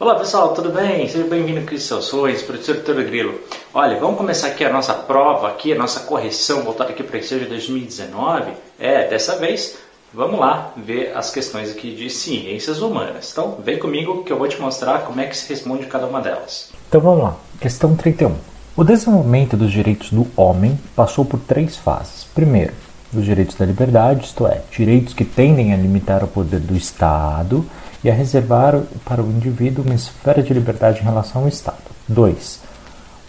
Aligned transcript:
Olá 0.00 0.14
pessoal, 0.14 0.54
tudo 0.54 0.70
bem? 0.70 1.08
Seja 1.08 1.24
bem-vindo 1.24 1.58
aqui 1.58 1.74
ao 1.74 2.00
Sois, 2.00 2.40
professor 2.40 2.76
Vitor 2.76 2.94
Grilo. 3.02 3.34
Olha, 3.74 3.98
vamos 3.98 4.16
começar 4.16 4.46
aqui 4.46 4.64
a 4.64 4.72
nossa 4.72 4.94
prova, 4.94 5.48
aqui, 5.48 5.72
a 5.72 5.76
nossa 5.76 5.98
correção 5.98 6.62
voltada 6.62 6.90
aqui 6.90 7.02
para 7.02 7.18
o 7.18 7.20
de 7.20 7.46
2019. 7.46 8.52
É, 8.78 9.08
dessa 9.08 9.34
vez, 9.38 9.76
vamos 10.14 10.38
lá 10.38 10.72
ver 10.76 11.16
as 11.16 11.32
questões 11.32 11.72
aqui 11.72 11.96
de 11.96 12.08
ciências 12.10 12.80
humanas. 12.80 13.32
Então, 13.32 13.58
vem 13.60 13.76
comigo 13.76 14.22
que 14.22 14.32
eu 14.32 14.38
vou 14.38 14.46
te 14.46 14.60
mostrar 14.60 15.00
como 15.00 15.20
é 15.20 15.26
que 15.26 15.36
se 15.36 15.48
responde 15.48 15.86
cada 15.86 16.06
uma 16.06 16.20
delas. 16.20 16.70
Então 16.88 17.00
vamos 17.00 17.24
lá, 17.24 17.36
questão 17.60 17.96
31. 17.96 18.36
O 18.76 18.84
desenvolvimento 18.84 19.56
dos 19.56 19.72
direitos 19.72 20.12
do 20.12 20.28
homem 20.36 20.78
passou 20.94 21.24
por 21.24 21.40
três 21.40 21.76
fases. 21.76 22.22
Primeiro, 22.32 22.72
os 23.12 23.24
direitos 23.24 23.56
da 23.56 23.66
liberdade, 23.66 24.26
isto 24.26 24.46
é, 24.46 24.62
direitos 24.70 25.12
que 25.12 25.24
tendem 25.24 25.72
a 25.72 25.76
limitar 25.76 26.22
o 26.22 26.28
poder 26.28 26.60
do 26.60 26.76
Estado 26.76 27.68
e 28.02 28.10
a 28.10 28.14
reservar 28.14 28.80
para 29.04 29.22
o 29.22 29.30
indivíduo 29.30 29.84
uma 29.84 29.94
esfera 29.94 30.42
de 30.42 30.54
liberdade 30.54 31.00
em 31.00 31.04
relação 31.04 31.42
ao 31.42 31.48
Estado. 31.48 31.78
2. 32.08 32.60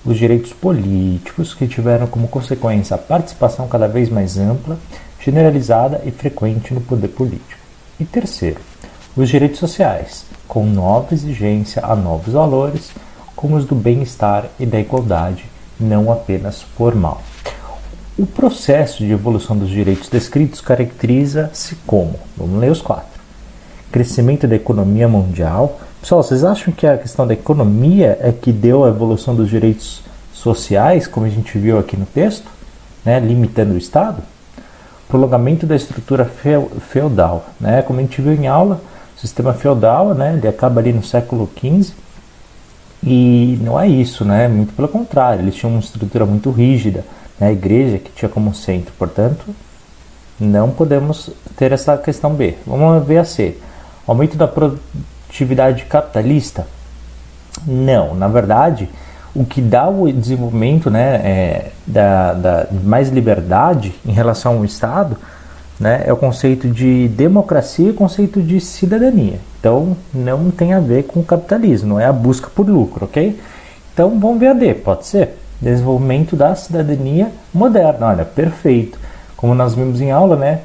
Os 0.06 0.18
direitos 0.18 0.54
políticos, 0.54 1.54
que 1.54 1.68
tiveram 1.68 2.08
como 2.08 2.28
consequência 2.28 2.96
a 2.96 2.98
participação 2.98 3.68
cada 3.68 3.88
vez 3.88 4.10
mais 4.10 4.38
ampla, 4.38 4.78
generalizada 5.20 6.02
e 6.06 6.12
frequente 6.12 6.74
no 6.74 6.82
poder 6.82 7.10
político. 7.10 7.60
E 8.00 8.06
terceiro, 8.06 8.62
os 9.16 9.28
direitos 9.28 9.60
sociais, 9.60 10.26
com 10.48 10.66
nova 10.66 11.14
exigência 11.14 11.84
a 11.86 11.96
novos 11.96 12.34
valores, 12.34 12.92
como 13.36 13.56
os 13.56 13.66
do 13.66 13.76
bem-estar 13.76 14.46
e 14.60 14.66
da 14.66 14.80
igualdade, 14.80 15.46
não 15.80 16.12
apenas 16.12 16.62
formal. 16.62 17.22
O 18.18 18.26
processo 18.26 19.00
de 19.06 19.12
evolução 19.12 19.58
dos 19.58 19.70
direitos 19.70 20.10
descritos 20.10 20.62
caracteriza-se 20.62 21.76
como, 21.86 22.20
vamos 22.36 22.60
ler 22.60 22.72
os 22.72 22.82
quatro, 22.82 23.19
crescimento 23.92 24.48
da 24.48 24.56
economia 24.56 25.08
mundial. 25.08 25.80
Pessoal, 26.02 26.24
vocês 26.24 26.44
acham 26.44 26.74
que 26.74 26.88
a 26.88 26.98
questão 26.98 27.28
da 27.28 27.34
economia 27.34 28.18
é 28.22 28.32
que 28.32 28.52
deu 28.52 28.86
a 28.86 28.90
evolução 28.90 29.36
dos 29.36 29.50
direitos 29.50 30.02
sociais, 30.34 31.08
como 31.08 31.26
a 31.26 31.30
gente 31.30 31.58
viu 31.58 31.78
aqui 31.78 31.98
no 31.98 32.06
texto, 32.06 32.48
né, 33.04 33.20
limitando 33.20 33.74
o 33.74 33.78
Estado? 33.78 34.22
Prolongamento 35.08 35.66
da 35.66 35.76
estrutura 35.76 36.24
feudal, 36.24 37.48
né, 37.60 37.82
como 37.82 38.00
a 38.00 38.02
gente 38.02 38.22
viu 38.22 38.34
em 38.34 38.48
aula, 38.48 38.80
o 39.18 39.20
sistema 39.20 39.54
feudal, 39.54 40.14
né, 40.14 40.36
ele 40.38 40.48
acaba 40.48 40.80
ali 40.80 40.94
no 40.94 41.04
século 41.04 41.50
XV 41.60 41.94
e 43.04 43.60
não 43.62 43.80
é 43.80 43.88
isso, 43.88 44.24
né, 44.24 44.48
muito 44.48 44.74
pelo 44.74 44.88
contrário, 44.88 45.42
eles 45.42 45.56
tinham 45.56 45.72
uma 45.72 45.80
estrutura 45.80 46.26
muito 46.26 46.52
rígida, 46.52 47.04
né, 47.40 47.48
a 47.48 47.52
igreja 47.52 47.98
que 47.98 48.12
tinha 48.12 48.30
como 48.30 48.54
centro, 48.54 48.94
portanto, 48.98 49.46
não 50.40 50.70
podemos 50.70 51.32
ter 51.58 51.74
essa 51.74 51.98
questão 51.98 52.34
B. 52.34 52.56
Vamos 52.66 53.06
ver 53.06 53.18
a 53.18 53.26
C 53.26 53.58
Aumento 54.10 54.36
da 54.36 54.48
produtividade 54.48 55.86
capitalista? 55.86 56.66
Não, 57.64 58.16
na 58.16 58.28
verdade, 58.28 58.90
o 59.36 59.46
que 59.46 59.62
dá 59.62 59.88
o 59.88 60.12
desenvolvimento 60.12 60.90
né, 60.90 61.16
é, 61.18 61.72
da, 61.86 62.34
da, 62.34 62.68
mais 62.84 63.10
liberdade 63.10 63.94
em 64.04 64.12
relação 64.12 64.58
ao 64.58 64.66
Estado 64.66 65.16
né, 65.80 66.02
é 66.08 66.12
o 66.12 66.18
conceito 66.18 66.68
de 66.68 67.08
democracia 67.10 67.86
e 67.86 67.92
o 67.92 67.94
conceito 67.94 68.42
de 68.42 68.60
cidadania. 68.60 69.40
Então, 69.60 69.96
não 70.12 70.50
tem 70.50 70.74
a 70.74 70.80
ver 70.80 71.04
com 71.04 71.20
o 71.20 71.24
capitalismo, 71.24 71.90
não 71.90 72.00
é 72.00 72.06
a 72.06 72.12
busca 72.12 72.50
por 72.50 72.68
lucro, 72.68 73.06
ok? 73.06 73.40
Então, 73.94 74.20
vamos 74.20 74.40
ver 74.40 74.48
a 74.48 74.54
D, 74.54 74.74
pode 74.74 75.06
ser? 75.06 75.38
Desenvolvimento 75.62 76.36
da 76.36 76.56
cidadania 76.56 77.32
moderna, 77.54 78.08
olha, 78.08 78.26
perfeito. 78.26 78.98
Como 79.38 79.54
nós 79.54 79.76
vimos 79.76 80.02
em 80.02 80.10
aula, 80.10 80.36
né? 80.36 80.62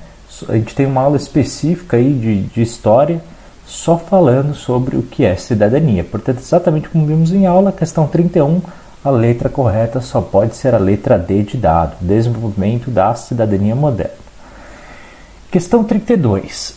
A 0.49 0.55
gente 0.55 0.75
tem 0.75 0.87
uma 0.87 1.03
aula 1.03 1.19
específica 1.19 1.99
aí 1.99 2.11
de, 2.15 2.43
de 2.45 2.63
história 2.63 3.21
só 3.75 3.99
falando 3.99 4.55
sobre 4.55 4.97
o 4.97 5.03
que 5.03 5.25
é 5.25 5.37
cidadania. 5.37 6.05
Portanto, 6.05 6.39
exatamente 6.39 6.89
como 6.89 7.07
vimos 7.07 7.33
em 7.33 7.45
aula, 7.45 7.73
questão 7.73 8.07
31, 8.07 8.63
a 9.05 9.11
letra 9.11 9.49
correta 9.49 10.01
só 10.01 10.21
pode 10.21 10.57
ser 10.57 10.75
a 10.75 10.79
letra 10.79 11.19
D 11.19 11.43
de 11.43 11.57
dado, 11.57 11.97
desenvolvimento 12.01 12.91
da 12.91 13.15
cidadania 13.15 13.75
moderna. 13.75 14.15
Questão 15.51 15.83
32. 15.85 16.77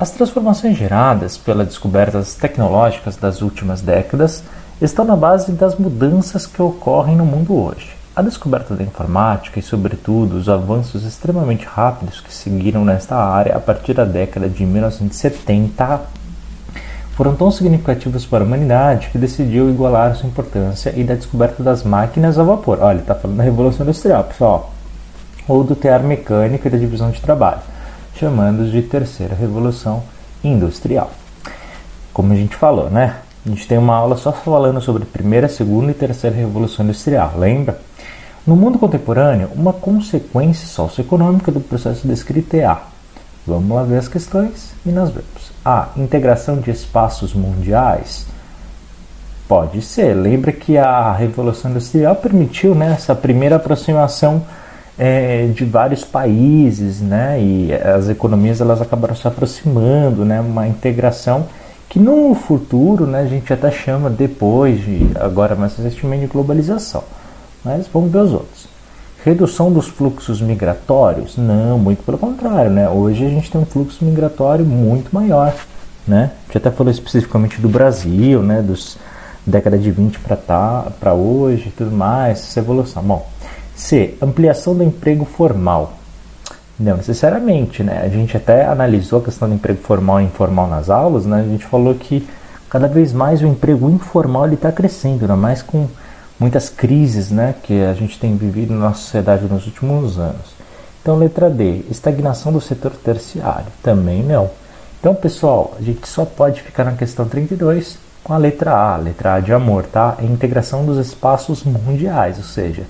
As 0.00 0.10
transformações 0.10 0.76
geradas 0.76 1.36
pelas 1.36 1.68
descobertas 1.68 2.34
tecnológicas 2.34 3.16
das 3.16 3.42
últimas 3.42 3.80
décadas 3.80 4.42
estão 4.80 5.04
na 5.04 5.16
base 5.16 5.52
das 5.52 5.76
mudanças 5.76 6.46
que 6.46 6.62
ocorrem 6.62 7.16
no 7.16 7.26
mundo 7.26 7.54
hoje. 7.54 7.97
A 8.18 8.22
descoberta 8.22 8.74
da 8.74 8.82
informática 8.82 9.60
e, 9.60 9.62
sobretudo, 9.62 10.38
os 10.38 10.48
avanços 10.48 11.04
extremamente 11.04 11.64
rápidos 11.64 12.20
que 12.20 12.34
seguiram 12.34 12.84
nesta 12.84 13.14
área 13.14 13.54
a 13.54 13.60
partir 13.60 13.94
da 13.94 14.04
década 14.04 14.48
de 14.48 14.66
1970 14.66 16.00
foram 17.12 17.36
tão 17.36 17.48
significativos 17.52 18.26
para 18.26 18.42
a 18.42 18.44
humanidade 18.44 19.10
que 19.10 19.18
decidiu 19.18 19.70
igualar 19.70 20.16
sua 20.16 20.28
importância 20.28 20.92
e 20.96 21.04
da 21.04 21.14
descoberta 21.14 21.62
das 21.62 21.84
máquinas 21.84 22.40
a 22.40 22.42
vapor. 22.42 22.80
Olha, 22.80 22.98
está 22.98 23.14
falando 23.14 23.36
da 23.36 23.44
Revolução 23.44 23.86
Industrial, 23.86 24.24
pessoal. 24.24 24.72
Ou 25.46 25.62
do 25.62 25.76
tear 25.76 26.02
mecânico 26.02 26.66
e 26.66 26.70
da 26.72 26.76
divisão 26.76 27.12
de 27.12 27.20
trabalho, 27.20 27.60
chamando 28.16 28.68
de 28.68 28.82
Terceira 28.82 29.36
Revolução 29.36 30.02
Industrial. 30.42 31.08
Como 32.12 32.32
a 32.32 32.36
gente 32.36 32.56
falou, 32.56 32.90
né? 32.90 33.18
A 33.46 33.48
gente 33.48 33.68
tem 33.68 33.78
uma 33.78 33.94
aula 33.94 34.16
só 34.16 34.32
falando 34.32 34.80
sobre 34.80 35.04
Primeira, 35.04 35.48
Segunda 35.48 35.92
e 35.92 35.94
Terceira 35.94 36.34
Revolução 36.34 36.84
Industrial, 36.84 37.34
lembra? 37.36 37.86
No 38.48 38.56
mundo 38.56 38.78
contemporâneo, 38.78 39.50
uma 39.54 39.74
consequência 39.74 40.66
socioeconômica 40.66 41.52
do 41.52 41.60
processo 41.60 42.08
descrito 42.08 42.56
é 42.56 42.64
a. 42.64 42.80
Vamos 43.46 43.68
lá 43.76 43.82
ver 43.82 43.98
as 43.98 44.08
questões 44.08 44.72
e 44.86 44.88
nós 44.88 45.10
vemos. 45.10 45.52
A. 45.62 45.88
Integração 45.98 46.56
de 46.56 46.70
espaços 46.70 47.34
mundiais. 47.34 48.24
Pode 49.46 49.82
ser. 49.82 50.14
Lembra 50.14 50.50
que 50.50 50.78
a 50.78 51.12
Revolução 51.12 51.72
Industrial 51.72 52.16
permitiu 52.16 52.74
né, 52.74 52.94
essa 52.94 53.14
primeira 53.14 53.56
aproximação 53.56 54.40
é, 54.98 55.48
de 55.48 55.66
vários 55.66 56.02
países, 56.02 57.02
né, 57.02 57.38
e 57.38 57.70
as 57.74 58.08
economias 58.08 58.62
elas 58.62 58.80
acabaram 58.80 59.14
se 59.14 59.28
aproximando, 59.28 60.24
né, 60.24 60.40
uma 60.40 60.66
integração 60.66 61.48
que 61.86 61.98
no 61.98 62.34
futuro 62.34 63.06
né, 63.06 63.20
a 63.20 63.26
gente 63.26 63.52
até 63.52 63.70
chama 63.70 64.08
depois 64.08 64.80
de 64.80 65.06
agora 65.20 65.54
mais 65.54 65.76
recentemente 65.76 66.22
de 66.22 66.32
globalização. 66.32 67.04
Mas 67.68 67.86
vamos 67.92 68.10
ver 68.10 68.20
os 68.20 68.32
outros. 68.32 68.66
Redução 69.22 69.70
dos 69.70 69.88
fluxos 69.88 70.40
migratórios? 70.40 71.36
Não, 71.36 71.78
muito 71.78 72.02
pelo 72.02 72.16
contrário, 72.16 72.70
né? 72.70 72.88
Hoje 72.88 73.26
a 73.26 73.28
gente 73.28 73.50
tem 73.50 73.60
um 73.60 73.66
fluxo 73.66 74.02
migratório 74.02 74.64
muito 74.64 75.14
maior, 75.14 75.54
né? 76.06 76.30
A 76.44 76.46
gente 76.46 76.56
até 76.56 76.70
falou 76.70 76.90
especificamente 76.90 77.60
do 77.60 77.68
Brasil, 77.68 78.42
né? 78.42 78.62
Dos 78.62 78.96
década 79.46 79.76
de 79.76 79.90
20 79.90 80.18
para 80.20 80.34
tá, 80.34 80.86
para 80.98 81.12
hoje 81.12 81.70
tudo 81.76 81.90
mais, 81.90 82.38
essa 82.38 82.58
evolução. 82.58 83.02
Bom, 83.02 83.28
C, 83.76 84.14
ampliação 84.22 84.74
do 84.74 84.82
emprego 84.82 85.26
formal. 85.26 85.92
Não 86.80 86.96
necessariamente, 86.96 87.82
né? 87.82 88.00
A 88.02 88.08
gente 88.08 88.34
até 88.34 88.64
analisou 88.64 89.18
a 89.18 89.24
questão 89.24 89.46
do 89.46 89.54
emprego 89.54 89.82
formal 89.82 90.22
e 90.22 90.24
informal 90.24 90.68
nas 90.68 90.88
aulas, 90.88 91.26
né? 91.26 91.40
A 91.40 91.50
gente 91.50 91.66
falou 91.66 91.94
que 91.94 92.26
cada 92.70 92.88
vez 92.88 93.12
mais 93.12 93.42
o 93.42 93.46
emprego 93.46 93.90
informal 93.90 94.50
está 94.50 94.72
crescendo, 94.72 95.24
ainda 95.24 95.36
mais 95.36 95.60
com 95.60 95.86
muitas 96.38 96.68
crises 96.68 97.30
né, 97.30 97.54
que 97.62 97.82
a 97.84 97.94
gente 97.94 98.18
tem 98.18 98.36
vivido 98.36 98.72
na 98.72 98.88
nossa 98.88 99.00
sociedade 99.00 99.44
nos 99.44 99.66
últimos 99.66 100.18
anos. 100.18 100.56
Então, 101.02 101.16
letra 101.16 101.48
D, 101.48 101.84
estagnação 101.90 102.52
do 102.52 102.60
setor 102.60 102.92
terciário. 102.92 103.66
Também 103.82 104.22
não. 104.22 104.50
Então, 105.00 105.14
pessoal, 105.14 105.74
a 105.78 105.82
gente 105.82 106.06
só 106.08 106.24
pode 106.24 106.60
ficar 106.62 106.84
na 106.84 106.92
questão 106.92 107.26
32 107.26 107.98
com 108.22 108.32
a 108.32 108.36
letra 108.36 108.72
A, 108.72 108.96
letra 108.96 109.34
A 109.34 109.40
de 109.40 109.52
amor, 109.52 109.84
tá? 109.84 110.16
A 110.18 110.24
integração 110.24 110.84
dos 110.84 110.98
espaços 110.98 111.64
mundiais, 111.64 112.36
ou 112.36 112.44
seja, 112.44 112.82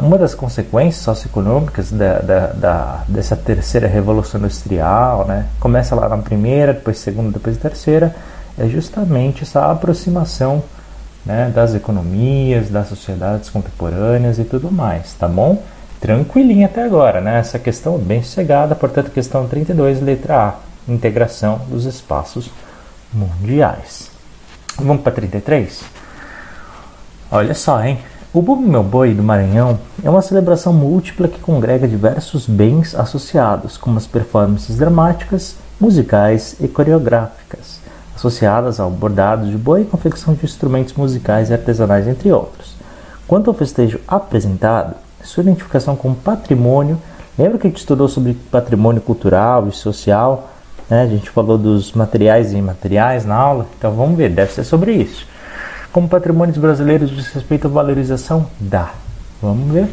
uma 0.00 0.16
das 0.16 0.34
consequências 0.34 1.02
socioeconômicas 1.02 1.90
da, 1.90 2.18
da, 2.20 2.46
da, 2.48 3.04
dessa 3.08 3.36
terceira 3.36 3.86
revolução 3.86 4.40
industrial, 4.40 5.26
né? 5.26 5.46
Começa 5.58 5.94
lá 5.94 6.08
na 6.08 6.18
primeira, 6.18 6.72
depois 6.72 6.98
segunda, 6.98 7.32
depois 7.32 7.56
terceira, 7.56 8.14
é 8.56 8.66
justamente 8.68 9.42
essa 9.42 9.70
aproximação 9.70 10.62
né, 11.24 11.50
das 11.54 11.74
economias, 11.74 12.68
das 12.68 12.88
sociedades 12.88 13.48
contemporâneas 13.48 14.38
e 14.38 14.44
tudo 14.44 14.70
mais, 14.70 15.14
tá 15.14 15.26
bom? 15.26 15.62
Tranquilinho 16.00 16.66
até 16.66 16.84
agora, 16.84 17.20
né? 17.20 17.38
Essa 17.38 17.58
questão 17.58 17.96
bem 17.96 18.22
sossegada, 18.22 18.74
portanto, 18.74 19.10
questão 19.10 19.48
32, 19.48 20.02
letra 20.02 20.36
A, 20.36 20.54
integração 20.92 21.62
dos 21.68 21.86
espaços 21.86 22.50
mundiais. 23.12 24.10
Vamos 24.76 25.02
para 25.02 25.12
33? 25.12 25.82
Olha 27.30 27.54
só, 27.54 27.82
hein? 27.82 27.98
O 28.34 28.42
Bumbo 28.42 28.68
Meu 28.68 28.82
Boi 28.82 29.14
do 29.14 29.22
Maranhão 29.22 29.78
é 30.02 30.10
uma 30.10 30.20
celebração 30.20 30.72
múltipla 30.72 31.28
que 31.28 31.40
congrega 31.40 31.88
diversos 31.88 32.46
bens 32.46 32.94
associados, 32.94 33.78
como 33.78 33.96
as 33.96 34.06
performances 34.06 34.76
dramáticas, 34.76 35.56
musicais 35.80 36.56
e 36.60 36.68
coreográficas 36.68 37.83
associadas 38.24 38.80
ao 38.80 38.90
bordado 38.90 39.46
de 39.46 39.56
boi 39.56 39.82
e 39.82 39.84
confecção 39.84 40.34
de 40.34 40.44
instrumentos 40.44 40.94
musicais 40.94 41.50
e 41.50 41.52
artesanais, 41.52 42.08
entre 42.08 42.32
outros. 42.32 42.74
Quanto 43.26 43.50
ao 43.50 43.54
festejo 43.54 44.00
apresentado, 44.08 44.94
sua 45.22 45.42
identificação 45.42 45.94
com 45.94 46.14
patrimônio, 46.14 46.98
lembra 47.38 47.58
que 47.58 47.66
a 47.66 47.70
gente 47.70 47.78
estudou 47.78 48.08
sobre 48.08 48.34
patrimônio 48.50 49.02
cultural 49.02 49.68
e 49.68 49.72
social? 49.72 50.50
Né? 50.88 51.02
A 51.02 51.06
gente 51.06 51.28
falou 51.30 51.58
dos 51.58 51.92
materiais 51.92 52.52
e 52.52 52.56
imateriais 52.56 53.24
na 53.24 53.34
aula, 53.34 53.66
então 53.78 53.92
vamos 53.92 54.16
ver, 54.16 54.30
deve 54.30 54.52
ser 54.52 54.64
sobre 54.64 54.92
isso. 54.92 55.26
Como 55.92 56.08
patrimônios 56.08 56.58
brasileiros 56.58 57.10
diz 57.10 57.28
respeito 57.32 57.66
à 57.66 57.70
valorização? 57.70 58.46
Dá. 58.58 58.90
Vamos 59.40 59.72
ver. 59.72 59.88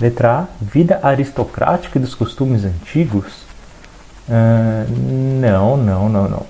Letra 0.00 0.32
A, 0.32 0.44
vida 0.60 0.98
aristocrática 1.02 1.98
e 1.98 2.02
dos 2.02 2.14
costumes 2.14 2.64
antigos? 2.64 3.49
Uh, 4.30 4.86
não, 5.40 5.76
não, 5.76 6.08
não, 6.08 6.28
não. 6.28 6.46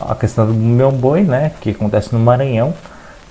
A 0.00 0.14
questão 0.14 0.46
do 0.46 0.54
meu 0.54 0.92
boi, 0.92 1.22
né, 1.22 1.50
que 1.60 1.70
acontece 1.70 2.12
no 2.12 2.20
Maranhão, 2.20 2.72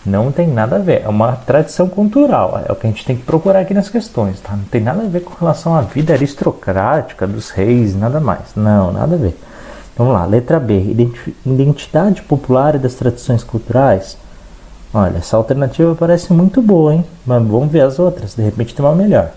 não 0.05 0.29
tem 0.29 0.45
nada 0.45 0.75
a 0.75 0.79
ver. 0.79 1.03
É 1.05 1.07
uma 1.07 1.33
tradição 1.33 1.87
cultural. 1.87 2.61
É 2.67 2.71
o 2.71 2.75
que 2.75 2.85
a 2.85 2.89
gente 2.89 3.05
tem 3.05 3.15
que 3.15 3.23
procurar 3.23 3.61
aqui 3.61 3.73
nas 3.73 3.89
questões, 3.89 4.39
tá? 4.41 4.53
Não 4.55 4.65
tem 4.65 4.81
nada 4.81 5.03
a 5.03 5.07
ver 5.07 5.21
com 5.21 5.33
relação 5.39 5.73
à 5.73 5.81
vida 5.81 6.13
aristocrática 6.13 7.25
dos 7.25 7.49
reis, 7.49 7.95
nada 7.95 8.19
mais. 8.19 8.55
Não, 8.55 8.91
nada 8.91 9.15
a 9.15 9.17
ver. 9.17 9.37
Vamos 9.97 10.13
lá, 10.13 10.25
letra 10.25 10.59
B. 10.59 10.95
Identidade 11.45 12.21
popular 12.21 12.75
e 12.75 12.79
das 12.79 12.95
tradições 12.95 13.43
culturais. 13.43 14.17
Olha, 14.93 15.17
essa 15.17 15.37
alternativa 15.37 15.95
parece 15.95 16.31
muito 16.33 16.61
boa, 16.61 16.93
hein? 16.93 17.05
Mas 17.25 17.45
vamos 17.45 17.71
ver 17.71 17.81
as 17.81 17.99
outras. 17.99 18.35
De 18.35 18.41
repente 18.41 18.75
tem 18.75 18.85
uma 18.85 18.95
melhor. 18.95 19.31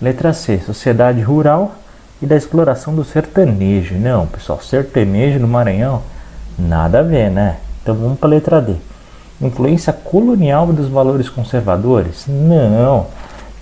Letra 0.00 0.32
C. 0.32 0.58
Sociedade 0.58 1.20
rural 1.20 1.72
e 2.20 2.26
da 2.26 2.36
exploração 2.36 2.94
do 2.94 3.04
sertanejo. 3.04 3.94
Não, 3.94 4.26
pessoal, 4.26 4.60
sertanejo 4.60 5.38
no 5.38 5.48
Maranhão, 5.48 6.02
nada 6.58 7.00
a 7.00 7.02
ver, 7.02 7.30
né? 7.30 7.58
Então 7.82 7.94
vamos 7.94 8.18
para 8.18 8.28
a 8.28 8.30
letra 8.30 8.60
D. 8.60 8.74
Influência 9.40 9.92
colonial 9.92 10.66
dos 10.66 10.88
valores 10.88 11.28
conservadores? 11.28 12.24
Não, 12.26 13.06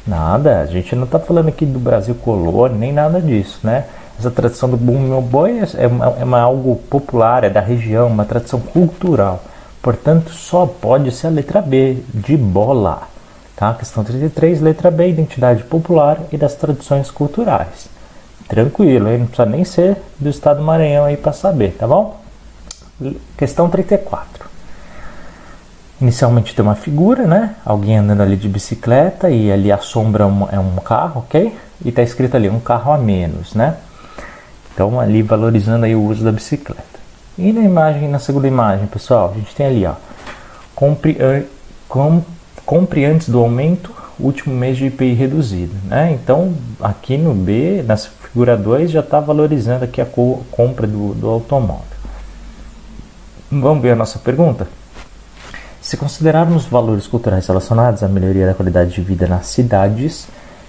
nada. 0.07 0.61
A 0.61 0.67
gente 0.67 0.97
não 0.97 1.05
está 1.05 1.19
falando 1.19 1.49
aqui 1.49 1.67
do 1.67 1.79
Brasil 1.79 2.15
colônia, 2.15 2.77
nem 2.77 2.93
nada 2.93 3.21
disso, 3.21 3.61
né? 3.63 3.85
Essa 4.19 4.31
tradição 4.31 4.71
do 4.71 4.79
boom 4.79 4.99
meu 5.01 5.21
boi 5.21 5.59
é, 5.59 5.63
é, 5.63 6.21
é 6.21 6.25
uma 6.25 6.41
algo 6.41 6.77
popular, 6.89 7.45
é 7.45 7.51
da 7.51 7.61
região, 7.61 8.07
uma 8.07 8.25
tradição 8.25 8.59
cultural. 8.59 9.43
Portanto, 9.83 10.31
só 10.31 10.67
pode 10.67 11.13
ser 11.13 11.27
a 11.27 11.31
letra 11.31 11.61
B, 11.61 11.99
de 12.15 12.37
bola. 12.37 13.03
Tá? 13.55 13.75
Questão 13.75 14.03
33, 14.03 14.61
letra 14.61 14.91
B, 14.91 15.09
identidade 15.09 15.63
popular 15.65 16.19
e 16.33 16.37
das 16.37 16.55
tradições 16.55 17.11
culturais. 17.11 17.89
Tranquilo, 18.49 19.09
hein? 19.09 19.19
não 19.19 19.27
precisa 19.27 19.49
nem 19.49 19.65
ser 19.65 19.97
do 20.19 20.29
estado 20.29 20.59
do 20.59 20.65
Maranhão 20.65 21.05
aí 21.05 21.17
para 21.17 21.33
saber, 21.33 21.73
tá 21.73 21.87
bom? 21.87 22.21
Questão 23.37 23.69
34. 23.69 24.47
Inicialmente 26.01 26.55
tem 26.55 26.63
uma 26.63 26.75
figura, 26.75 27.27
né? 27.27 27.57
Alguém 27.65 27.99
andando 27.99 28.23
ali 28.23 28.37
de 28.37 28.49
bicicleta 28.49 29.31
e 29.31 29.51
ali 29.51 29.73
a 29.73 29.79
sombra 29.79 30.25
é 30.53 30.59
um 30.59 30.77
carro, 30.77 31.23
ok? 31.27 31.57
E 31.85 31.89
está 31.89 32.03
escrito 32.03 32.37
ali 32.37 32.49
um 32.49 32.61
carro 32.61 32.93
a 32.93 32.99
menos, 32.99 33.55
né? 33.55 33.77
Então 34.73 35.01
ali 35.01 35.23
valorizando 35.23 35.85
aí 35.85 35.97
o 35.97 36.03
uso 36.03 36.23
da 36.23 36.31
bicicleta. 36.31 36.85
E 37.37 37.53
na 37.53 37.63
imagem, 37.63 38.09
na 38.09 38.19
segunda 38.19 38.47
imagem, 38.47 38.87
pessoal, 38.87 39.33
a 39.35 39.39
gente 39.39 39.55
tem 39.55 39.67
ali, 39.67 39.87
ó, 39.87 39.95
compre, 40.75 41.19
com, 41.89 42.23
compre 42.65 43.05
antes 43.05 43.29
do 43.29 43.41
aumento 43.41 43.95
último 44.19 44.55
mês 44.55 44.77
de 44.77 44.87
IPI 44.87 45.13
reduzido, 45.13 45.75
né? 45.85 46.13
Então 46.13 46.55
aqui 46.81 47.17
no 47.17 47.35
B, 47.35 47.83
na 47.87 47.97
figura 48.37 48.55
2, 48.55 48.91
já 48.91 49.01
está 49.01 49.19
valorizando 49.19 49.87
aqui 49.87 49.99
a 49.99 50.05
compra 50.51 50.87
do, 50.87 51.15
do 51.15 51.27
automóvel. 51.27 51.87
Vamos 53.51 53.83
ver 53.83 53.93
a 53.93 53.97
nossa 53.97 54.19
pergunta? 54.19 54.69
Se 55.81 55.97
considerarmos 55.97 56.67
valores 56.67 57.07
culturais 57.07 57.47
relacionados 57.47 58.03
à 58.03 58.09
melhoria 58.09 58.45
da 58.45 58.53
qualidade 58.53 58.93
de 58.93 59.01
vida 59.01 59.27
nas 59.27 59.47
cidades, 59.47 60.29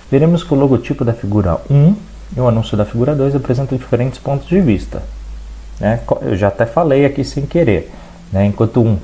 veremos 0.09 0.45
que 0.45 0.53
o 0.53 0.57
logotipo 0.57 1.03
da 1.03 1.11
figura 1.11 1.59
1 1.69 1.95
e 2.37 2.39
o 2.39 2.47
anúncio 2.47 2.77
da 2.77 2.85
figura 2.85 3.13
2 3.13 3.35
apresentam 3.35 3.77
diferentes 3.77 4.17
pontos 4.17 4.47
de 4.47 4.61
vista. 4.61 5.03
Né? 5.77 5.99
Eu 6.21 6.37
já 6.37 6.47
até 6.47 6.65
falei 6.65 7.05
aqui 7.05 7.25
sem 7.25 7.45
querer. 7.45 7.91
Né? 8.31 8.45
Enquanto 8.45 8.79
um 8.79 8.97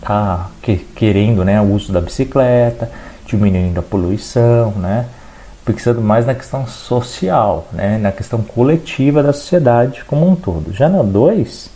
está 0.00 0.50
que, 0.60 0.78
querendo 0.96 1.44
né, 1.44 1.60
o 1.60 1.72
uso 1.72 1.92
da 1.92 2.00
bicicleta, 2.00 2.90
diminuindo 3.26 3.78
a 3.78 3.82
poluição, 3.82 4.72
né? 4.72 5.06
Pensando 5.66 6.00
mais 6.00 6.24
na 6.24 6.34
questão 6.34 6.64
social, 6.64 7.66
né? 7.72 7.98
na 7.98 8.12
questão 8.12 8.40
coletiva 8.40 9.20
da 9.20 9.32
sociedade 9.32 10.04
como 10.04 10.26
um 10.26 10.36
todo. 10.36 10.72
Já 10.72 10.88
no 10.88 11.02
2, 11.02 11.68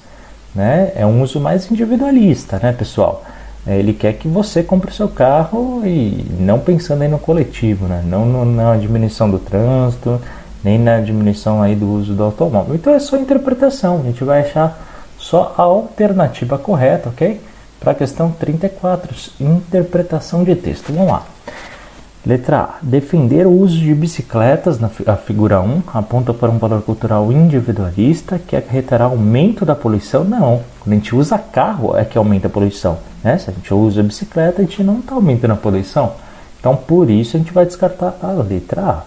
né, 0.55 0.93
é 0.95 1.05
um 1.05 1.21
uso 1.21 1.41
mais 1.41 1.71
individualista, 1.71 2.61
né, 2.63 2.73
pessoal? 2.73 3.25
É, 3.67 3.77
ele 3.77 3.93
quer 3.93 4.15
que 4.15 4.29
você 4.29 4.63
compre 4.63 4.93
seu 4.93 5.09
carro 5.09 5.83
e 5.85 6.25
não 6.39 6.61
pensando 6.61 7.03
aí 7.03 7.09
no 7.09 7.19
coletivo, 7.19 7.87
né? 7.87 8.01
não 8.07 8.25
no, 8.25 8.45
na 8.45 8.77
diminuição 8.77 9.29
do 9.29 9.39
trânsito, 9.39 10.21
nem 10.63 10.79
na 10.79 11.01
diminuição 11.01 11.61
aí 11.61 11.75
do 11.75 11.91
uso 11.91 12.15
do 12.15 12.23
automóvel. 12.23 12.75
Então 12.77 12.95
é 12.95 12.99
só 13.01 13.17
interpretação, 13.17 14.01
a 14.01 14.05
gente 14.05 14.23
vai 14.23 14.41
achar 14.41 14.79
só 15.19 15.55
a 15.59 15.63
alternativa 15.63 16.57
correta, 16.57 17.09
ok? 17.11 17.41
Para 17.81 17.93
a 17.93 17.95
questão 17.95 18.31
34, 18.31 19.15
interpretação 19.41 20.45
de 20.45 20.55
texto. 20.55 20.93
Vamos 20.93 21.13
lá. 21.13 21.27
Letra 22.25 22.59
A. 22.61 22.75
Defender 22.83 23.47
o 23.47 23.51
uso 23.51 23.79
de 23.79 23.95
bicicletas, 23.95 24.79
na 24.79 24.91
a 25.07 25.17
figura 25.17 25.61
1, 25.61 25.83
aponta 25.95 26.35
para 26.35 26.51
um 26.51 26.59
valor 26.59 26.83
cultural 26.83 27.33
individualista 27.33 28.39
que 28.39 28.55
acarretará 28.55 29.07
aumento 29.07 29.65
da 29.65 29.75
poluição? 29.75 30.23
Não. 30.23 30.63
Quando 30.81 30.93
a 30.93 30.97
gente 30.97 31.15
usa 31.15 31.39
carro 31.39 31.97
é 31.97 32.05
que 32.05 32.19
aumenta 32.19 32.47
a 32.47 32.51
poluição. 32.51 32.99
Né? 33.25 33.39
Se 33.39 33.49
a 33.49 33.53
gente 33.53 33.73
usa 33.73 34.03
bicicleta, 34.03 34.61
a 34.61 34.65
gente 34.65 34.83
não 34.83 34.99
está 34.99 35.15
aumentando 35.15 35.53
a 35.53 35.57
poluição. 35.57 36.13
Então, 36.59 36.77
por 36.77 37.09
isso, 37.09 37.37
a 37.37 37.41
gente 37.41 37.55
vai 37.55 37.65
descartar 37.65 38.15
a 38.23 38.33
letra 38.33 38.83
A. 38.83 39.03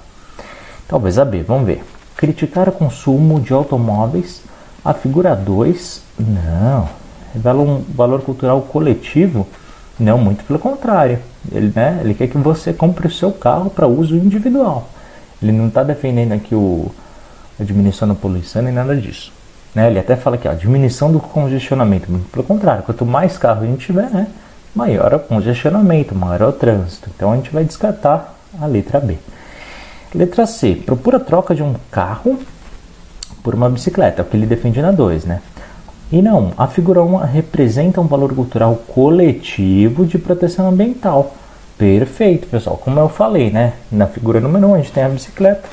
Talvez 0.87 1.19
a 1.19 1.25
B, 1.25 1.43
vamos 1.43 1.67
ver. 1.67 1.83
Criticar 2.17 2.67
o 2.67 2.71
consumo 2.71 3.39
de 3.39 3.53
automóveis. 3.53 4.41
A 4.83 4.91
figura 4.93 5.35
2, 5.35 6.01
não. 6.17 6.89
Revela 7.31 7.61
um 7.61 7.83
valor 7.95 8.21
cultural 8.21 8.61
coletivo? 8.61 9.47
Não, 9.99 10.17
muito 10.17 10.43
pelo 10.43 10.59
contrário. 10.59 11.19
Ele, 11.51 11.71
né, 11.75 11.99
ele 12.03 12.13
quer 12.13 12.27
que 12.27 12.37
você 12.37 12.73
compre 12.73 13.07
o 13.07 13.11
seu 13.11 13.31
carro 13.31 13.69
para 13.69 13.87
uso 13.87 14.15
individual. 14.15 14.89
Ele 15.41 15.51
não 15.51 15.67
está 15.67 15.83
defendendo 15.83 16.31
aqui 16.31 16.55
o, 16.55 16.91
a 17.59 17.63
diminuição 17.63 18.07
da 18.07 18.15
poluição 18.15 18.61
nem 18.61 18.73
nada 18.73 18.95
disso. 18.95 19.31
Né? 19.75 19.87
Ele 19.87 19.99
até 19.99 20.15
fala 20.15 20.35
aqui, 20.35 20.47
ó, 20.47 20.53
diminuição 20.53 21.11
do 21.11 21.19
congestionamento. 21.19 22.11
Muito 22.11 22.29
pelo 22.29 22.43
contrário, 22.43 22.83
quanto 22.83 23.05
mais 23.05 23.37
carro 23.37 23.63
a 23.63 23.65
gente 23.65 23.85
tiver, 23.85 24.09
né, 24.09 24.27
maior 24.75 25.11
é 25.11 25.15
o 25.15 25.19
congestionamento, 25.19 26.15
maior 26.15 26.41
é 26.41 26.45
o 26.45 26.53
trânsito. 26.53 27.09
Então 27.15 27.31
a 27.31 27.35
gente 27.35 27.51
vai 27.51 27.63
descartar 27.63 28.35
a 28.59 28.65
letra 28.65 28.99
B. 28.99 29.17
Letra 30.15 30.45
C. 30.45 30.75
Procura 30.75 31.17
a 31.17 31.19
troca 31.19 31.55
de 31.55 31.63
um 31.63 31.75
carro 31.91 32.39
por 33.43 33.55
uma 33.55 33.69
bicicleta, 33.69 34.21
o 34.21 34.25
que 34.25 34.37
ele 34.37 34.45
defende 34.45 34.81
na 34.81 34.91
2, 34.91 35.25
né? 35.25 35.41
E 36.13 36.21
não, 36.21 36.51
a 36.55 36.67
figura 36.67 37.01
1 37.01 37.17
representa 37.25 37.99
um 37.99 38.05
valor 38.05 38.35
cultural 38.35 38.75
coletivo 38.93 40.05
de 40.05 40.19
proteção 40.19 40.69
ambiental. 40.69 41.33
Perfeito, 41.75 42.45
pessoal. 42.45 42.77
Como 42.77 42.99
eu 42.99 43.09
falei, 43.09 43.49
né? 43.49 43.73
Na 43.91 44.05
figura 44.05 44.39
número 44.39 44.67
1 44.67 44.73
a 44.75 44.77
gente 44.77 44.91
tem 44.91 45.03
a 45.03 45.09
bicicleta. 45.09 45.63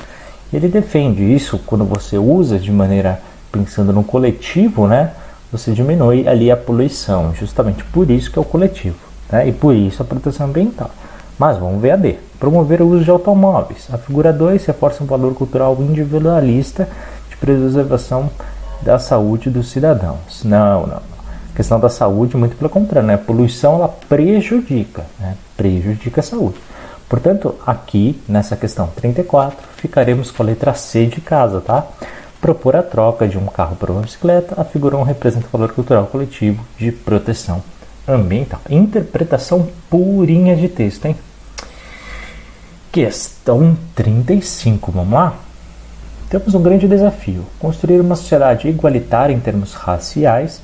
Ele 0.51 0.67
defende 0.67 1.21
isso 1.21 1.59
quando 1.63 1.85
você 1.85 2.17
usa 2.17 2.57
de 2.57 2.71
maneira 2.71 3.21
pensando 3.51 3.93
no 3.93 4.03
coletivo, 4.03 4.87
né? 4.87 5.11
Você 5.51 5.73
diminui 5.73 6.27
ali 6.27 6.49
a 6.49 6.57
poluição, 6.57 7.35
justamente 7.35 7.83
por 7.83 8.09
isso 8.09 8.31
que 8.31 8.39
é 8.39 8.41
o 8.41 8.45
coletivo, 8.45 8.97
né? 9.31 9.47
E 9.47 9.51
por 9.51 9.75
isso 9.75 10.01
a 10.01 10.05
proteção 10.05 10.47
ambiental. 10.47 10.89
Mas 11.37 11.59
vamos 11.59 11.79
ver 11.79 11.91
a 11.91 11.95
D. 11.95 12.15
Promover 12.39 12.81
o 12.81 12.87
uso 12.87 13.03
de 13.03 13.11
automóveis. 13.11 13.87
A 13.93 13.97
figura 13.99 14.33
2 14.33 14.65
reforça 14.65 15.03
um 15.03 15.07
valor 15.07 15.35
cultural 15.35 15.77
individualista 15.79 16.89
de 17.29 17.37
preservação 17.37 18.27
da 18.83 18.99
saúde 18.99 19.49
dos 19.49 19.69
cidadãos. 19.69 20.43
Não, 20.43 20.87
não. 20.87 20.97
A 20.97 21.55
questão 21.55 21.79
da 21.79 21.89
saúde, 21.89 22.37
muito 22.37 22.55
pelo 22.55 22.69
contrário, 22.69 23.07
né? 23.07 23.15
A 23.15 23.17
poluição 23.17 23.75
ela 23.75 23.87
prejudica, 23.87 25.05
né? 25.19 25.35
prejudica 25.57 26.21
a 26.21 26.23
saúde. 26.23 26.59
Portanto, 27.09 27.55
aqui 27.67 28.21
nessa 28.27 28.55
questão 28.55 28.87
34, 28.87 29.57
ficaremos 29.75 30.31
com 30.31 30.43
a 30.43 30.45
letra 30.45 30.73
C 30.73 31.07
de 31.07 31.19
casa, 31.19 31.59
tá? 31.59 31.85
Propor 32.39 32.75
a 32.75 32.81
troca 32.81 33.27
de 33.27 33.37
um 33.37 33.45
carro 33.47 33.75
por 33.75 33.91
uma 33.91 34.01
bicicleta, 34.01 34.59
a 34.59 34.63
figura 34.63 34.95
1 34.97 35.03
representa 35.03 35.45
o 35.47 35.49
valor 35.51 35.73
cultural 35.73 36.07
coletivo 36.07 36.65
de 36.77 36.91
proteção 36.91 37.61
ambiental. 38.07 38.61
Interpretação 38.69 39.67
purinha 39.89 40.55
de 40.55 40.69
texto, 40.69 41.05
hein? 41.05 41.15
Questão 42.91 43.77
35, 43.93 44.91
vamos 44.91 45.13
lá? 45.13 45.35
Temos 46.31 46.55
um 46.55 46.61
grande 46.61 46.87
desafio: 46.87 47.43
construir 47.59 47.99
uma 47.99 48.15
sociedade 48.15 48.69
igualitária 48.69 49.33
em 49.33 49.39
termos 49.39 49.73
raciais, 49.73 50.61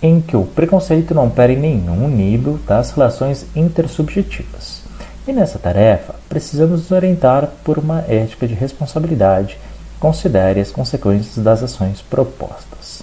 em 0.00 0.20
que 0.20 0.36
o 0.36 0.44
preconceito 0.44 1.12
não 1.12 1.26
opere 1.26 1.54
em 1.54 1.58
nenhum 1.58 2.06
nível 2.06 2.60
das 2.64 2.92
relações 2.92 3.44
intersubjetivas. 3.56 4.82
E 5.26 5.32
nessa 5.32 5.58
tarefa, 5.58 6.14
precisamos 6.28 6.82
nos 6.82 6.92
orientar 6.92 7.48
por 7.64 7.76
uma 7.76 8.04
ética 8.08 8.46
de 8.46 8.54
responsabilidade 8.54 9.58
que 9.94 9.98
considere 9.98 10.60
as 10.60 10.70
consequências 10.70 11.44
das 11.44 11.60
ações 11.60 12.00
propostas. 12.00 13.02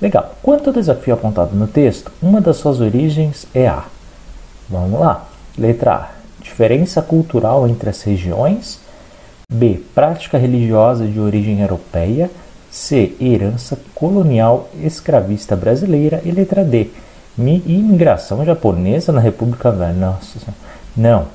Legal. 0.00 0.36
Quanto 0.40 0.70
ao 0.70 0.74
desafio 0.74 1.14
apontado 1.14 1.56
no 1.56 1.66
texto, 1.66 2.12
uma 2.22 2.40
das 2.40 2.58
suas 2.58 2.80
origens 2.80 3.46
é 3.52 3.66
a. 3.66 3.82
Vamos 4.70 5.00
lá. 5.00 5.26
Letra 5.58 5.92
A 5.94 6.10
diferença 6.40 7.02
cultural 7.02 7.66
entre 7.66 7.90
as 7.90 8.00
regiões, 8.02 8.83
B. 9.50 9.80
Prática 9.94 10.38
religiosa 10.38 11.06
de 11.06 11.18
origem 11.20 11.60
europeia, 11.60 12.30
C. 12.70 13.14
Herança 13.20 13.78
colonial 13.94 14.68
escravista 14.82 15.54
brasileira. 15.54 16.20
E 16.24 16.30
letra 16.30 16.64
D. 16.64 16.88
Imigração 17.38 18.44
japonesa 18.44 19.12
na 19.12 19.20
República 19.20 19.70
Velha. 19.70 19.92
Nossa, 19.92 20.38
não. 20.96 21.26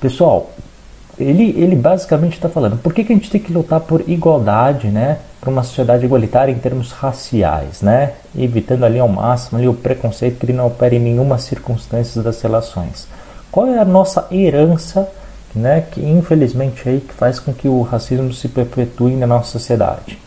Pessoal, 0.00 0.50
ele, 1.18 1.54
ele 1.56 1.76
basicamente 1.76 2.34
está 2.34 2.48
falando 2.48 2.78
por 2.78 2.92
que, 2.92 3.04
que 3.04 3.12
a 3.12 3.16
gente 3.16 3.30
tem 3.30 3.40
que 3.40 3.52
lutar 3.52 3.80
por 3.80 4.02
igualdade, 4.08 4.88
né? 4.88 5.18
Para 5.40 5.50
uma 5.50 5.62
sociedade 5.62 6.04
igualitária 6.04 6.52
em 6.52 6.58
termos 6.58 6.92
raciais, 6.92 7.82
né? 7.82 8.12
Evitando 8.36 8.84
ali 8.84 8.98
ao 8.98 9.08
máximo 9.08 9.58
ali, 9.58 9.68
o 9.68 9.74
preconceito 9.74 10.38
que 10.38 10.46
ele 10.46 10.52
não 10.52 10.66
opera 10.66 10.94
em 10.94 11.00
nenhuma 11.00 11.38
circunstância 11.38 12.22
das 12.22 12.40
relações. 12.40 13.06
Qual 13.50 13.66
é 13.66 13.78
a 13.78 13.84
nossa 13.84 14.26
herança, 14.30 15.08
né? 15.54 15.84
Que 15.90 16.00
infelizmente 16.00 16.88
aí 16.88 17.00
que 17.00 17.12
faz 17.12 17.38
com 17.38 17.52
que 17.52 17.68
o 17.68 17.82
racismo 17.82 18.32
se 18.32 18.48
perpetue 18.48 19.16
na 19.16 19.26
nossa 19.26 19.50
sociedade. 19.50 20.18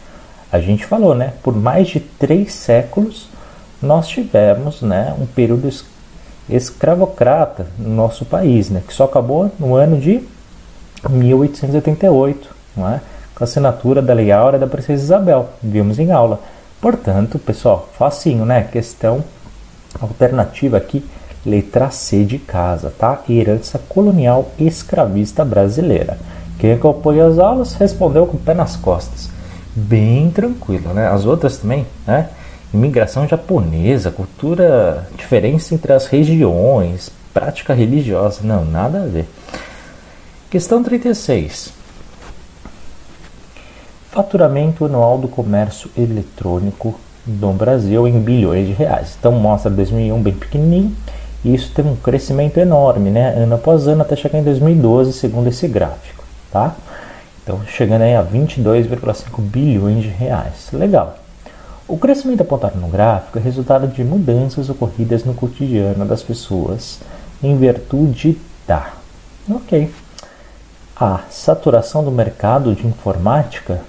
A 0.52 0.60
gente 0.60 0.86
falou, 0.86 1.16
né? 1.16 1.34
Por 1.44 1.56
mais 1.56 1.88
de 1.88 2.00
três 2.00 2.54
séculos 2.54 3.30
nós 3.82 4.08
tivemos, 4.08 4.82
né? 4.82 5.16
Um 5.20 5.26
período 5.26 5.70
escravocrata 6.50 7.68
no 7.78 7.90
nosso 7.90 8.26
país, 8.26 8.70
né? 8.70 8.82
Que 8.88 8.94
só 8.94 9.06
acabou 9.06 9.52
no 9.60 9.76
ano 9.76 10.00
de 10.00 10.24
1888, 11.10 12.56
não 12.76 12.90
é? 12.90 13.02
com 13.36 13.44
a 13.44 13.46
assinatura 13.46 14.02
da 14.02 14.14
Lei 14.14 14.32
Áurea 14.32 14.58
da 14.58 14.66
Princesa 14.66 15.04
Isabel, 15.04 15.50
vimos 15.62 16.00
em 16.00 16.12
aula. 16.12 16.40
Portanto, 16.80 17.38
pessoal, 17.38 17.90
facinho, 17.98 18.46
né? 18.46 18.64
Questão 18.64 19.24
alternativa 20.00 20.78
aqui, 20.78 21.06
letra 21.46 21.92
C 21.92 22.24
de 22.24 22.40
casa, 22.40 22.92
tá? 22.98 23.22
Herança 23.30 23.80
colonial 23.88 24.52
escravista 24.58 25.46
brasileira. 25.46 26.18
Quem 26.58 26.74
acompanha 26.74 27.28
as 27.28 27.38
aulas 27.38 27.74
respondeu 27.76 28.26
com 28.26 28.38
o 28.38 28.40
pé 28.40 28.54
nas 28.54 28.76
costas. 28.76 29.30
Bem 29.76 30.32
tranquilo, 30.32 30.94
né? 30.94 31.08
As 31.08 31.26
outras 31.26 31.58
também, 31.58 31.86
né? 32.08 32.30
Imigração 32.74 33.28
japonesa, 33.28 34.10
cultura, 34.10 35.08
diferença 35.16 35.76
entre 35.76 35.94
as 35.94 36.08
regiões, 36.08 37.12
prática 37.34 37.74
religiosa, 37.74 38.40
não, 38.44 38.66
nada 38.66 39.04
a 39.04 39.06
ver. 39.06 39.28
Questão 40.50 40.82
36. 40.82 41.74
Faturamento 44.10 44.86
anual 44.86 45.18
do 45.18 45.28
comércio 45.28 45.92
eletrônico 45.98 46.98
no 47.28 47.52
Brasil 47.54 48.08
em 48.08 48.20
bilhões 48.20 48.68
de 48.68 48.74
reais. 48.74 49.16
Então 49.20 49.34
mostra 49.34 49.70
2001 49.70 50.22
bem 50.22 50.34
pequenininho 50.34 50.96
e 51.46 51.56
isso 51.56 51.72
teve 51.74 51.88
um 51.88 51.96
crescimento 51.96 52.58
enorme, 52.58 53.10
né? 53.10 53.30
Ano 53.38 53.56
após 53.56 53.88
ano 53.88 54.02
até 54.02 54.16
chegar 54.16 54.40
em 54.40 54.44
2012, 54.44 55.14
segundo 55.14 55.48
esse 55.48 55.68
gráfico, 55.68 56.26
tá? 56.52 56.76
Então 57.42 57.62
chegando 57.66 58.02
aí 58.02 58.16
a 58.16 58.24
22,5 58.24 59.40
bilhões 59.40 60.04
de 60.04 60.10
reais. 60.10 60.70
Legal. 60.74 61.18
O 61.88 61.98
crescimento 61.98 62.42
apontado 62.42 62.78
no 62.80 62.88
gráfico 62.88 63.38
é 63.38 63.42
resultado 63.42 63.88
de 63.88 64.04
mudanças 64.04 64.70
ocorridas 64.70 65.24
no 65.24 65.34
cotidiano 65.34 66.04
das 66.06 66.22
pessoas 66.22 67.00
em 67.42 67.56
virtude 67.56 68.38
da. 68.68 68.90
Ok 69.50 69.90
a 70.96 71.24
saturação 71.30 72.04
do 72.04 72.12
mercado 72.12 72.74
de 72.74 72.88
informática? 72.88 73.82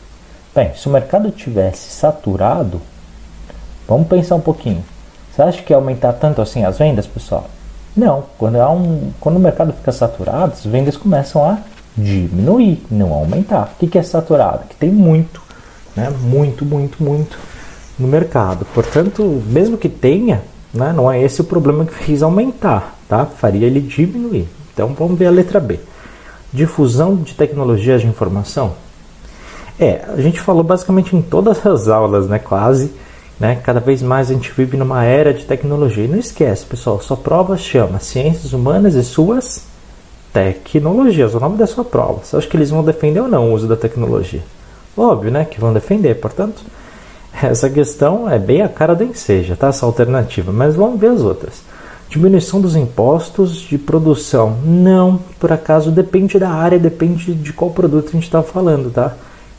Bem, 0.52 0.74
se 0.74 0.88
o 0.88 0.90
mercado 0.90 1.30
tivesse 1.30 1.90
saturado, 1.90 2.82
vamos 3.86 4.08
pensar 4.08 4.34
um 4.34 4.40
pouquinho. 4.40 4.84
Você 5.36 5.42
acha 5.42 5.62
que 5.62 5.74
aumentar 5.74 6.14
tanto 6.14 6.40
assim 6.40 6.64
as 6.64 6.78
vendas, 6.78 7.06
pessoal? 7.06 7.50
Não. 7.94 8.24
Quando, 8.38 8.56
há 8.56 8.70
um, 8.70 9.12
quando 9.20 9.36
o 9.36 9.40
mercado 9.40 9.70
fica 9.74 9.92
saturado, 9.92 10.54
as 10.54 10.64
vendas 10.64 10.96
começam 10.96 11.44
a 11.44 11.58
diminuir, 11.94 12.82
não 12.90 13.12
aumentar. 13.12 13.74
O 13.78 13.86
que 13.86 13.98
é 13.98 14.02
saturado? 14.02 14.64
Que 14.66 14.76
tem 14.76 14.90
muito, 14.90 15.42
né? 15.94 16.10
muito, 16.22 16.64
muito, 16.64 17.04
muito 17.04 17.38
no 17.98 18.08
mercado. 18.08 18.66
Portanto, 18.72 19.42
mesmo 19.46 19.76
que 19.76 19.90
tenha, 19.90 20.40
né, 20.72 20.90
não 20.94 21.12
é 21.12 21.22
esse 21.22 21.42
o 21.42 21.44
problema 21.44 21.84
que 21.84 21.92
fez 21.92 22.22
aumentar, 22.22 22.96
tá? 23.06 23.26
Faria 23.26 23.66
ele 23.66 23.80
diminuir. 23.80 24.48
Então 24.72 24.88
vamos 24.88 25.18
ver 25.18 25.26
a 25.26 25.30
letra 25.30 25.60
B 25.60 25.78
difusão 26.56 27.16
de 27.16 27.34
tecnologias 27.34 28.00
de 28.00 28.06
informação? 28.06 28.74
É, 29.78 30.04
a 30.08 30.20
gente 30.20 30.40
falou 30.40 30.64
basicamente 30.64 31.14
em 31.14 31.20
todas 31.20 31.64
as 31.66 31.88
aulas, 31.88 32.26
né, 32.26 32.38
quase, 32.38 32.92
né, 33.38 33.60
cada 33.62 33.80
vez 33.80 34.02
mais 34.02 34.30
a 34.30 34.34
gente 34.34 34.50
vive 34.52 34.76
numa 34.76 35.04
era 35.04 35.32
de 35.32 35.44
tecnologia. 35.44 36.04
E 36.04 36.08
não 36.08 36.18
esquece, 36.18 36.64
pessoal, 36.64 37.00
sua 37.00 37.16
prova 37.16 37.56
chama 37.56 37.98
Ciências 37.98 38.52
Humanas 38.52 38.94
e 38.94 39.04
Suas 39.04 39.64
Tecnologias, 40.32 41.34
o 41.34 41.40
nome 41.40 41.56
da 41.56 41.66
sua 41.66 41.84
prova. 41.84 42.20
Você 42.22 42.36
acha 42.36 42.46
que 42.46 42.56
eles 42.56 42.70
vão 42.70 42.84
defender 42.84 43.20
ou 43.20 43.28
não 43.28 43.50
o 43.50 43.54
uso 43.54 43.66
da 43.66 43.76
tecnologia? 43.76 44.42
Óbvio, 44.96 45.30
né, 45.30 45.44
que 45.44 45.60
vão 45.60 45.72
defender, 45.72 46.14
portanto, 46.14 46.62
essa 47.42 47.68
questão 47.68 48.28
é 48.28 48.38
bem 48.38 48.62
a 48.62 48.68
cara 48.68 48.94
da 48.94 49.04
enseja, 49.04 49.56
tá, 49.56 49.68
essa 49.68 49.84
alternativa, 49.84 50.52
mas 50.52 50.74
vamos 50.74 50.98
ver 50.98 51.08
as 51.08 51.20
outras. 51.20 51.62
Diminuição 52.08 52.60
dos 52.60 52.76
impostos 52.76 53.56
de 53.56 53.76
produção. 53.76 54.56
Não, 54.64 55.18
por 55.38 55.52
acaso 55.52 55.90
depende 55.90 56.38
da 56.38 56.50
área, 56.50 56.78
depende 56.78 57.34
de 57.34 57.52
qual 57.52 57.70
produto 57.70 58.08
a 58.08 58.12
gente 58.12 58.24
está 58.24 58.42
falando, 58.42 58.90
tá? 58.90 59.14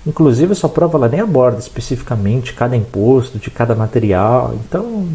Inclusive, 0.07 0.53
essa 0.53 0.69
prova 0.69 0.97
ela 0.97 1.09
nem 1.09 1.19
aborda 1.19 1.59
especificamente 1.59 2.53
cada 2.53 2.77
imposto 2.77 3.37
de 3.37 3.51
cada 3.51 3.75
material, 3.75 4.55
então 4.55 5.07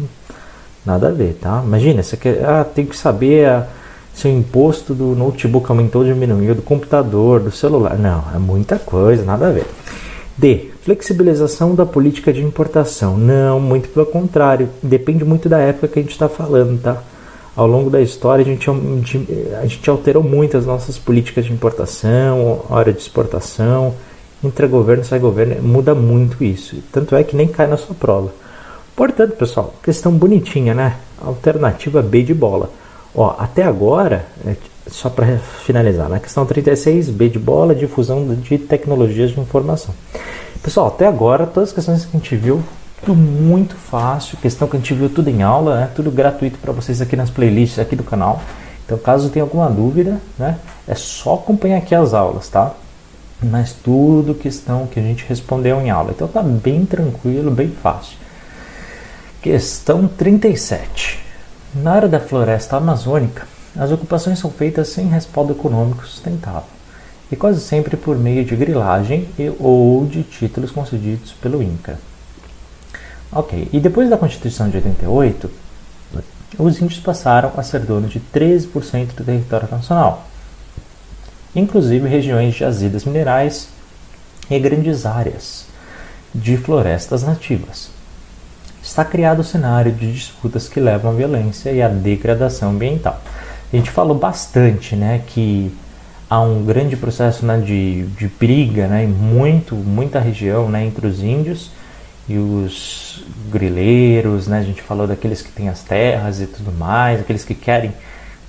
nada 0.85 1.07
a 1.09 1.11
ver, 1.11 1.37
tá? 1.41 1.63
Imagina, 1.65 2.03
você 2.03 2.15
quer, 2.15 2.45
ah, 2.45 2.63
tem 2.63 2.85
que 2.85 2.95
saber 2.95 3.47
a, 3.47 3.67
se 4.13 4.27
o 4.27 4.31
imposto 4.31 4.93
do 4.93 5.15
notebook 5.15 5.69
aumentou 5.69 6.03
ou 6.03 6.07
diminuiu, 6.07 6.53
do 6.53 6.61
computador, 6.61 7.39
do 7.39 7.51
celular. 7.51 7.97
Não, 7.97 8.23
é 8.35 8.37
muita 8.37 8.77
coisa, 8.77 9.23
nada 9.23 9.47
a 9.47 9.51
ver. 9.51 9.65
D. 10.37 10.69
Flexibilização 10.83 11.73
da 11.73 11.85
política 11.85 12.31
de 12.31 12.43
importação. 12.43 13.17
Não, 13.17 13.59
muito 13.59 13.89
pelo 13.89 14.05
contrário. 14.05 14.69
Depende 14.81 15.23
muito 15.23 15.47
da 15.49 15.57
época 15.57 15.87
que 15.87 15.99
a 15.99 16.01
gente 16.01 16.11
está 16.11 16.27
falando, 16.29 16.79
tá? 16.81 17.01
ao 17.55 17.67
longo 17.67 17.89
da 17.89 18.01
história 18.01 18.41
a 18.41 18.45
gente, 18.45 18.69
a 18.69 19.65
gente 19.65 19.89
alterou 19.89 20.23
muito 20.23 20.57
as 20.57 20.65
nossas 20.65 20.97
políticas 20.97 21.45
de 21.45 21.53
importação, 21.53 22.61
hora 22.69 22.91
de 22.91 22.99
exportação, 22.99 23.93
entra 24.43 24.67
governo, 24.67 25.03
sai 25.03 25.19
governo, 25.19 25.61
muda 25.61 25.95
muito 25.95 26.43
isso. 26.43 26.77
Tanto 26.91 27.15
é 27.15 27.23
que 27.23 27.35
nem 27.35 27.47
cai 27.47 27.67
na 27.67 27.77
sua 27.77 27.95
prova. 27.95 28.31
Portanto, 28.95 29.35
pessoal, 29.35 29.73
questão 29.81 30.11
bonitinha, 30.11 30.73
né? 30.73 30.97
Alternativa 31.19 32.01
B 32.01 32.23
de 32.23 32.33
bola. 32.33 32.69
Ó, 33.15 33.35
até 33.37 33.63
agora, 33.63 34.25
é, 34.45 34.55
só 34.87 35.09
para 35.09 35.37
finalizar, 35.37 36.09
na 36.09 36.19
questão 36.19 36.45
36, 36.45 37.09
B 37.09 37.29
de 37.29 37.39
bola, 37.39 37.73
difusão 37.73 38.35
de 38.35 38.57
tecnologias 38.57 39.31
de 39.31 39.39
informação. 39.39 39.93
Pessoal, 40.61 40.87
até 40.87 41.07
agora, 41.07 41.45
todas 41.45 41.69
as 41.69 41.75
questões 41.75 42.05
que 42.05 42.15
a 42.15 42.19
gente 42.19 42.35
viu 42.35 42.63
tudo 43.03 43.15
muito 43.15 43.75
fácil, 43.75 44.37
questão 44.37 44.67
que 44.67 44.77
a 44.77 44.79
gente 44.79 44.93
viu 44.93 45.09
tudo 45.09 45.29
em 45.29 45.43
aula, 45.43 45.81
né? 45.81 45.89
tudo 45.93 46.09
gratuito 46.09 46.57
para 46.57 46.71
vocês 46.71 47.01
aqui 47.01 47.15
nas 47.15 47.29
playlists 47.29 47.79
aqui 47.79 47.95
do 47.95 48.03
canal. 48.03 48.41
Então, 48.85 48.97
caso 48.97 49.29
tenha 49.29 49.43
alguma 49.43 49.69
dúvida, 49.69 50.19
né, 50.37 50.57
é 50.87 50.93
só 50.93 51.35
acompanhar 51.35 51.77
aqui 51.77 51.95
as 51.95 52.13
aulas, 52.13 52.49
tá? 52.49 52.73
Mas 53.43 53.73
tudo 53.73 54.33
questão 54.33 54.87
que 54.87 54.99
a 54.99 55.03
gente 55.03 55.25
respondeu 55.27 55.81
em 55.81 55.89
aula. 55.89 56.11
Então 56.11 56.27
tá 56.27 56.41
bem 56.41 56.85
tranquilo, 56.85 57.51
bem 57.51 57.69
fácil. 57.69 58.17
Questão 59.41 60.07
37. 60.07 61.19
Na 61.75 61.93
área 61.93 62.07
da 62.07 62.19
floresta 62.19 62.77
amazônica, 62.77 63.47
as 63.75 63.91
ocupações 63.91 64.39
são 64.39 64.51
feitas 64.51 64.89
sem 64.89 65.07
respaldo 65.07 65.53
econômico 65.53 66.05
sustentável 66.05 66.63
e 67.31 67.35
quase 67.35 67.59
sempre 67.59 67.97
por 67.97 68.17
meio 68.17 68.45
de 68.45 68.55
grilagem 68.55 69.27
e, 69.39 69.51
ou 69.59 70.05
de 70.05 70.21
títulos 70.23 70.69
concedidos 70.69 71.31
pelo 71.33 71.63
INCRA. 71.63 71.97
Ok, 73.31 73.67
e 73.73 73.79
depois 73.79 74.09
da 74.09 74.17
Constituição 74.17 74.69
de 74.69 74.77
88, 74.77 75.49
os 76.59 76.79
índios 76.79 76.99
passaram 76.99 77.51
a 77.57 77.63
ser 77.63 77.79
donos 77.79 78.11
de 78.11 78.19
13% 78.19 79.15
do 79.15 79.23
território 79.23 79.67
nacional, 79.71 80.27
inclusive 81.55 82.07
regiões 82.07 82.53
de 82.53 82.59
jazidas 82.59 83.05
minerais 83.05 83.69
e 84.49 84.59
grandes 84.59 85.05
áreas 85.05 85.65
de 86.33 86.57
florestas 86.57 87.23
nativas. 87.23 87.89
Está 88.81 89.05
criado 89.05 89.39
o 89.39 89.43
cenário 89.43 89.91
de 89.91 90.11
disputas 90.11 90.67
que 90.67 90.79
levam 90.79 91.11
à 91.11 91.13
violência 91.13 91.71
e 91.71 91.81
à 91.81 91.87
degradação 91.87 92.71
ambiental. 92.71 93.21
A 93.71 93.75
gente 93.75 93.89
falou 93.89 94.17
bastante 94.17 94.95
né, 94.95 95.21
que 95.27 95.71
há 96.29 96.41
um 96.41 96.65
grande 96.65 96.97
processo 96.97 97.45
né, 97.45 97.57
de, 97.59 98.03
de 98.07 98.27
briga 98.27 98.87
né, 98.87 99.03
em 99.03 99.07
muito, 99.07 99.75
muita 99.75 100.19
região 100.19 100.69
né, 100.69 100.85
entre 100.85 101.07
os 101.07 101.21
índios 101.21 101.71
e 102.27 102.37
os 102.37 103.23
grileiros, 103.51 104.47
né? 104.47 104.59
A 104.59 104.63
gente 104.63 104.81
falou 104.81 105.05
daqueles 105.05 105.41
que 105.41 105.51
têm 105.51 105.69
as 105.69 105.83
terras 105.83 106.39
e 106.39 106.47
tudo 106.47 106.71
mais, 106.71 107.19
aqueles 107.19 107.43
que 107.43 107.53
querem 107.53 107.91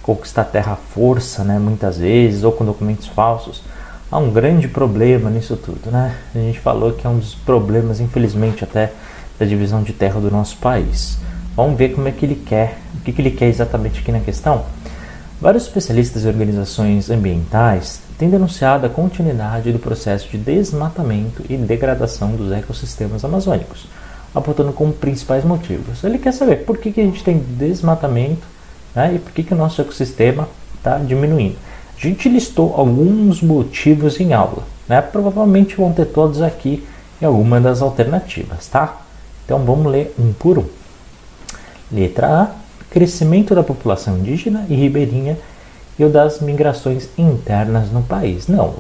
conquistar 0.05 0.45
terra 0.45 0.75
à 0.75 0.77
força, 0.77 1.43
né? 1.43 1.59
Muitas 1.59 1.97
vezes, 1.97 2.45
ou 2.45 2.53
com 2.53 2.65
documentos 2.65 3.07
falsos. 3.07 3.63
Há 4.13 4.19
um 4.19 4.31
grande 4.31 4.69
problema 4.69 5.31
nisso 5.31 5.57
tudo, 5.57 5.91
né? 5.91 6.15
A 6.35 6.39
gente 6.39 6.61
falou 6.61 6.93
que 6.93 7.07
é 7.07 7.11
um 7.11 7.19
dos 7.19 7.35
problemas, 7.35 8.01
infelizmente, 8.01 8.63
até 8.63 8.93
da 9.39 9.47
divisão 9.47 9.83
de 9.83 9.95
terra 9.95 10.21
do 10.21 10.31
nosso 10.31 10.59
país. 10.59 11.19
Vamos 11.57 11.79
ver 11.79 11.95
como 11.95 12.07
é 12.07 12.13
que 12.13 12.27
ele 12.27 12.35
quer, 12.35 12.79
o 12.95 13.01
que, 13.01 13.13
que 13.13 13.23
ele 13.23 13.31
quer 13.31 13.49
exatamente 13.49 14.01
aqui 14.01 14.13
na 14.13 14.21
questão. 14.21 14.67
Vários 15.41 15.65
especialistas 15.65 16.25
e 16.25 16.29
organizações 16.29 17.11
ambientais 17.11 18.01
têm 18.19 18.29
denunciado 18.29 18.87
a 18.87 18.91
continuidade 18.91 19.73
do 19.73 19.79
processo 19.79 20.29
de 20.29 20.37
desmatamento 20.37 21.43
e 21.49 21.57
degradação 21.57 22.33
dos 22.33 22.53
ecossistemas 22.53 23.25
amazônicos, 23.25 23.87
apontando 24.35 24.73
como 24.73 24.93
principais 24.93 25.45
motivos. 25.45 26.05
Ele 26.05 26.19
quer 26.19 26.33
saber 26.33 26.65
por 26.65 26.77
que, 26.77 26.93
que 26.93 27.01
a 27.01 27.05
gente 27.05 27.25
tem 27.25 27.39
desmatamento 27.39 28.54
né, 28.95 29.15
e 29.15 29.19
por 29.19 29.33
que, 29.33 29.43
que 29.43 29.55
o 29.55 29.57
nosso 29.57 29.81
ecossistema 29.81 30.49
está 30.77 30.99
diminuindo. 30.99 31.57
A 31.97 32.01
gente 32.01 32.29
listou 32.29 32.75
alguns 32.77 33.41
motivos 33.41 34.21
em 34.21 34.33
aula, 34.33 34.65
né? 34.89 35.01
provavelmente 35.01 35.77
vão 35.77 35.93
ter 35.93 36.07
todos 36.07 36.43
aqui 36.43 36.87
em 37.23 37.25
alguma 37.25 37.61
das 37.61 37.81
alternativas, 37.81 38.67
tá? 38.67 39.01
Então 39.45 39.59
vamos 39.61 39.91
ler 39.91 40.15
um 40.19 40.33
por 40.33 40.59
um. 40.59 40.65
Letra 41.91 42.43
A: 42.43 42.51
crescimento 42.91 43.55
da 43.55 43.63
população 43.63 44.19
indígena 44.19 44.67
e 44.69 44.75
ribeirinha 44.75 45.39
e 45.99 46.05
o 46.05 46.11
das 46.11 46.41
migrações 46.41 47.09
internas 47.17 47.91
no 47.91 48.03
país. 48.03 48.49
Não, 48.49 48.75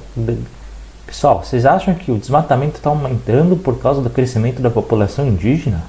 pessoal, 1.06 1.42
vocês 1.44 1.64
acham 1.64 1.94
que 1.94 2.10
o 2.10 2.18
desmatamento 2.18 2.76
está 2.76 2.90
aumentando 2.90 3.56
por 3.56 3.78
causa 3.78 4.02
do 4.02 4.10
crescimento 4.10 4.60
da 4.60 4.70
população 4.70 5.26
indígena? 5.26 5.82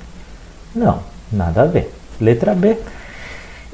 Não, 0.74 1.00
nada 1.32 1.64
a 1.64 1.66
ver. 1.66 1.92
Letra 2.22 2.54
B: 2.54 2.78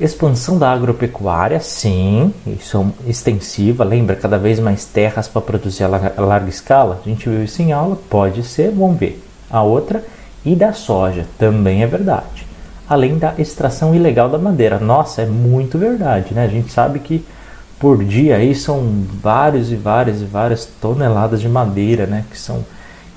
expansão 0.03 0.57
da 0.57 0.71
agropecuária, 0.71 1.59
sim, 1.59 2.33
isso 2.45 2.93
é 3.05 3.09
extensiva. 3.09 3.83
Lembra 3.83 4.15
cada 4.15 4.37
vez 4.37 4.59
mais 4.59 4.85
terras 4.85 5.27
para 5.27 5.41
produzir 5.41 5.83
a 5.83 5.87
larga 5.87 6.49
escala? 6.49 6.99
A 7.05 7.09
gente 7.09 7.29
viu 7.29 7.43
isso 7.43 7.61
em 7.61 7.71
aula, 7.71 7.97
pode 8.09 8.43
ser, 8.43 8.71
vamos 8.71 8.97
ver. 8.97 9.23
A 9.49 9.61
outra 9.61 10.03
e 10.43 10.55
da 10.55 10.73
soja, 10.73 11.25
também 11.37 11.83
é 11.83 11.87
verdade. 11.87 12.47
Além 12.89 13.17
da 13.17 13.35
extração 13.37 13.95
ilegal 13.95 14.27
da 14.27 14.37
madeira. 14.37 14.79
Nossa, 14.79 15.21
é 15.21 15.25
muito 15.25 15.77
verdade, 15.77 16.33
né? 16.33 16.43
A 16.45 16.49
gente 16.49 16.71
sabe 16.71 16.99
que 16.99 17.23
por 17.79 18.03
dia 18.03 18.35
aí 18.35 18.53
são 18.53 19.03
vários 19.21 19.71
e 19.71 19.75
várias 19.75 20.21
e 20.21 20.25
várias 20.25 20.65
toneladas 20.65 21.41
de 21.41 21.49
madeira, 21.49 22.05
né, 22.05 22.23
que 22.29 22.37
são 22.37 22.63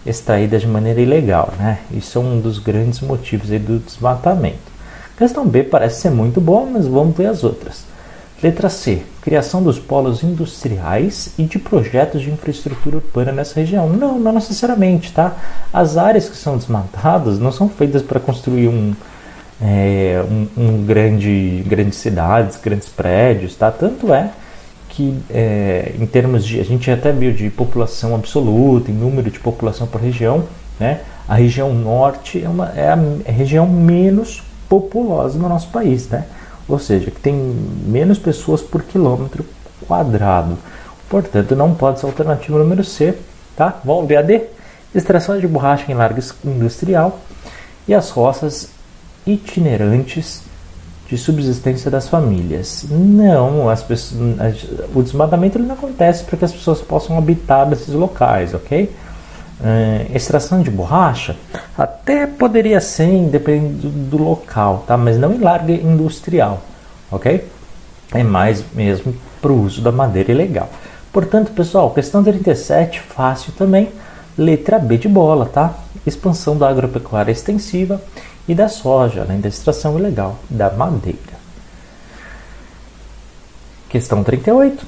extraídas 0.07 0.63
de 0.63 0.67
maneira 0.67 1.03
ilegal, 1.03 1.53
né? 1.59 1.81
Isso 1.91 2.19
é 2.19 2.21
um 2.23 2.41
dos 2.41 2.59
grandes 2.59 3.01
motivos 3.01 3.51
aí 3.51 3.59
do 3.59 3.79
desmatamento. 3.79 4.74
Questão 5.17 5.47
B 5.47 5.63
parece 5.63 6.01
ser 6.01 6.11
muito 6.11 6.41
boa, 6.41 6.67
mas 6.67 6.87
vamos 6.87 7.17
ver 7.17 7.27
as 7.27 7.45
outras. 7.45 7.85
Letra 8.43 8.69
C. 8.69 9.03
Criação 9.23 9.63
dos 9.63 9.79
polos 9.79 10.23
industriais 10.23 11.33
e 11.39 11.45
de 11.45 11.59
projetos 11.59 12.21
de 12.21 12.31
infraestrutura 12.31 12.97
urbana 12.97 13.33
nessa 13.33 13.59
região. 13.61 13.89
Não, 13.89 14.19
não 14.19 14.33
necessariamente, 14.33 15.13
tá? 15.13 15.37
As 15.73 15.97
áreas 15.97 16.29
que 16.29 16.37
são 16.37 16.59
desmatadas 16.59 17.39
não 17.39 17.53
são 17.53 17.69
feitas 17.69 18.03
para 18.03 18.21
construir 18.21 18.69
um, 18.69 18.93
é, 19.63 20.23
um, 20.29 20.49
um, 20.63 20.85
grande, 20.85 21.65
grandes 21.67 21.99
cidades, 21.99 22.59
grandes 22.61 22.89
prédios, 22.89 23.55
tá? 23.55 23.71
Tanto 23.71 24.13
é 24.13 24.31
que 24.89 25.17
é, 25.31 25.93
em 25.99 26.05
termos 26.05 26.45
de, 26.45 26.61
a 26.61 26.65
gente 26.65 26.91
até 26.91 27.13
viu 27.13 27.33
de 27.33 27.49
população 27.51 28.15
absoluta, 28.15 28.91
em 28.91 28.95
número 28.95 29.31
de 29.31 29.39
população 29.39 29.87
por 29.87 30.01
região, 30.01 30.45
né? 30.79 31.01
A 31.27 31.35
região 31.37 31.73
norte 31.73 32.45
é, 32.45 32.49
uma, 32.49 32.73
é 32.77 32.89
a, 32.89 32.99
é 33.25 33.31
região 33.31 33.67
menos 33.67 34.43
populosa 34.81 35.39
no 35.39 35.49
nosso 35.49 35.69
país, 35.69 36.09
né? 36.09 36.25
ou 36.69 36.79
seja, 36.79 37.11
que 37.11 37.21
tem 37.21 37.35
menos 37.35 38.19
pessoas 38.19 38.63
por 38.63 38.83
quilômetro 38.83 39.45
quadrado. 39.87 40.57
Portanto, 41.09 41.55
não 41.55 41.75
pode 41.75 42.01
ser 42.01 42.07
alternativa 42.07 42.59
número 42.59 42.83
C. 42.83 43.15
Tá? 43.57 43.81
Vamos 43.85 44.09
ver 44.09 44.17
a 44.17 44.23
D. 44.23 44.43
Extração 44.95 45.39
de 45.39 45.47
borracha 45.47 45.91
em 45.91 45.95
larga 45.95 46.23
industrial 46.45 47.21
e 47.87 47.95
as 47.95 48.11
roças 48.11 48.71
itinerantes 49.27 50.43
de 51.09 51.19
subsistência 51.19 51.91
das 51.91 52.09
famílias. 52.09 52.87
Não, 52.89 53.69
as 53.69 53.83
pessoas, 53.83 54.21
o 54.95 55.03
desmatamento 55.03 55.59
não 55.59 55.75
acontece 55.75 56.25
para 56.25 56.39
que 56.39 56.45
as 56.45 56.53
pessoas 56.53 56.81
possam 56.81 57.19
habitar 57.19 57.69
nesses 57.69 57.93
locais, 57.93 58.55
ok? 58.55 58.91
Uh, 59.65 60.15
extração 60.15 60.61
de 60.61 60.71
borracha 60.71 61.37
até 61.79 62.27
poderia 62.27 62.83
ser, 62.83 63.31
dependendo 63.31 63.89
do, 63.89 64.23
local, 64.23 64.85
tá? 64.87 64.95
mas 64.95 65.17
não 65.17 65.33
em 65.33 65.39
larga 65.39 65.73
industrial, 65.73 66.61
ok? 67.11 67.49
É 68.13 68.23
mais 68.23 68.63
mesmo 68.75 69.17
para 69.41 69.51
o 69.51 69.63
uso 69.63 69.81
da 69.81 69.91
madeira 69.91 70.33
ilegal. 70.33 70.69
Portanto, 71.11 71.51
pessoal, 71.53 71.91
questão 71.93 72.23
37, 72.23 73.01
fácil 73.01 73.55
também. 73.55 73.91
Letra 74.37 74.79
B 74.79 74.99
de 74.99 75.09
bola, 75.09 75.47
tá? 75.47 75.73
Expansão 76.05 76.59
da 76.59 76.69
agropecuária 76.69 77.33
extensiva 77.33 78.03
e 78.47 78.55
da 78.55 78.69
soja, 78.69 79.23
além 79.23 79.41
da 79.41 79.49
extração 79.49 79.99
ilegal 79.99 80.37
da 80.51 80.71
madeira. 80.71 81.39
Questão 83.89 84.23
38. 84.23 84.85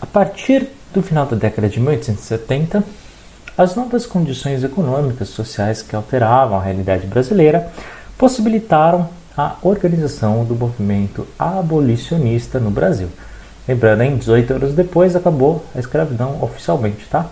A 0.00 0.06
partir 0.06 0.66
do 0.94 1.02
final 1.02 1.26
da 1.26 1.36
década 1.36 1.68
de 1.68 1.78
1870, 1.78 2.82
as 3.56 3.74
novas 3.74 4.06
condições 4.06 4.64
econômicas 4.64 5.28
e 5.28 5.32
sociais 5.32 5.82
que 5.82 5.94
alteravam 5.94 6.58
a 6.58 6.62
realidade 6.62 7.06
brasileira 7.06 7.70
possibilitaram 8.16 9.08
a 9.36 9.56
organização 9.62 10.44
do 10.44 10.54
movimento 10.54 11.26
abolicionista 11.38 12.58
no 12.58 12.70
Brasil. 12.70 13.08
Lembrando, 13.66 14.02
em 14.02 14.16
18 14.16 14.54
anos 14.54 14.74
depois 14.74 15.14
acabou 15.14 15.64
a 15.74 15.78
escravidão 15.78 16.42
oficialmente, 16.42 17.06
tá? 17.08 17.26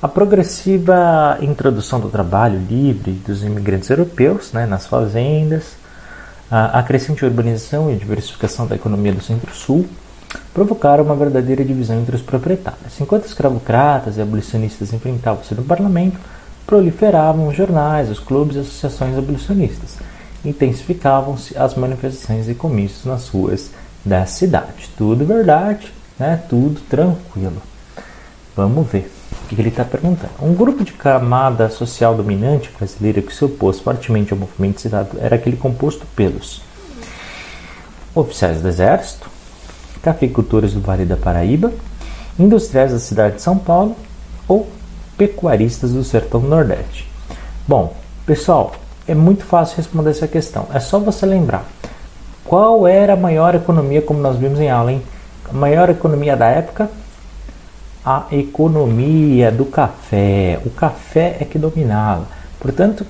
A 0.00 0.06
progressiva 0.06 1.36
introdução 1.40 1.98
do 1.98 2.08
trabalho 2.08 2.58
livre 2.58 3.12
dos 3.12 3.42
imigrantes 3.42 3.90
europeus 3.90 4.52
né, 4.52 4.64
nas 4.64 4.86
fazendas, 4.86 5.76
a 6.50 6.82
crescente 6.82 7.24
urbanização 7.24 7.90
e 7.90 7.96
diversificação 7.96 8.66
da 8.66 8.76
economia 8.76 9.12
do 9.12 9.20
Centro-Sul, 9.20 9.86
provocaram 10.52 11.04
uma 11.04 11.14
verdadeira 11.14 11.64
divisão 11.64 12.00
entre 12.00 12.16
os 12.16 12.22
proprietários. 12.22 13.00
Enquanto 13.00 13.26
escravocratas 13.26 14.16
e 14.16 14.20
abolicionistas 14.20 14.92
enfrentavam-se 14.92 15.54
no 15.54 15.62
parlamento, 15.62 16.18
proliferavam 16.66 17.48
os 17.48 17.56
jornais, 17.56 18.10
os 18.10 18.18
clubes 18.18 18.56
e 18.56 18.60
associações 18.60 19.16
abolicionistas. 19.16 19.96
Intensificavam-se 20.44 21.56
as 21.56 21.74
manifestações 21.74 22.48
e 22.48 22.54
comícios 22.54 23.04
nas 23.04 23.28
ruas 23.28 23.70
da 24.04 24.26
cidade. 24.26 24.90
Tudo 24.96 25.24
verdade, 25.24 25.92
né? 26.18 26.42
tudo 26.48 26.80
tranquilo. 26.88 27.62
Vamos 28.54 28.86
ver 28.88 29.10
o 29.44 29.48
que 29.48 29.60
ele 29.60 29.68
está 29.68 29.84
perguntando. 29.84 30.32
Um 30.42 30.54
grupo 30.54 30.84
de 30.84 30.92
camada 30.92 31.70
social 31.70 32.14
dominante 32.14 32.70
brasileira 32.76 33.22
que 33.22 33.34
se 33.34 33.44
opôs 33.44 33.80
fortemente 33.80 34.32
ao 34.32 34.38
movimento 34.38 34.80
cidadão 34.80 35.20
era 35.20 35.36
aquele 35.36 35.56
composto 35.56 36.04
pelos 36.14 36.60
oficiais 38.14 38.60
do 38.60 38.68
exército, 38.68 39.30
cafeicultores 40.08 40.72
do 40.72 40.80
Vale 40.80 41.04
da 41.04 41.16
Paraíba, 41.16 41.70
industriais 42.38 42.92
da 42.92 42.98
cidade 42.98 43.36
de 43.36 43.42
São 43.42 43.58
Paulo 43.58 43.94
ou 44.46 44.66
pecuaristas 45.18 45.92
do 45.92 46.02
sertão 46.02 46.40
do 46.40 46.48
Nordeste? 46.48 47.06
Bom, 47.66 47.94
pessoal, 48.24 48.72
é 49.06 49.14
muito 49.14 49.44
fácil 49.44 49.76
responder 49.76 50.10
essa 50.10 50.26
questão. 50.26 50.66
É 50.72 50.80
só 50.80 50.98
você 50.98 51.26
lembrar 51.26 51.66
qual 52.42 52.88
era 52.88 53.12
a 53.12 53.16
maior 53.16 53.54
economia, 53.54 54.00
como 54.00 54.20
nós 54.20 54.36
vimos 54.36 54.58
em 54.58 54.70
aula, 54.70 54.92
hein? 54.92 55.02
A 55.50 55.52
maior 55.52 55.90
economia 55.90 56.34
da 56.34 56.46
época? 56.46 56.90
A 58.02 58.24
economia 58.32 59.52
do 59.52 59.66
café. 59.66 60.58
O 60.64 60.70
café 60.70 61.36
é 61.40 61.44
que 61.44 61.58
dominava. 61.58 62.24
Portanto, 62.58 63.04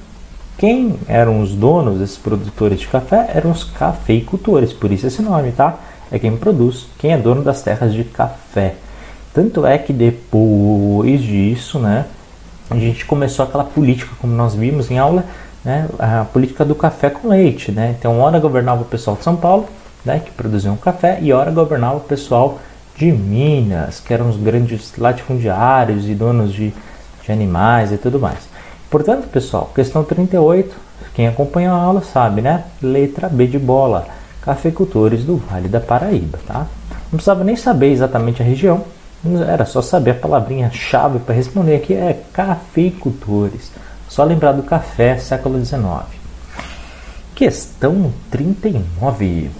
quem 0.56 0.96
eram 1.06 1.40
os 1.40 1.54
donos 1.54 2.00
desses 2.00 2.16
produtores 2.16 2.80
de 2.80 2.88
café 2.88 3.30
eram 3.32 3.52
os 3.52 3.62
cafeicultores, 3.62 4.72
por 4.72 4.90
isso 4.90 5.06
esse 5.06 5.22
nome, 5.22 5.52
tá? 5.52 5.78
É 6.10 6.18
quem 6.18 6.36
produz, 6.36 6.86
quem 6.98 7.12
é 7.12 7.18
dono 7.18 7.42
das 7.42 7.62
terras 7.62 7.92
de 7.92 8.04
café. 8.04 8.74
Tanto 9.34 9.66
é 9.66 9.78
que 9.78 9.92
depois 9.92 11.22
disso, 11.22 11.78
né, 11.78 12.06
a 12.70 12.76
gente 12.76 13.04
começou 13.04 13.44
aquela 13.44 13.64
política, 13.64 14.12
como 14.20 14.32
nós 14.34 14.54
vimos 14.54 14.90
em 14.90 14.98
aula, 14.98 15.24
né, 15.64 15.88
a 15.98 16.24
política 16.24 16.64
do 16.64 16.74
café 16.74 17.10
com 17.10 17.28
leite. 17.28 17.70
Né? 17.70 17.94
Então, 17.98 18.20
hora 18.20 18.40
governava 18.40 18.82
o 18.82 18.86
pessoal 18.86 19.16
de 19.16 19.24
São 19.24 19.36
Paulo, 19.36 19.66
né, 20.04 20.20
que 20.24 20.30
produziam 20.30 20.76
café, 20.76 21.18
e 21.20 21.32
hora 21.32 21.50
governava 21.50 21.96
o 21.96 22.00
pessoal 22.00 22.58
de 22.96 23.12
Minas, 23.12 24.00
que 24.00 24.12
eram 24.12 24.28
os 24.28 24.36
grandes 24.36 24.92
latifundiários 24.98 26.08
e 26.08 26.14
donos 26.14 26.52
de, 26.52 26.72
de 27.24 27.32
animais 27.32 27.92
e 27.92 27.96
tudo 27.96 28.18
mais. 28.18 28.48
Portanto, 28.90 29.28
pessoal, 29.28 29.70
questão 29.74 30.02
38, 30.02 30.74
quem 31.14 31.28
acompanha 31.28 31.70
a 31.70 31.76
aula 31.76 32.02
sabe, 32.02 32.40
né? 32.40 32.64
Letra 32.82 33.28
B 33.28 33.46
de 33.46 33.58
bola 33.58 34.06
cafeicultores 34.48 35.24
do 35.24 35.36
Vale 35.36 35.68
da 35.68 35.78
Paraíba. 35.78 36.38
Tá? 36.46 36.66
Não 37.12 37.18
precisava 37.18 37.44
nem 37.44 37.54
saber 37.54 37.92
exatamente 37.92 38.40
a 38.40 38.44
região, 38.44 38.84
era 39.46 39.66
só 39.66 39.82
saber 39.82 40.12
a 40.12 40.14
palavrinha-chave 40.14 41.18
para 41.18 41.34
responder 41.34 41.76
aqui 41.76 41.92
é 41.92 42.22
cafeicultores. 42.32 43.70
Só 44.08 44.24
lembrar 44.24 44.52
do 44.52 44.62
café, 44.62 45.18
século 45.18 45.62
XIX. 45.62 46.06
Questão 47.34 48.10
39. 48.30 49.50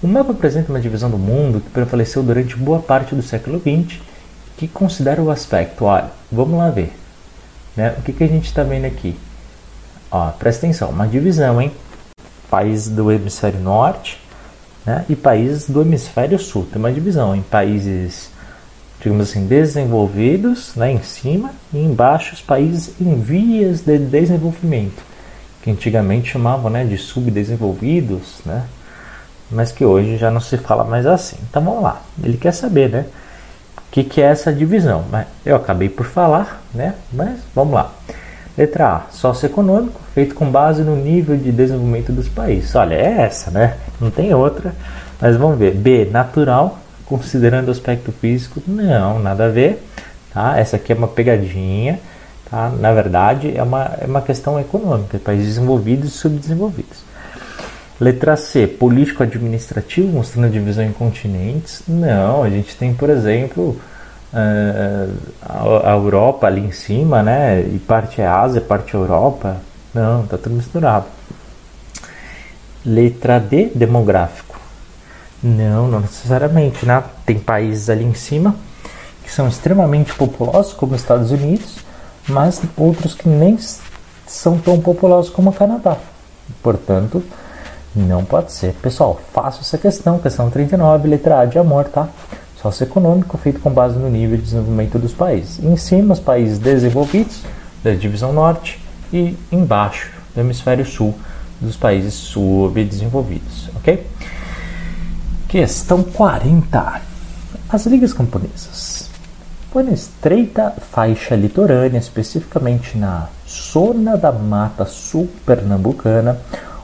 O 0.00 0.06
mapa 0.06 0.30
apresenta 0.30 0.70
uma 0.70 0.80
divisão 0.80 1.10
do 1.10 1.18
mundo 1.18 1.60
que 1.60 1.70
prevaleceu 1.70 2.22
durante 2.22 2.54
boa 2.54 2.78
parte 2.78 3.12
do 3.12 3.22
século 3.22 3.58
XX, 3.58 3.98
que 4.56 4.68
considera 4.68 5.20
o 5.20 5.32
aspecto. 5.32 5.84
Olha, 5.84 6.10
vamos 6.30 6.56
lá 6.56 6.70
ver. 6.70 6.92
Né? 7.76 7.92
O 7.98 8.02
que, 8.02 8.12
que 8.12 8.22
a 8.22 8.28
gente 8.28 8.46
está 8.46 8.62
vendo 8.62 8.84
aqui? 8.84 9.18
Ó, 10.12 10.30
presta 10.30 10.64
atenção, 10.64 10.90
uma 10.90 11.08
divisão, 11.08 11.60
hein? 11.60 11.72
Países 12.50 12.88
do 12.88 13.10
hemisfério 13.10 13.60
norte, 13.60 14.20
né? 14.84 15.04
e 15.08 15.16
países 15.16 15.68
do 15.68 15.82
hemisfério 15.82 16.38
sul. 16.38 16.66
Tem 16.70 16.78
uma 16.78 16.92
divisão 16.92 17.34
em 17.34 17.42
países, 17.42 18.30
digamos 19.00 19.30
assim, 19.30 19.46
desenvolvidos, 19.46 20.74
né, 20.74 20.92
em 20.92 21.02
cima, 21.02 21.50
e 21.72 21.78
embaixo 21.78 22.34
os 22.34 22.40
países 22.40 22.94
em 23.00 23.20
vias 23.20 23.82
de 23.82 23.98
desenvolvimento, 23.98 25.02
que 25.62 25.70
antigamente 25.70 26.30
chamavam 26.30 26.70
né, 26.70 26.84
de 26.84 26.96
subdesenvolvidos, 26.96 28.40
né? 28.44 28.64
mas 29.50 29.72
que 29.72 29.84
hoje 29.84 30.16
já 30.16 30.30
não 30.30 30.40
se 30.40 30.56
fala 30.58 30.84
mais 30.84 31.06
assim. 31.06 31.36
Então 31.48 31.62
vamos 31.62 31.82
lá, 31.82 32.02
ele 32.22 32.36
quer 32.36 32.52
saber, 32.52 32.88
né? 32.90 33.06
O 33.76 33.90
que, 33.90 34.04
que 34.04 34.20
é 34.20 34.26
essa 34.26 34.52
divisão? 34.52 35.06
Eu 35.44 35.56
acabei 35.56 35.88
por 35.88 36.04
falar, 36.04 36.62
né? 36.74 36.94
Mas 37.10 37.38
vamos 37.54 37.72
lá. 37.72 37.90
Letra 38.58 38.88
A, 38.88 39.12
socioeconômico, 39.12 40.00
feito 40.12 40.34
com 40.34 40.50
base 40.50 40.82
no 40.82 40.96
nível 40.96 41.36
de 41.36 41.52
desenvolvimento 41.52 42.10
dos 42.10 42.28
países. 42.28 42.74
Olha, 42.74 42.96
é 42.96 43.20
essa, 43.20 43.52
né? 43.52 43.76
Não 44.00 44.10
tem 44.10 44.34
outra. 44.34 44.74
Mas 45.20 45.36
vamos 45.36 45.56
ver. 45.56 45.74
B, 45.74 46.08
natural, 46.10 46.76
considerando 47.06 47.68
o 47.68 47.70
aspecto 47.70 48.10
físico. 48.10 48.60
Não, 48.66 49.20
nada 49.20 49.46
a 49.46 49.48
ver. 49.48 49.80
Tá? 50.34 50.58
Essa 50.58 50.74
aqui 50.74 50.92
é 50.92 50.96
uma 50.96 51.06
pegadinha. 51.06 52.00
Tá? 52.50 52.68
Na 52.68 52.92
verdade, 52.92 53.56
é 53.56 53.62
uma, 53.62 53.92
é 54.00 54.06
uma 54.06 54.22
questão 54.22 54.58
econômica, 54.58 55.20
países 55.20 55.54
desenvolvidos 55.54 56.08
e 56.08 56.18
subdesenvolvidos. 56.18 57.04
Letra 58.00 58.36
C, 58.36 58.66
político-administrativo, 58.66 60.08
mostrando 60.08 60.50
divisão 60.50 60.84
em 60.84 60.92
continentes. 60.92 61.82
Não, 61.86 62.42
a 62.42 62.50
gente 62.50 62.74
tem, 62.74 62.92
por 62.92 63.08
exemplo, 63.08 63.80
a, 64.32 65.92
Europa 65.92 66.46
ali 66.46 66.60
em 66.60 66.72
cima, 66.72 67.22
né? 67.22 67.60
E 67.60 67.78
parte 67.78 68.20
é 68.20 68.26
Ásia, 68.26 68.60
parte 68.60 68.94
é 68.94 68.98
Europa. 68.98 69.56
Não, 69.94 70.26
tá 70.26 70.36
tudo 70.36 70.54
misturado. 70.54 71.06
Letra 72.84 73.38
D, 73.38 73.70
demográfico. 73.74 74.58
Não, 75.42 75.88
não 75.88 76.00
necessariamente, 76.00 76.84
né? 76.84 77.02
Tem 77.24 77.38
países 77.38 77.88
ali 77.88 78.04
em 78.04 78.14
cima 78.14 78.54
que 79.28 79.34
são 79.34 79.46
extremamente 79.46 80.14
populosos, 80.14 80.72
como 80.72 80.94
os 80.94 81.02
Estados 81.02 81.30
Unidos, 81.30 81.76
mas 82.26 82.62
outros 82.78 83.14
que 83.14 83.28
nem 83.28 83.58
são 84.26 84.58
tão 84.58 84.80
populosos 84.80 85.30
como 85.30 85.50
o 85.50 85.52
Canadá. 85.52 85.98
Portanto, 86.62 87.22
não 87.94 88.24
pode 88.24 88.52
ser. 88.52 88.72
Pessoal, 88.74 89.20
faço 89.32 89.60
essa 89.60 89.76
questão, 89.76 90.18
questão 90.18 90.50
39, 90.50 91.08
letra 91.08 91.40
A 91.40 91.44
de 91.44 91.58
amor, 91.58 91.84
tá? 91.84 92.08
Socioeconômico 92.60 93.38
feito 93.38 93.60
com 93.60 93.70
base 93.70 93.98
no 93.98 94.10
nível 94.10 94.36
de 94.36 94.42
desenvolvimento 94.42 94.98
dos 94.98 95.12
países. 95.12 95.62
Em 95.62 95.76
cima, 95.76 96.12
os 96.12 96.20
países 96.20 96.58
desenvolvidos 96.58 97.42
da 97.82 97.92
divisão 97.92 98.32
norte 98.32 98.80
e 99.12 99.36
embaixo, 99.50 100.10
do 100.34 100.40
hemisfério 100.40 100.84
sul, 100.84 101.14
dos 101.60 101.76
países 101.76 102.14
subdesenvolvidos, 102.14 103.70
ok? 103.76 104.06
Questão 105.48 106.02
40. 106.02 107.00
As 107.68 107.86
ligas 107.86 108.12
camponesas. 108.12 109.08
Foi 109.70 109.82
na 109.82 109.92
estreita 109.92 110.74
faixa 110.90 111.36
litorânea, 111.36 111.98
especificamente 111.98 112.96
na 112.96 113.28
zona 113.46 114.16
da 114.16 114.32
Mata 114.32 114.86
Sul 114.86 115.28
Pernambucana, 115.44 116.38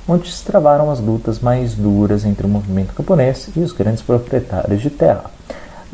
onde 0.07 0.31
se 0.31 0.45
travaram 0.45 0.91
as 0.91 1.01
lutas 1.01 1.41
mais 1.41 1.75
duras 1.75 2.25
entre 2.25 2.47
o 2.47 2.49
movimento 2.49 2.93
camponês 2.93 3.49
e 3.57 3.61
os 3.61 3.73
grandes 3.73 4.03
proprietários 4.03 4.83
de 4.83 4.91
terra. 4.91 5.31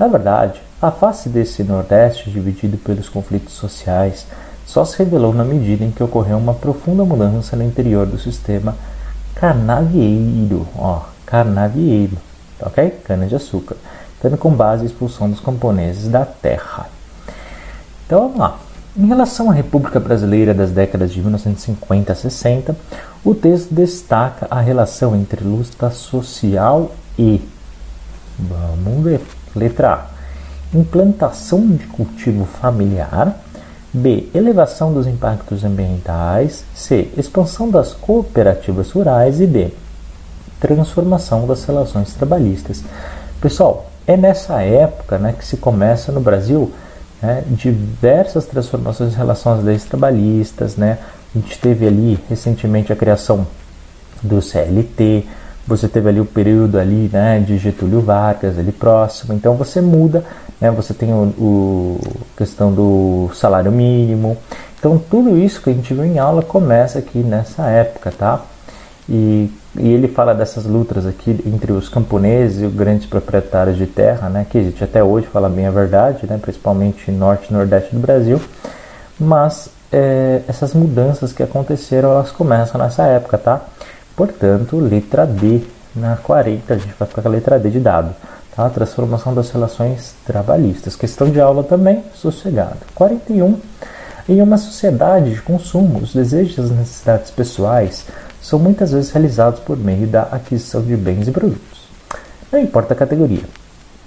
Na 0.00 0.08
verdade, 0.08 0.62
a 0.80 0.90
face 0.90 1.28
desse 1.28 1.62
Nordeste 1.62 2.30
dividido 2.30 2.78
pelos 2.78 3.06
conflitos 3.06 3.52
sociais 3.52 4.26
só 4.64 4.82
se 4.82 4.96
revelou 4.96 5.34
na 5.34 5.44
medida 5.44 5.84
em 5.84 5.90
que 5.90 6.02
ocorreu 6.02 6.38
uma 6.38 6.54
profunda 6.54 7.04
mudança 7.04 7.54
no 7.54 7.62
interior 7.62 8.06
do 8.06 8.18
sistema 8.18 8.74
canavieiro, 9.34 10.66
ó, 10.74 11.02
canavieiro, 11.26 12.16
ok? 12.62 12.98
Cana 13.04 13.26
de 13.26 13.36
açúcar, 13.36 13.76
tendo 14.22 14.38
com 14.38 14.50
base 14.50 14.84
a 14.84 14.86
expulsão 14.86 15.28
dos 15.28 15.40
camponeses 15.40 16.08
da 16.08 16.24
terra. 16.24 16.86
Então 18.06 18.20
vamos 18.20 18.38
lá. 18.38 18.58
Em 18.96 19.06
relação 19.06 19.50
à 19.50 19.52
República 19.52 20.00
Brasileira 20.00 20.54
das 20.54 20.70
décadas 20.70 21.12
de 21.12 21.20
1950 21.20 22.10
a 22.10 22.16
60, 22.16 22.74
o 23.22 23.34
texto 23.34 23.74
destaca 23.74 24.46
a 24.50 24.62
relação 24.62 25.14
entre 25.14 25.44
luta 25.44 25.90
social 25.90 26.90
e. 27.18 27.46
Vamos 28.38 29.04
ver. 29.04 29.39
Letra 29.54 29.92
A. 29.92 30.76
Implantação 30.76 31.66
de 31.66 31.86
cultivo 31.86 32.44
familiar. 32.44 33.36
B. 33.92 34.28
Elevação 34.34 34.92
dos 34.92 35.06
impactos 35.06 35.64
ambientais. 35.64 36.64
C. 36.74 37.08
Expansão 37.16 37.70
das 37.70 37.92
cooperativas 37.92 38.90
rurais. 38.90 39.40
E 39.40 39.46
D. 39.46 39.72
Transformação 40.60 41.46
das 41.46 41.64
relações 41.64 42.14
trabalhistas. 42.14 42.84
Pessoal, 43.40 43.90
é 44.06 44.16
nessa 44.16 44.62
época 44.62 45.18
né, 45.18 45.34
que 45.36 45.44
se 45.44 45.56
começa 45.56 46.12
no 46.12 46.20
Brasil 46.20 46.72
né, 47.22 47.44
diversas 47.48 48.46
transformações 48.46 49.12
em 49.12 49.16
relação 49.16 49.54
às 49.54 49.64
leis 49.64 49.84
trabalhistas. 49.84 50.76
Né? 50.76 50.98
A 51.34 51.38
gente 51.38 51.58
teve 51.58 51.86
ali 51.86 52.18
recentemente 52.28 52.92
a 52.92 52.96
criação 52.96 53.46
do 54.22 54.42
CLT, 54.42 55.26
você 55.66 55.88
teve 55.88 56.08
ali 56.08 56.20
o 56.20 56.24
período 56.24 56.78
ali, 56.78 57.08
né, 57.12 57.38
de 57.40 57.58
Getúlio 57.58 58.00
Vargas 58.00 58.58
ali 58.58 58.72
próximo, 58.72 59.34
então 59.34 59.54
você 59.54 59.80
muda, 59.80 60.24
né, 60.60 60.70
você 60.70 60.92
tem 60.92 61.12
o, 61.12 61.32
o 61.38 62.00
questão 62.36 62.72
do 62.72 63.30
salário 63.34 63.70
mínimo, 63.70 64.36
então 64.78 64.98
tudo 64.98 65.38
isso 65.38 65.62
que 65.62 65.70
a 65.70 65.72
gente 65.72 65.92
viu 65.92 66.04
em 66.04 66.18
aula 66.18 66.42
começa 66.42 66.98
aqui 66.98 67.18
nessa 67.18 67.68
época, 67.68 68.10
tá? 68.10 68.42
E, 69.08 69.50
e 69.76 69.88
ele 69.92 70.08
fala 70.08 70.34
dessas 70.34 70.64
lutas 70.64 71.06
aqui 71.06 71.38
entre 71.46 71.72
os 71.72 71.88
camponeses 71.88 72.62
e 72.62 72.64
os 72.64 72.74
grandes 72.74 73.06
proprietários 73.06 73.76
de 73.76 73.86
terra, 73.86 74.28
né, 74.28 74.46
que 74.48 74.58
a 74.58 74.62
gente 74.62 74.82
até 74.82 75.04
hoje 75.04 75.26
fala 75.26 75.48
bem 75.48 75.66
a 75.66 75.70
verdade, 75.70 76.26
né, 76.26 76.38
principalmente 76.40 77.10
norte 77.10 77.48
e 77.50 77.52
nordeste 77.52 77.94
do 77.94 78.00
Brasil, 78.00 78.40
mas 79.18 79.70
é, 79.92 80.42
essas 80.48 80.72
mudanças 80.72 81.32
que 81.32 81.42
aconteceram, 81.42 82.10
elas 82.10 82.30
começam 82.30 82.80
nessa 82.80 83.04
época, 83.04 83.36
tá? 83.38 83.60
Portanto, 84.16 84.78
letra 84.78 85.26
D 85.26 85.62
na 85.94 86.16
40, 86.16 86.74
a 86.74 86.76
gente 86.76 86.94
vai 86.98 87.08
ficar 87.08 87.22
com 87.22 87.28
a 87.28 87.32
letra 87.32 87.58
D 87.58 87.70
de 87.70 87.80
dado. 87.80 88.14
Tá? 88.54 88.68
Transformação 88.68 89.34
das 89.34 89.50
relações 89.50 90.14
trabalhistas. 90.24 90.96
Questão 90.96 91.30
de 91.30 91.40
aula 91.40 91.62
também, 91.62 92.02
sossegado. 92.14 92.78
41. 92.94 93.58
Em 94.28 94.40
uma 94.42 94.58
sociedade 94.58 95.34
de 95.34 95.42
consumo, 95.42 95.98
os 95.98 96.14
desejos 96.14 96.56
e 96.56 96.60
as 96.60 96.70
necessidades 96.70 97.30
pessoais 97.30 98.06
são 98.40 98.58
muitas 98.58 98.92
vezes 98.92 99.10
realizados 99.10 99.60
por 99.60 99.76
meio 99.76 100.06
da 100.06 100.22
aquisição 100.22 100.82
de 100.82 100.96
bens 100.96 101.28
e 101.28 101.30
produtos. 101.30 101.88
Não 102.52 102.60
importa 102.60 102.94
a 102.94 102.96
categoria. 102.96 103.44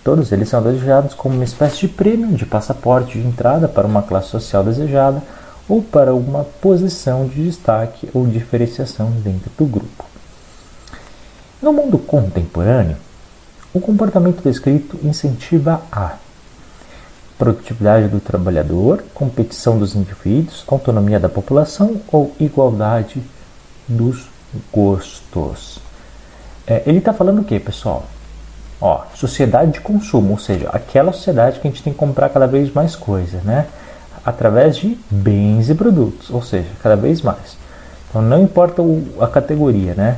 Todos 0.03 0.31
eles 0.31 0.49
são 0.49 0.61
desejados 0.61 1.13
como 1.13 1.35
uma 1.35 1.43
espécie 1.43 1.81
de 1.81 1.87
prêmio 1.87 2.35
de 2.35 2.45
passaporte 2.45 3.17
de 3.19 3.25
entrada 3.25 3.67
para 3.69 3.87
uma 3.87 4.03
classe 4.03 4.29
social 4.29 4.63
desejada 4.63 5.21
ou 5.73 5.81
para 5.81 6.13
uma 6.13 6.43
posição 6.43 7.25
de 7.27 7.45
destaque 7.45 8.07
ou 8.13 8.27
diferenciação 8.27 9.09
dentro 9.09 9.49
do 9.57 9.65
grupo. 9.65 10.05
No 11.59 11.73
mundo 11.73 11.97
contemporâneo, 11.97 12.95
o 13.73 13.79
comportamento 13.79 14.43
descrito 14.43 14.99
incentiva 15.03 15.81
a 15.91 16.17
produtividade 17.39 18.07
do 18.07 18.19
trabalhador, 18.19 19.03
competição 19.15 19.79
dos 19.79 19.95
indivíduos, 19.95 20.63
autonomia 20.67 21.19
da 21.19 21.27
população 21.27 21.99
ou 22.12 22.36
igualdade 22.39 23.19
dos 23.88 24.27
gostos. 24.71 25.79
É, 26.67 26.83
ele 26.86 26.99
está 26.99 27.13
falando 27.13 27.41
o 27.41 27.43
que, 27.43 27.59
pessoal? 27.59 28.05
Ó, 28.79 29.05
sociedade 29.15 29.71
de 29.71 29.81
consumo, 29.81 30.33
ou 30.33 30.38
seja, 30.38 30.69
aquela 30.69 31.12
sociedade 31.12 31.59
que 31.59 31.67
a 31.67 31.71
gente 31.71 31.81
tem 31.81 31.93
que 31.93 31.97
comprar 31.97 32.29
cada 32.29 32.45
vez 32.45 32.71
mais 32.71 32.95
coisas, 32.95 33.41
né? 33.41 33.65
Através 34.25 34.77
de 34.77 34.97
bens 35.09 35.69
e 35.69 35.75
produtos, 35.75 36.29
ou 36.29 36.41
seja, 36.41 36.69
cada 36.81 36.95
vez 36.95 37.21
mais. 37.21 37.57
Então 38.09 38.21
não 38.21 38.43
importa 38.43 38.81
a 39.19 39.27
categoria, 39.27 39.93
né? 39.93 40.17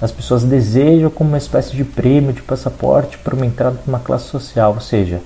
As 0.00 0.12
pessoas 0.12 0.44
desejam 0.44 1.08
como 1.08 1.30
uma 1.30 1.38
espécie 1.38 1.74
de 1.74 1.84
prêmio, 1.84 2.32
de 2.32 2.42
passaporte 2.42 3.16
para 3.18 3.34
uma 3.34 3.46
entrada 3.46 3.78
numa 3.86 3.98
classe 3.98 4.26
social, 4.26 4.74
ou 4.74 4.80
seja, 4.80 5.20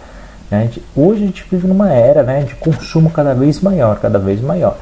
né, 0.51 0.71
hoje 0.95 1.23
a 1.23 1.27
gente 1.27 1.45
vive 1.51 1.67
numa 1.67 1.93
era 1.93 2.23
né, 2.23 2.43
de 2.43 2.55
consumo 2.55 3.11
cada 3.11 3.35
vez 3.35 3.61
maior, 3.61 3.99
cada 3.99 4.19
vez 4.19 4.41
maior. 4.41 4.77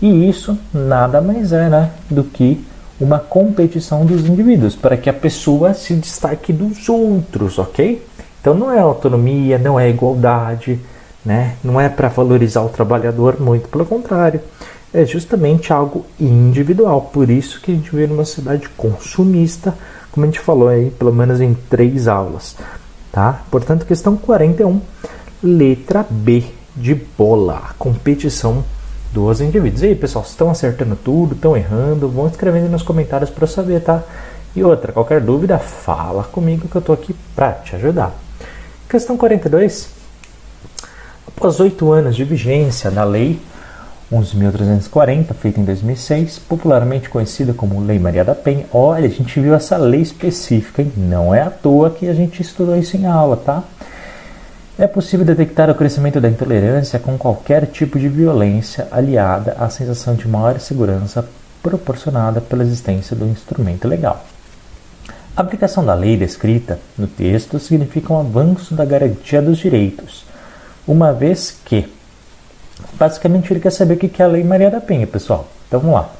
E 0.00 0.28
isso 0.28 0.58
nada 0.72 1.20
mais 1.20 1.52
é 1.52 1.68
né, 1.68 1.90
do 2.10 2.24
que 2.24 2.62
uma 3.00 3.18
competição 3.18 4.04
dos 4.04 4.26
indivíduos 4.26 4.76
para 4.76 4.96
que 4.96 5.08
a 5.08 5.12
pessoa 5.12 5.72
se 5.72 5.94
destaque 5.94 6.52
dos 6.52 6.88
outros, 6.88 7.58
ok? 7.58 8.06
Então 8.40 8.54
não 8.54 8.70
é 8.70 8.78
autonomia, 8.78 9.58
não 9.58 9.80
é 9.80 9.88
igualdade, 9.88 10.78
né? 11.24 11.56
Não 11.62 11.80
é 11.80 11.88
para 11.88 12.08
valorizar 12.08 12.62
o 12.62 12.68
trabalhador, 12.68 13.40
muito 13.40 13.68
pelo 13.68 13.84
contrário. 13.84 14.40
É 14.92 15.04
justamente 15.04 15.72
algo 15.72 16.04
individual. 16.18 17.10
Por 17.12 17.30
isso 17.30 17.60
que 17.60 17.70
a 17.70 17.74
gente 17.74 17.94
vê 17.94 18.06
numa 18.06 18.24
cidade 18.24 18.68
consumista, 18.70 19.74
como 20.10 20.24
a 20.24 20.28
gente 20.28 20.40
falou 20.40 20.68
aí, 20.68 20.90
pelo 20.90 21.12
menos 21.12 21.40
em 21.40 21.54
três 21.68 22.08
aulas. 22.08 22.56
Tá? 23.12 23.42
Portanto, 23.50 23.86
questão 23.86 24.16
41, 24.16 24.80
letra 25.42 26.04
B 26.08 26.44
de 26.74 26.94
bola, 26.94 27.74
competição 27.78 28.64
dos 29.12 29.40
indivíduos. 29.40 29.82
E 29.82 29.86
aí, 29.86 29.94
pessoal, 29.94 30.24
estão 30.24 30.50
acertando 30.50 30.96
tudo, 30.96 31.34
estão 31.34 31.56
errando? 31.56 32.08
Vão 32.08 32.26
escrevendo 32.26 32.70
nos 32.70 32.82
comentários 32.82 33.30
para 33.30 33.46
saber, 33.46 33.82
tá? 33.82 34.02
E 34.54 34.64
outra, 34.64 34.92
qualquer 34.92 35.20
dúvida, 35.20 35.58
fala 35.58 36.24
comigo 36.24 36.68
que 36.68 36.76
eu 36.76 36.80
estou 36.80 36.94
aqui 36.94 37.14
para 37.34 37.52
te 37.52 37.76
ajudar. 37.76 38.14
Questão 38.88 39.16
42. 39.16 39.99
Após 41.36 41.60
oito 41.60 41.90
anos 41.90 42.16
de 42.16 42.24
vigência 42.24 42.90
da 42.90 43.04
Lei 43.04 43.40
11.340, 44.12 45.32
feita 45.34 45.60
em 45.60 45.64
2006, 45.64 46.40
popularmente 46.40 47.08
conhecida 47.08 47.54
como 47.54 47.80
Lei 47.80 47.98
Maria 47.98 48.24
da 48.24 48.34
Penha. 48.34 48.66
Olha, 48.72 49.06
a 49.06 49.10
gente 49.10 49.38
viu 49.38 49.54
essa 49.54 49.76
lei 49.76 50.00
específica, 50.00 50.82
hein? 50.82 50.92
não 50.96 51.32
é 51.32 51.42
à 51.42 51.50
toa 51.50 51.90
que 51.90 52.08
a 52.08 52.12
gente 52.12 52.42
estudou 52.42 52.76
isso 52.76 52.96
em 52.96 53.06
aula, 53.06 53.36
tá? 53.36 53.62
É 54.76 54.86
possível 54.88 55.24
detectar 55.24 55.70
o 55.70 55.74
crescimento 55.74 56.20
da 56.20 56.28
intolerância 56.28 56.98
com 56.98 57.16
qualquer 57.16 57.66
tipo 57.66 57.98
de 57.98 58.08
violência 58.08 58.88
aliada 58.90 59.54
à 59.58 59.70
sensação 59.70 60.14
de 60.14 60.26
maior 60.26 60.58
segurança 60.58 61.24
proporcionada 61.62 62.40
pela 62.40 62.64
existência 62.64 63.14
do 63.14 63.26
instrumento 63.26 63.86
legal. 63.86 64.24
A 65.36 65.42
aplicação 65.42 65.84
da 65.84 65.94
lei 65.94 66.16
descrita 66.16 66.80
no 66.98 67.06
texto 67.06 67.60
significa 67.60 68.12
um 68.12 68.18
avanço 68.18 68.74
da 68.74 68.84
garantia 68.84 69.40
dos 69.40 69.58
direitos, 69.58 70.24
uma 70.90 71.12
vez 71.12 71.56
que 71.64 71.88
Basicamente, 72.94 73.52
ele 73.52 73.60
quer 73.60 73.70
saber 73.70 73.94
o 73.94 73.96
que 73.96 74.20
é 74.20 74.24
a 74.24 74.28
Lei 74.28 74.44
Maria 74.44 74.70
da 74.70 74.80
Penha, 74.80 75.06
pessoal. 75.06 75.48
Então 75.68 75.80
vamos 75.80 75.94
lá. 75.94 76.10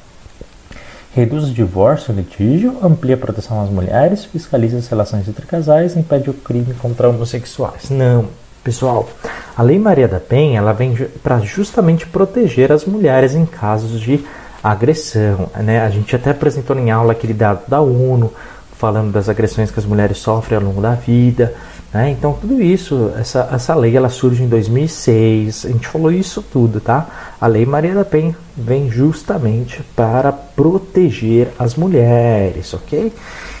Reduz 1.13 1.45
o 1.45 1.53
divórcio 1.53 2.13
e 2.13 2.15
litígio, 2.15 2.77
amplia 2.81 3.15
a 3.15 3.17
proteção 3.17 3.61
às 3.61 3.69
mulheres, 3.69 4.23
fiscaliza 4.23 4.77
as 4.77 4.87
relações 4.87 5.27
entre 5.27 5.45
casais 5.45 5.97
impede 5.97 6.29
o 6.29 6.33
crime 6.33 6.73
contra 6.75 7.09
homossexuais. 7.09 7.89
Não, 7.89 8.27
pessoal. 8.63 9.09
A 9.57 9.61
Lei 9.61 9.77
Maria 9.77 10.07
da 10.07 10.21
Penha 10.21 10.59
ela 10.59 10.71
vem 10.71 10.95
para 11.21 11.39
justamente 11.39 12.07
proteger 12.07 12.71
as 12.71 12.85
mulheres 12.85 13.35
em 13.35 13.45
casos 13.45 13.99
de 13.99 14.25
agressão. 14.63 15.49
Né? 15.55 15.81
A 15.81 15.89
gente 15.89 16.15
até 16.15 16.31
apresentou 16.31 16.77
em 16.77 16.91
aula 16.91 17.11
aquele 17.11 17.33
dado 17.33 17.63
da 17.67 17.81
ONU 17.81 18.31
falando 18.77 19.11
das 19.11 19.27
agressões 19.27 19.69
que 19.69 19.79
as 19.79 19.85
mulheres 19.85 20.17
sofrem 20.17 20.57
ao 20.57 20.63
longo 20.63 20.81
da 20.81 20.93
vida. 20.93 21.53
Né? 21.93 22.11
Então, 22.11 22.33
tudo 22.33 22.61
isso, 22.61 23.11
essa, 23.17 23.49
essa 23.51 23.75
lei 23.75 23.95
ela 23.95 24.09
surge 24.09 24.43
em 24.43 24.47
2006, 24.47 25.65
a 25.65 25.69
gente 25.69 25.87
falou 25.87 26.11
isso 26.11 26.41
tudo, 26.41 26.79
tá? 26.79 27.33
A 27.39 27.47
Lei 27.47 27.65
Maria 27.65 27.93
da 27.93 28.05
Penha 28.05 28.35
vem 28.55 28.89
justamente 28.89 29.83
para 29.95 30.31
proteger 30.31 31.49
as 31.59 31.75
mulheres, 31.75 32.73
ok? 32.73 33.11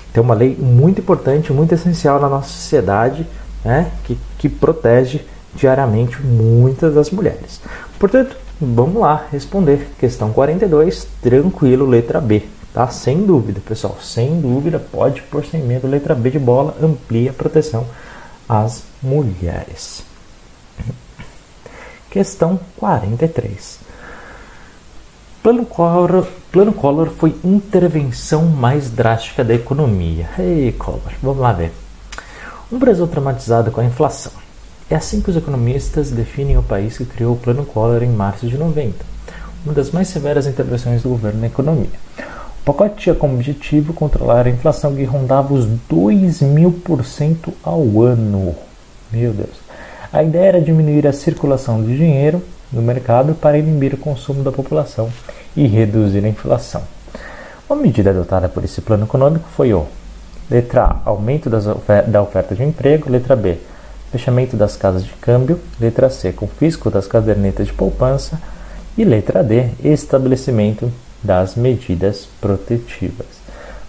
Então, 0.09 0.23
uma 0.23 0.33
lei 0.33 0.55
muito 0.57 1.01
importante, 1.01 1.51
muito 1.51 1.73
essencial 1.73 2.19
na 2.19 2.29
nossa 2.29 2.49
sociedade, 2.49 3.25
né? 3.63 3.91
que, 4.03 4.17
que 4.37 4.49
protege 4.49 5.21
diariamente 5.55 6.21
muitas 6.21 6.93
das 6.93 7.11
mulheres. 7.11 7.61
Portanto, 7.97 8.35
vamos 8.59 9.01
lá 9.01 9.25
responder. 9.31 9.87
Questão 9.97 10.31
42, 10.33 11.07
tranquilo, 11.21 11.85
letra 11.85 12.19
B. 12.19 12.43
Tá? 12.73 12.87
Sem 12.87 13.25
dúvida, 13.25 13.61
pessoal, 13.65 13.97
sem 14.01 14.39
dúvida, 14.39 14.79
pode 14.79 15.21
por 15.23 15.45
sem 15.45 15.61
medo, 15.61 15.87
letra 15.87 16.15
B 16.15 16.29
de 16.29 16.39
bola, 16.39 16.75
amplia 16.81 17.31
a 17.31 17.33
proteção 17.33 17.85
às 18.51 18.83
mulheres. 19.01 20.03
Questão 22.09 22.59
43. 22.75 23.79
Plano 25.41 25.65
Collor, 25.65 26.27
Plano 26.51 26.73
Collor 26.73 27.07
foi 27.11 27.33
intervenção 27.45 28.43
mais 28.47 28.89
drástica 28.89 29.41
da 29.41 29.53
economia. 29.53 30.29
Ei, 30.37 30.73
Collor, 30.73 31.13
vamos 31.23 31.39
lá 31.39 31.53
ver. 31.53 31.71
Um 32.69 32.77
Brasil 32.77 33.07
traumatizado 33.07 33.71
com 33.71 33.79
a 33.79 33.85
inflação. 33.85 34.33
É 34.89 34.95
assim 34.95 35.21
que 35.21 35.29
os 35.29 35.37
economistas 35.37 36.11
definem 36.11 36.57
o 36.57 36.63
país 36.63 36.97
que 36.97 37.05
criou 37.05 37.35
o 37.35 37.39
Plano 37.39 37.65
Collor 37.65 38.03
em 38.03 38.11
março 38.11 38.47
de 38.47 38.57
90, 38.57 38.93
uma 39.63 39.73
das 39.73 39.91
mais 39.91 40.09
severas 40.09 40.45
intervenções 40.45 41.01
do 41.01 41.09
governo 41.09 41.39
na 41.39 41.47
economia. 41.47 41.89
O 42.61 42.63
pacote 42.63 42.95
tinha 42.97 43.15
como 43.15 43.33
objetivo 43.33 43.91
controlar 43.91 44.45
a 44.45 44.49
inflação 44.51 44.95
que 44.95 45.03
rondava 45.03 45.51
os 45.51 45.65
2 45.89 46.43
mil 46.43 46.71
por 46.71 47.03
cento 47.03 47.51
ao 47.63 48.03
ano. 48.03 48.53
Meu 49.11 49.33
Deus. 49.33 49.59
A 50.13 50.21
ideia 50.21 50.49
era 50.49 50.61
diminuir 50.61 51.07
a 51.07 51.11
circulação 51.11 51.83
de 51.83 51.97
dinheiro 51.97 52.39
no 52.71 52.83
mercado 52.83 53.33
para 53.33 53.57
inibir 53.57 53.95
o 53.95 53.97
consumo 53.97 54.43
da 54.43 54.51
população 54.51 55.09
e 55.57 55.65
reduzir 55.65 56.23
a 56.23 56.29
inflação. 56.29 56.83
Uma 57.67 57.81
medida 57.81 58.11
adotada 58.11 58.47
por 58.47 58.63
esse 58.63 58.79
plano 58.79 59.05
econômico 59.05 59.49
foi 59.55 59.73
o 59.73 59.87
letra 60.47 60.83
A, 60.83 61.01
aumento 61.05 61.49
da 61.49 62.21
oferta 62.21 62.53
de 62.53 62.63
emprego, 62.63 63.09
letra 63.09 63.35
B, 63.35 63.57
fechamento 64.11 64.55
das 64.55 64.77
casas 64.77 65.03
de 65.03 65.13
câmbio, 65.13 65.59
letra 65.79 66.11
C, 66.11 66.31
confisco 66.31 66.91
das 66.91 67.07
cadernetas 67.07 67.65
de 67.65 67.73
poupança 67.73 68.39
e 68.95 69.03
letra 69.03 69.43
D, 69.43 69.69
estabelecimento 69.83 70.91
das 71.23 71.55
medidas 71.55 72.27
protetivas. 72.39 73.27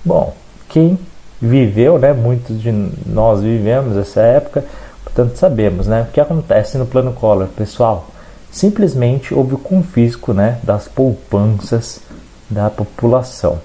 Bom, 0.05 0.35
quem 0.69 0.99
viveu, 1.41 1.99
né, 1.99 2.13
muitos 2.13 2.61
de 2.61 2.71
nós 3.07 3.41
vivemos 3.41 3.97
essa 3.97 4.21
época, 4.21 4.65
portanto 5.05 5.37
sabemos, 5.37 5.87
né, 5.87 6.07
o 6.09 6.13
que 6.13 6.21
acontece 6.21 6.79
no 6.79 6.87
plano 6.87 7.13
Collor, 7.13 7.49
pessoal. 7.49 8.09
Simplesmente 8.51 9.35
houve 9.35 9.55
o 9.55 9.59
confisco, 9.59 10.33
né, 10.33 10.59
das 10.63 10.87
poupanças 10.89 12.01
da 12.51 12.69
população. 12.69 13.59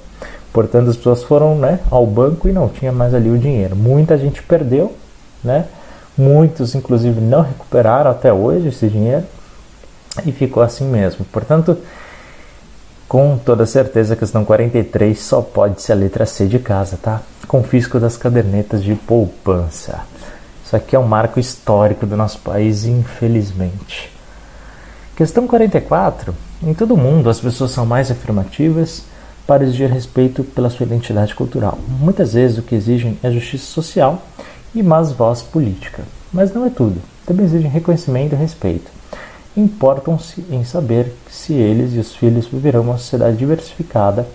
Portanto, 0.53 0.89
as 0.89 0.97
pessoas 0.97 1.21
foram, 1.23 1.55
né, 1.55 1.79
ao 1.91 2.07
banco 2.07 2.49
e 2.49 2.51
não 2.51 2.67
tinha 2.67 2.91
mais 2.91 3.13
ali 3.13 3.29
o 3.29 3.37
dinheiro. 3.37 3.75
Muita 3.75 4.17
gente 4.17 4.41
perdeu, 4.41 4.95
né? 5.43 5.65
Muitos, 6.17 6.73
inclusive, 6.73 7.21
não 7.21 7.41
recuperaram 7.43 8.09
até 8.09 8.33
hoje 8.33 8.69
esse 8.69 8.87
dinheiro 8.87 9.23
e 10.25 10.31
ficou 10.31 10.63
assim 10.63 10.85
mesmo. 10.85 11.23
Portanto, 11.31 11.77
com 13.07 13.37
toda 13.37 13.65
certeza, 13.65 14.13
a 14.13 14.17
questão 14.17 14.43
43 14.43 15.17
só 15.17 15.41
pode 15.41 15.81
ser 15.81 15.93
a 15.93 15.95
letra 15.95 16.25
C 16.25 16.45
de 16.45 16.59
casa, 16.59 16.99
tá? 17.01 17.21
Confisco 17.47 18.01
das 18.01 18.17
cadernetas 18.17 18.83
de 18.83 18.95
poupança. 18.95 20.01
Isso 20.65 20.75
aqui 20.75 20.93
é 20.93 20.99
um 20.99 21.07
marco 21.07 21.39
histórico 21.39 22.05
do 22.05 22.17
nosso 22.17 22.39
país, 22.39 22.83
infelizmente. 22.85 24.11
Questão 25.15 25.47
44. 25.47 26.35
Em 26.61 26.73
todo 26.73 26.97
mundo, 26.97 27.29
as 27.29 27.39
pessoas 27.39 27.71
são 27.71 27.85
mais 27.85 28.11
afirmativas 28.11 29.03
para 29.47 29.63
exigir 29.63 29.89
respeito 29.89 30.43
pela 30.43 30.69
sua 30.69 30.85
identidade 30.85 31.33
cultural. 31.33 31.79
Muitas 31.87 32.33
vezes 32.33 32.57
o 32.57 32.61
que 32.61 32.75
exigem 32.75 33.17
é 33.23 33.31
justiça 33.31 33.67
social 33.67 34.21
e 34.75 34.83
mais 34.83 35.13
voz 35.13 35.41
política. 35.41 36.03
Mas 36.33 36.53
não 36.53 36.65
é 36.65 36.69
tudo. 36.69 37.01
Também 37.25 37.45
exigem 37.45 37.71
reconhecimento 37.71 38.35
e 38.35 38.37
respeito 38.37 38.96
importam-se 39.57 40.45
em 40.51 40.63
saber 40.63 41.13
se 41.29 41.53
eles 41.53 41.93
e 41.93 41.99
os 41.99 42.15
filhos 42.15 42.47
viverão 42.47 42.81
uma 42.81 42.97
sociedade 42.97 43.37
diversificada 43.37 44.27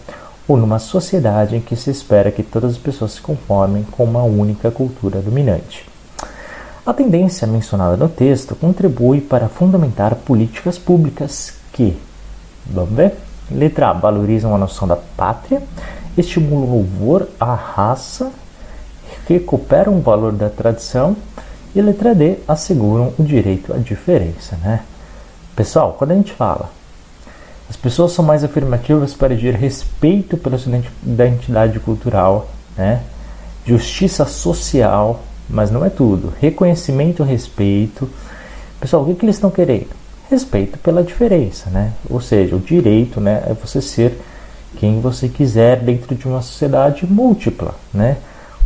ou 0.49 0.57
numa 0.57 0.81
sociedade 0.81 1.57
em 1.57 1.61
que 1.61 1.77
se 1.77 1.91
espera 1.91 2.33
que 2.33 2.43
todas 2.43 2.73
as 2.73 2.79
pessoas 2.79 3.13
se 3.13 3.21
conformem 3.21 3.85
com 3.85 4.03
uma 4.03 4.25
única 4.25 4.71
cultura 4.71 5.21
dominante. 5.21 5.87
A 6.85 6.93
tendência 6.93 7.47
mencionada 7.47 7.97
no 7.97 8.09
texto 8.09 8.57
contribui 8.57 9.21
para 9.21 9.49
fundamentar 9.49 10.17
políticas 10.17 10.77
públicas 10.77 11.55
que, 11.73 11.97
vamos 12.67 12.91
ver, 12.91 13.15
letra 13.49 13.91
A, 13.91 13.93
valorizam 13.93 14.53
a 14.53 14.59
noção 14.59 14.89
da 14.89 14.97
pátria, 14.97 15.63
estimulam 16.19 16.65
o 16.65 16.73
louvor 16.73 17.29
à 17.39 17.55
raça, 17.55 18.33
recuperam 19.29 19.97
o 19.97 20.01
valor 20.01 20.33
da 20.33 20.51
tradição 20.51 21.17
e 21.73 21.81
letra 21.81 22.17
D, 22.17 22.39
asseguram 22.49 23.13
o 23.17 23.23
direito 23.23 23.73
à 23.73 23.79
diferença, 23.79 24.57
né? 24.57 24.81
Pessoal, 25.55 25.95
quando 25.99 26.13
a 26.13 26.15
gente 26.15 26.33
fala, 26.33 26.71
as 27.69 27.77
pessoas 27.77 28.13
são 28.13 28.25
mais 28.25 28.43
afirmativas 28.43 29.15
para 29.15 29.33
exigir 29.33 29.55
respeito 29.55 30.37
pela 30.37 30.59
sua 30.59 30.81
identidade 31.05 31.79
cultural, 31.81 32.49
né? 32.77 33.03
justiça 33.65 34.25
social, 34.25 35.21
mas 35.49 35.71
não 35.71 35.85
é 35.85 35.91
tudo. 35.91 36.33
Reconhecimento, 36.41 37.23
respeito. 37.23 38.09
Pessoal, 38.81 39.03
o 39.03 39.07
que, 39.07 39.15
que 39.15 39.25
eles 39.25 39.37
estão 39.37 39.51
querendo? 39.51 39.91
Respeito 40.31 40.79
pela 40.79 41.03
diferença, 41.03 41.69
né? 41.71 41.93
Ou 42.09 42.21
seja, 42.21 42.57
o 42.57 42.61
direito, 42.61 43.21
né, 43.21 43.45
é 43.47 43.55
você 43.55 43.83
ser 43.83 44.19
quem 44.79 45.01
você 45.01 45.29
quiser 45.29 45.81
dentro 45.81 46.15
de 46.15 46.27
uma 46.27 46.41
sociedade 46.41 47.07
múltipla, 47.07 47.75
né? 47.93 48.17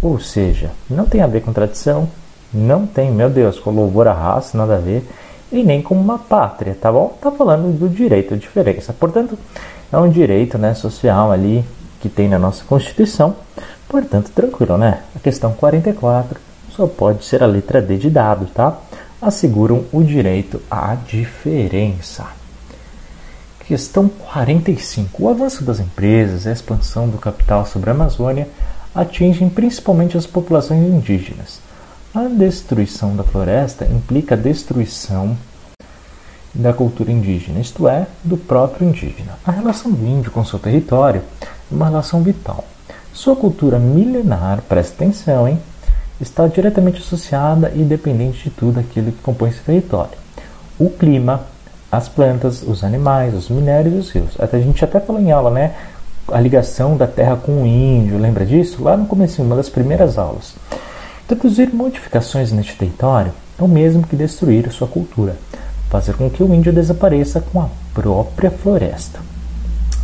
Ou 0.01 0.21
seja, 0.21 0.71
não 0.89 1.07
tem 1.07 1.21
a 1.21 1.27
ver 1.27 1.43
com 1.43 1.53
tradição, 1.53 2.09
não 2.55 2.87
tem, 2.87 3.11
meu 3.11 3.29
Deus, 3.29 3.59
com 3.59 3.71
louvor 3.71 4.07
à 4.07 4.13
raça, 4.13 4.57
nada 4.57 4.77
a 4.77 4.79
ver 4.79 5.07
e 5.51 5.63
nem 5.63 5.81
como 5.81 6.01
uma 6.01 6.19
pátria, 6.19 6.77
tá 6.81 6.91
bom? 6.91 7.17
Tá 7.21 7.31
falando 7.31 7.77
do 7.79 7.89
direito 7.89 8.35
à 8.35 8.37
diferença. 8.37 8.93
Portanto, 8.93 9.39
é 9.93 9.99
um 9.99 10.09
direito 10.09 10.59
né, 10.59 10.75
social 10.75 11.31
ali 11.31 11.65
que 12.01 12.09
tem 12.09 12.29
na 12.29 12.39
nossa 12.39 12.65
Constituição. 12.65 13.37
Portanto, 13.89 14.31
tranquilo, 14.35 14.77
né? 14.77 15.03
A 15.15 15.19
questão 15.19 15.53
44 15.53 16.41
só 16.71 16.87
pode 16.87 17.25
ser 17.25 17.43
a 17.43 17.47
letra 17.47 17.81
D 17.81 17.97
de 17.97 18.11
dado, 18.11 18.47
tá? 18.47 18.77
Asseguram 19.23 19.85
o 19.93 20.03
direito 20.03 20.61
à 20.71 20.95
diferença. 20.95 22.27
Questão 23.67 24.09
45. 24.09 25.25
O 25.25 25.29
avanço 25.29 25.65
das 25.65 25.81
empresas 25.81 26.45
e 26.45 26.49
a 26.49 26.53
expansão 26.53 27.09
do 27.09 27.19
capital 27.19 27.65
sobre 27.67 27.91
a 27.91 27.93
Amazônia 27.93 28.49
atingem 28.95 29.49
principalmente 29.49 30.17
as 30.17 30.27
populações 30.27 30.87
indígenas. 30.87 31.66
A 32.17 32.29
destruição 32.29 33.15
da 33.15 33.23
floresta 33.23 33.85
implica 33.85 34.35
a 34.35 34.39
destruição 34.39 35.37
da 36.55 36.73
cultura 36.73 37.13
indígena, 37.13 37.61
isto 37.61 37.87
é, 37.87 38.07
do 38.25 38.39
próprio 38.39 38.89
indígena. 38.89 39.39
A 39.45 39.51
relação 39.51 39.93
do 39.93 40.03
índio 40.03 40.31
com 40.31 40.43
seu 40.43 40.59
território 40.59 41.21
é 41.71 41.75
uma 41.75 41.85
relação 41.85 42.23
vital. 42.23 42.65
Sua 43.13 43.37
cultura 43.37 43.79
milenar, 43.79 44.63
presta 44.63 44.95
atenção, 44.95 45.47
hein? 45.47 45.59
Está 46.19 46.47
diretamente 46.47 47.03
associada 47.03 47.71
e 47.75 47.83
dependente 47.83 48.45
de 48.45 48.51
tudo 48.51 48.81
aquilo 48.81 49.13
que 49.13 49.21
compõe 49.21 49.51
esse 49.51 49.61
território. 49.61 50.17
O 50.79 50.89
clima, 50.89 51.43
as 51.93 52.09
plantas, 52.09 52.63
os 52.63 52.83
animais, 52.83 53.35
os 53.35 53.51
minérios 53.51 53.95
e 53.95 53.99
os 53.99 54.11
rios. 54.11 54.41
Até, 54.41 54.57
a 54.57 54.61
gente 54.61 54.83
até 54.83 55.01
falou 55.01 55.21
em 55.21 55.33
aula, 55.33 55.51
né? 55.51 55.75
A 56.29 56.41
ligação 56.41 56.97
da 56.97 57.07
terra 57.07 57.37
com 57.37 57.63
o 57.63 57.67
índio, 57.67 58.17
lembra 58.17 58.47
disso? 58.47 58.83
Lá 58.83 58.97
no 58.97 59.05
começo, 59.05 59.43
uma 59.43 59.55
das 59.55 59.69
primeiras 59.69 60.17
aulas. 60.17 60.55
Introduzir 61.29 61.75
modificações 61.75 62.53
neste 62.53 62.77
território 62.77 63.33
é 63.59 63.63
o 63.63 63.67
mesmo 63.67 64.07
que 64.07 64.15
destruir 64.15 64.71
sua 64.71 64.87
cultura, 64.87 65.35
fazer 65.91 66.15
com 66.15 66.31
que 66.31 66.41
o 66.41 66.55
índio 66.55 66.73
desapareça 66.73 67.41
com 67.41 67.61
a 67.61 67.69
própria 67.93 68.49
floresta. 68.49 69.19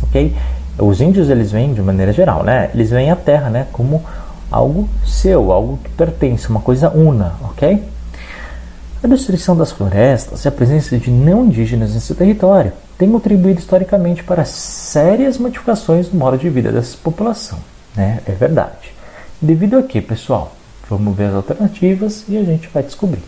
Ok? 0.03 0.35
Os 0.77 0.99
índios 0.99 1.29
eles 1.29 1.49
vêm 1.49 1.73
de 1.73 1.81
maneira 1.81 2.11
geral, 2.11 2.43
né? 2.43 2.69
Eles 2.73 2.89
veem 2.89 3.09
a 3.09 3.15
terra, 3.15 3.49
né, 3.49 3.67
como 3.71 4.03
algo 4.51 4.89
seu, 5.05 5.53
algo 5.53 5.79
que 5.81 5.89
pertence, 5.91 6.49
uma 6.49 6.59
coisa 6.59 6.89
una, 6.89 7.35
ok? 7.41 7.81
A 9.01 9.07
destruição 9.07 9.55
das 9.55 9.71
florestas 9.71 10.43
e 10.43 10.47
a 10.49 10.51
presença 10.51 10.97
de 10.97 11.09
não 11.09 11.45
indígenas 11.45 11.93
nesse 11.93 12.13
território 12.15 12.73
tem 12.97 13.09
contribuído 13.09 13.61
historicamente 13.61 14.25
para 14.25 14.43
sérias 14.43 15.37
modificações 15.37 16.11
no 16.11 16.19
modo 16.19 16.37
de 16.37 16.49
vida 16.49 16.69
dessa 16.69 16.97
população, 16.97 17.59
né? 17.95 18.19
É 18.25 18.33
verdade. 18.33 18.93
Devido 19.41 19.77
a 19.77 19.83
que, 19.83 20.01
pessoal? 20.01 20.51
Vamos 20.89 21.15
ver 21.15 21.25
as 21.25 21.35
alternativas 21.35 22.25
e 22.27 22.37
a 22.37 22.43
gente 22.43 22.69
vai 22.73 22.83
descobrir. 22.83 23.21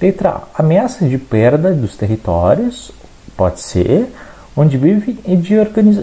Letra 0.00 0.30
A. 0.30 0.62
Ameaça 0.62 1.06
de 1.06 1.18
perda 1.18 1.72
dos 1.72 1.96
territórios, 1.96 2.90
pode 3.36 3.60
ser, 3.60 4.12
onde 4.56 4.76
vive 4.76 5.18
e 5.26 5.36
de 5.36 5.54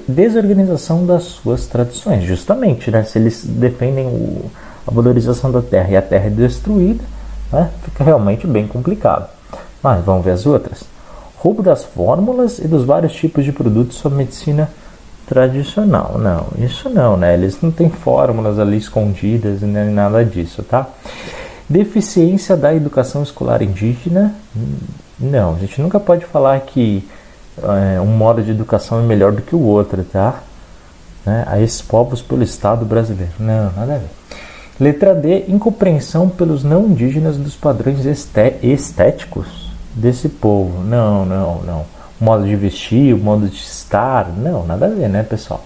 desorganização 0.08 1.06
das 1.06 1.24
suas 1.24 1.68
tradições. 1.68 2.24
Justamente, 2.24 2.90
né? 2.90 3.04
se 3.04 3.18
eles 3.18 3.44
defendem 3.46 4.08
o, 4.08 4.50
a 4.88 4.92
valorização 4.92 5.52
da 5.52 5.62
terra 5.62 5.90
e 5.92 5.98
a 5.98 6.02
terra 6.02 6.28
é 6.28 6.30
destruída, 6.30 7.04
né? 7.52 7.70
fica 7.84 8.04
realmente 8.04 8.48
bem 8.48 8.68
complicado. 8.68 9.30
Mas 9.82 10.04
vamos 10.04 10.26
ver 10.26 10.32
as 10.32 10.46
outras. 10.46 10.84
Roubo 11.38 11.62
das 11.62 11.84
fórmulas 11.84 12.58
e 12.60 12.68
dos 12.68 12.84
vários 12.84 13.14
tipos 13.14 13.46
de 13.46 13.52
produtos 13.52 13.98
sobre 13.98 14.18
medicina 14.18 14.70
tradicional. 15.28 16.18
Não, 16.18 16.48
isso 16.58 16.90
não, 16.90 17.18
né? 17.18 17.34
Eles 17.34 17.62
não 17.62 17.70
têm 17.70 17.90
fórmulas 17.90 18.58
ali 18.58 18.78
escondidas 18.78 19.62
nem 19.62 19.92
nada 19.92 20.24
disso, 20.24 20.64
tá? 20.64 20.88
Deficiência 21.70 22.56
da 22.56 22.74
educação 22.74 23.22
escolar 23.22 23.62
indígena. 23.62 24.34
Não, 25.20 25.56
a 25.56 25.58
gente 25.60 25.82
nunca 25.82 26.00
pode 26.00 26.26
falar 26.26 26.60
que 26.62 27.08
é, 27.62 28.00
um 28.00 28.06
modo 28.06 28.42
de 28.42 28.52
educação 28.52 29.00
é 29.00 29.04
melhor 29.04 29.34
do 29.34 29.42
que 29.42 29.56
o 29.56 29.62
outro, 29.62 30.04
tá? 30.04 30.42
Né? 31.26 31.44
A 31.46 31.60
esses 31.60 31.82
povos 31.82 32.22
pelo 32.22 32.42
Estado 32.42 32.86
brasileiro. 32.86 33.34
Não, 33.38 33.72
nada 33.76 33.96
a 33.96 33.98
ver. 33.98 34.10
Letra 34.80 35.14
D. 35.14 35.46
Incompreensão 35.48 36.30
pelos 36.30 36.64
não 36.64 36.86
indígenas 36.86 37.36
dos 37.36 37.56
padrões 37.56 38.06
estéticos 38.06 39.72
desse 39.94 40.30
povo. 40.30 40.84
Não, 40.84 41.26
não, 41.26 41.62
não. 41.64 41.97
Modo 42.20 42.46
de 42.46 42.56
vestir, 42.56 43.14
o 43.14 43.18
modo 43.18 43.48
de 43.48 43.58
estar. 43.58 44.30
Não, 44.30 44.66
nada 44.66 44.88
a 44.88 44.90
ver, 44.90 45.08
né, 45.08 45.24
pessoal? 45.24 45.64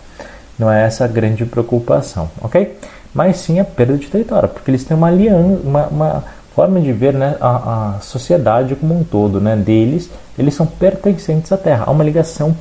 Não 0.59 0.71
é 0.71 0.83
essa 0.83 1.05
a 1.05 1.07
grande 1.07 1.45
preocupação, 1.45 2.29
ok? 2.41 2.77
Mas 3.13 3.37
sim 3.37 3.59
a 3.59 3.65
perda 3.65 3.97
de 3.97 4.07
território, 4.07 4.49
porque 4.49 4.69
eles 4.69 4.83
têm 4.83 4.95
uma 4.95 5.07
aliança, 5.07 5.61
uma, 5.63 5.87
uma 5.87 6.23
forma 6.55 6.79
de 6.79 6.91
ver 6.91 7.13
né, 7.13 7.35
a, 7.39 7.95
a 7.95 7.99
sociedade 8.01 8.75
como 8.75 8.99
um 8.99 9.03
todo, 9.03 9.39
né, 9.39 9.55
deles 9.55 10.09
eles 10.37 10.53
são 10.53 10.65
pertencentes 10.65 11.51
à 11.51 11.57
terra. 11.57 11.85
Há 11.87 11.91
uma 11.91 12.03
ligação 12.03 12.55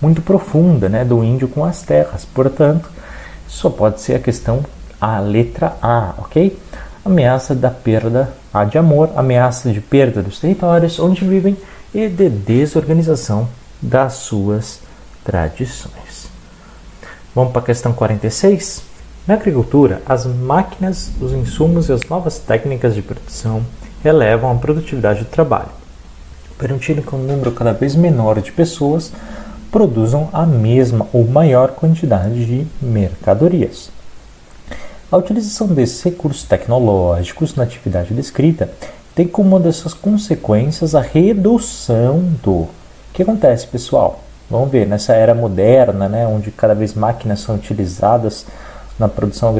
muito 0.00 0.22
profunda 0.22 0.88
né, 0.88 1.04
do 1.04 1.22
índio 1.22 1.48
com 1.48 1.64
as 1.64 1.82
terras. 1.82 2.24
Portanto, 2.24 2.90
só 3.46 3.70
pode 3.70 4.00
ser 4.00 4.14
a 4.14 4.18
questão 4.18 4.64
a 5.00 5.18
letra 5.18 5.76
A, 5.82 6.14
ok? 6.18 6.58
Ameaça 7.04 7.54
da 7.54 7.70
perda 7.70 8.30
A 8.52 8.64
de 8.64 8.78
amor, 8.78 9.10
ameaça 9.14 9.70
de 9.70 9.80
perda 9.80 10.22
dos 10.22 10.40
territórios 10.40 10.98
onde 10.98 11.24
vivem 11.24 11.56
e 11.94 12.08
de 12.08 12.28
desorganização 12.28 13.48
das 13.80 14.14
suas 14.14 14.80
tradições. 15.24 16.28
Vamos 17.34 17.52
para 17.52 17.62
a 17.62 17.66
questão 17.66 17.92
46. 17.92 18.82
Na 19.26 19.34
agricultura, 19.34 20.02
as 20.06 20.24
máquinas, 20.26 21.10
os 21.20 21.32
insumos 21.32 21.88
e 21.88 21.92
as 21.92 22.02
novas 22.08 22.38
técnicas 22.38 22.94
de 22.94 23.02
produção 23.02 23.64
elevam 24.04 24.52
a 24.52 24.54
produtividade 24.54 25.20
do 25.20 25.26
trabalho 25.26 25.70
permitindo 26.58 27.02
que 27.02 27.14
um 27.14 27.18
número 27.18 27.52
cada 27.52 27.72
vez 27.72 27.94
menor 27.94 28.40
de 28.40 28.52
pessoas 28.52 29.12
produzam 29.70 30.28
a 30.32 30.46
mesma 30.46 31.06
ou 31.12 31.26
maior 31.26 31.72
quantidade 31.72 32.46
de 32.46 32.66
mercadorias. 32.80 33.90
A 35.10 35.16
utilização 35.16 35.66
desses 35.68 36.02
recursos 36.02 36.44
tecnológicos 36.44 37.54
na 37.54 37.62
atividade 37.62 38.14
descrita 38.14 38.70
tem 39.16 39.26
como 39.26 39.48
uma 39.48 39.60
dessas 39.60 39.92
consequências 39.92 40.94
a 40.94 41.00
redução 41.00 42.20
do. 42.40 42.52
O 42.52 42.70
que 43.12 43.22
acontece, 43.22 43.66
pessoal? 43.66 44.20
Vamos 44.48 44.70
ver, 44.70 44.86
nessa 44.86 45.12
era 45.14 45.34
moderna, 45.34 46.08
né, 46.08 46.24
onde 46.24 46.52
cada 46.52 46.74
vez 46.74 46.94
máquinas 46.94 47.40
são 47.40 47.56
utilizadas 47.56 48.46
na 48.96 49.08
produção 49.08 49.52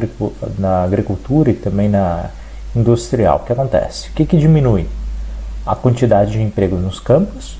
na 0.57 0.85
agricultura 0.85 1.51
e 1.51 1.55
também 1.55 1.89
na 1.89 2.31
industrial, 2.77 3.41
o 3.43 3.47
que 3.47 3.53
acontece? 3.53 4.11
O 4.11 4.13
que, 4.13 4.25
que 4.25 4.39
diminui? 4.39 4.87
a 5.67 5.75
quantidade 5.75 6.31
de 6.33 6.41
empregos 6.41 6.81
nos 6.81 7.01
campos, 7.01 7.59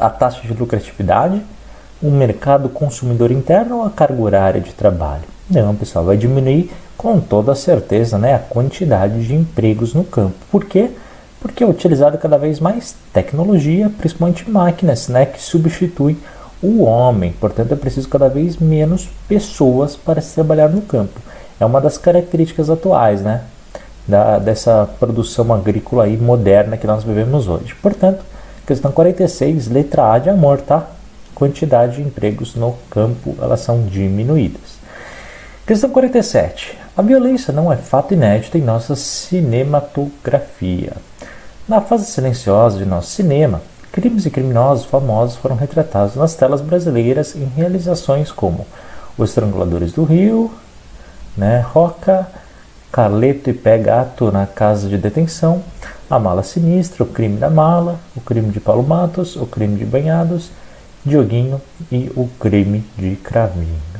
a 0.00 0.08
taxa 0.08 0.40
de 0.40 0.54
lucratividade, 0.54 1.42
o 2.02 2.10
mercado 2.10 2.70
consumidor 2.70 3.30
interno 3.30 3.78
ou 3.78 3.84
a 3.84 3.90
carga 3.90 4.20
horária 4.20 4.60
de 4.60 4.72
trabalho? 4.72 5.24
Não, 5.50 5.76
pessoal, 5.76 6.06
vai 6.06 6.16
diminuir 6.16 6.72
com 6.96 7.20
toda 7.20 7.54
certeza 7.54 8.18
né, 8.18 8.34
a 8.34 8.38
quantidade 8.38 9.26
de 9.26 9.34
empregos 9.34 9.94
no 9.94 10.04
campo. 10.04 10.34
Por 10.50 10.64
quê? 10.64 10.90
Porque 11.40 11.62
é 11.62 11.66
utilizado 11.66 12.18
cada 12.18 12.38
vez 12.38 12.60
mais 12.60 12.94
tecnologia, 13.12 13.90
principalmente 13.98 14.50
máquinas, 14.50 15.08
né, 15.08 15.26
que 15.26 15.40
substituem 15.40 16.16
o 16.62 16.82
homem. 16.82 17.34
Portanto, 17.38 17.72
é 17.72 17.76
preciso 17.76 18.08
cada 18.08 18.28
vez 18.28 18.56
menos 18.56 19.08
pessoas 19.28 19.96
para 19.96 20.20
se 20.20 20.34
trabalhar 20.34 20.68
no 20.68 20.82
campo. 20.82 21.20
É 21.60 21.64
uma 21.64 21.80
das 21.80 21.98
características 21.98 22.70
atuais, 22.70 23.20
né? 23.20 23.42
da, 24.06 24.38
dessa 24.38 24.88
produção 24.98 25.52
agrícola 25.52 26.04
aí 26.04 26.16
moderna 26.16 26.76
que 26.76 26.86
nós 26.86 27.02
vivemos 27.02 27.48
hoje. 27.48 27.74
Portanto, 27.82 28.24
questão 28.66 28.92
46, 28.92 29.68
letra 29.68 30.12
A 30.12 30.18
de 30.18 30.30
amor, 30.30 30.60
tá? 30.60 30.86
Quantidade 31.34 31.96
de 31.96 32.02
empregos 32.02 32.54
no 32.54 32.76
campo, 32.90 33.34
elas 33.40 33.60
são 33.60 33.82
diminuídas. 33.84 34.76
Questão 35.66 35.90
47. 35.90 36.78
A 36.96 37.02
violência 37.02 37.52
não 37.52 37.70
é 37.70 37.76
fato 37.76 38.14
inédito 38.14 38.56
em 38.56 38.62
nossa 38.62 38.96
cinematografia. 38.96 40.94
Na 41.68 41.82
fase 41.82 42.06
silenciosa 42.06 42.78
de 42.78 42.86
nosso 42.86 43.10
cinema, 43.10 43.60
crimes 43.92 44.24
e 44.24 44.30
criminosos 44.30 44.86
famosos 44.86 45.36
foram 45.36 45.56
retratados 45.56 46.16
nas 46.16 46.34
telas 46.34 46.62
brasileiras 46.62 47.36
em 47.36 47.44
realizações 47.44 48.32
como 48.32 48.66
Os 49.18 49.28
Estranguladores 49.28 49.92
do 49.92 50.04
Rio, 50.04 50.50
né, 51.36 51.60
Roca, 51.60 52.28
Carleto 52.90 53.50
e 53.50 53.52
Pé 53.52 53.76
Gato 53.76 54.32
na 54.32 54.46
casa 54.46 54.88
de 54.88 54.96
detenção, 54.96 55.62
A 56.08 56.18
Mala 56.18 56.42
Sinistra, 56.42 57.04
O 57.04 57.06
Crime 57.06 57.36
da 57.36 57.50
Mala, 57.50 58.00
O 58.16 58.22
Crime 58.22 58.50
de 58.50 58.58
Paulo 58.58 58.82
Matos, 58.82 59.36
O 59.36 59.44
Crime 59.44 59.76
de 59.76 59.84
Banhados, 59.84 60.50
Dioguinho 61.04 61.60
e 61.92 62.10
O 62.16 62.26
Crime 62.40 62.82
de 62.96 63.16
Cravinhos. 63.16 63.95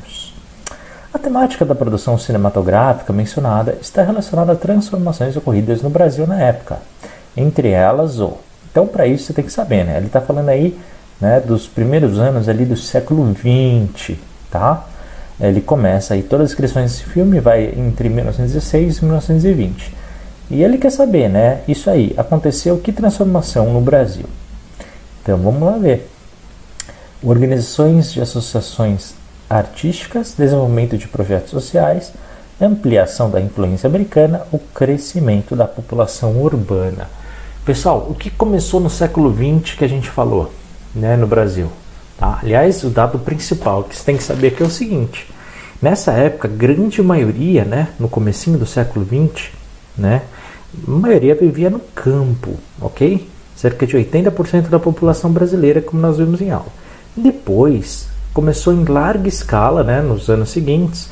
A 1.17 1.19
temática 1.19 1.65
da 1.65 1.75
produção 1.75 2.19
cinematográfica 2.19 3.11
mencionada 3.11 3.79
está 3.81 4.03
relacionada 4.03 4.53
a 4.53 4.55
transformações 4.55 5.35
ocorridas 5.35 5.81
no 5.81 5.89
Brasil 5.89 6.27
na 6.27 6.39
época, 6.39 6.79
entre 7.35 7.71
elas 7.71 8.21
o. 8.21 8.37
Então, 8.71 8.87
para 8.87 9.07
isso 9.07 9.25
você 9.25 9.33
tem 9.33 9.43
que 9.43 9.51
saber, 9.51 9.83
né? 9.83 9.97
Ele 9.97 10.09
está 10.09 10.21
falando 10.21 10.51
aí 10.51 10.79
né, 11.19 11.41
dos 11.41 11.67
primeiros 11.67 12.19
anos 12.19 12.51
ali 12.51 12.67
do 12.67 12.77
século 12.77 13.35
XX, 13.35 14.19
tá? 14.51 14.87
Ele 15.41 15.63
começa 15.63 16.13
aí 16.13 16.23
todas 16.23 16.45
as 16.45 16.51
inscrições 16.51 16.93
desse 16.93 17.05
filme 17.05 17.41
vai 17.41 17.65
entre 17.65 18.11
1916 18.11 18.99
e 18.99 19.05
1920. 19.07 19.95
E 20.51 20.63
ele 20.63 20.77
quer 20.77 20.91
saber, 20.91 21.31
né? 21.31 21.63
Isso 21.67 21.89
aí, 21.89 22.13
aconteceu 22.19 22.77
que 22.77 22.93
transformação 22.93 23.73
no 23.73 23.81
Brasil? 23.81 24.27
Então 25.23 25.39
vamos 25.39 25.63
lá 25.63 25.79
ver. 25.79 26.11
Organizações 27.23 28.13
de 28.13 28.21
associações 28.21 29.15
artísticas, 29.49 30.35
desenvolvimento 30.37 30.99
de 30.99 31.09
projetos 31.09 31.51
sociais, 31.51 32.13
ampliação 32.61 33.31
da 33.31 33.41
influência 33.41 33.87
americana, 33.87 34.43
o 34.53 34.59
crescimento 34.59 35.55
da 35.55 35.67
população 35.67 36.37
urbana. 36.41 37.09
Pessoal, 37.65 38.07
o 38.09 38.15
que 38.15 38.31
começou 38.31 38.81
no 38.81 38.89
século 38.89 39.35
XX 39.35 39.77
que 39.77 39.85
a 39.85 39.89
gente 39.89 40.09
falou, 40.09 40.53
né, 40.95 41.17
no 41.17 41.27
Brasil? 41.27 41.71
Tá? 42.19 42.39
Aliás, 42.43 42.83
o 42.83 42.91
dado 42.91 43.19
principal 43.19 43.85
que 43.85 43.97
você 43.97 44.05
tem 44.05 44.17
que 44.17 44.23
saber 44.23 44.49
aqui 44.49 44.63
é 44.63 44.67
o 44.67 44.71
seguinte: 44.71 45.29
nessa 45.83 46.13
época, 46.13 46.49
grande 46.49 47.03
maioria, 47.03 47.65
né, 47.65 47.89
no 47.99 48.09
comecinho 48.09 48.59
do 48.59 48.67
século 48.67 49.05
XX, 49.05 49.51
né, 49.97 50.23
a 50.87 50.91
maioria 50.91 51.35
vivia 51.35 51.69
no 51.69 51.81
campo, 51.95 52.55
ok? 52.81 53.29
Cerca 53.55 53.87
de 53.87 53.97
80% 53.97 54.69
da 54.69 54.79
população 54.79 55.31
brasileira, 55.31 55.81
como 55.81 56.01
nós 56.01 56.19
vimos 56.19 56.41
em 56.41 56.51
aula. 56.51 56.67
Depois, 57.17 58.09
começou 58.37 58.75
em 58.75 58.85
larga 58.85 59.31
escala, 59.31 59.83
né, 59.83 60.03
nos 60.03 60.29
anos 60.29 60.51
seguintes, 60.51 61.09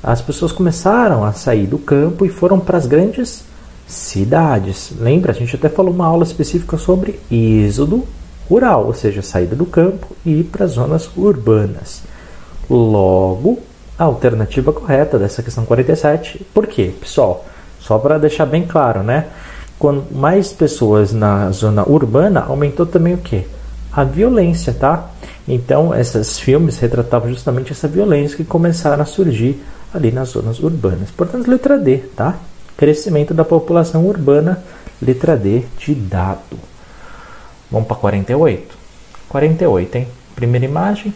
as 0.00 0.22
pessoas 0.22 0.52
começaram 0.52 1.24
a 1.24 1.32
sair 1.32 1.66
do 1.66 1.76
campo 1.76 2.24
e 2.24 2.28
foram 2.28 2.60
para 2.60 2.78
as 2.78 2.86
grandes 2.86 3.42
cidades. 3.84 4.92
Lembra? 4.96 5.32
A 5.32 5.34
gente 5.34 5.56
até 5.56 5.68
falou 5.68 5.92
uma 5.92 6.06
aula 6.06 6.22
específica 6.22 6.78
sobre 6.78 7.18
êxodo 7.28 8.04
rural, 8.48 8.86
ou 8.86 8.94
seja, 8.94 9.22
saída 9.22 9.56
do 9.56 9.66
campo 9.66 10.06
e 10.24 10.38
ir 10.38 10.44
para 10.44 10.64
as 10.64 10.72
zonas 10.72 11.10
urbanas. 11.16 12.02
Logo, 12.70 13.58
a 13.98 14.04
alternativa 14.04 14.72
correta 14.72 15.18
dessa 15.18 15.42
questão 15.42 15.64
47, 15.64 16.46
por 16.54 16.68
quê, 16.68 16.94
pessoal? 17.00 17.44
Só 17.80 17.98
para 17.98 18.18
deixar 18.18 18.46
bem 18.46 18.64
claro, 18.68 19.02
né? 19.02 19.26
Quando 19.80 20.14
mais 20.14 20.52
pessoas 20.52 21.12
na 21.12 21.50
zona 21.50 21.82
urbana, 21.88 22.44
aumentou 22.46 22.86
também 22.86 23.14
o 23.14 23.18
quê? 23.18 23.46
A 23.92 24.04
violência, 24.04 24.72
tá? 24.72 25.10
Então, 25.46 25.94
esses 25.94 26.38
filmes 26.38 26.78
retratavam 26.78 27.28
justamente 27.28 27.72
essa 27.72 27.88
violência 27.88 28.36
que 28.36 28.44
começaram 28.44 29.02
a 29.02 29.06
surgir 29.06 29.62
ali 29.92 30.12
nas 30.12 30.30
zonas 30.30 30.60
urbanas. 30.60 31.10
Portanto, 31.10 31.50
letra 31.50 31.78
D, 31.78 31.98
tá? 32.16 32.36
Crescimento 32.76 33.34
da 33.34 33.44
população 33.44 34.06
urbana, 34.06 34.62
letra 35.00 35.36
D 35.36 35.64
de 35.78 35.94
dado. 35.94 36.58
Vamos 37.70 37.88
para 37.88 37.96
48. 37.96 38.76
48, 39.28 39.96
hein? 39.96 40.08
Primeira 40.34 40.64
imagem, 40.64 41.12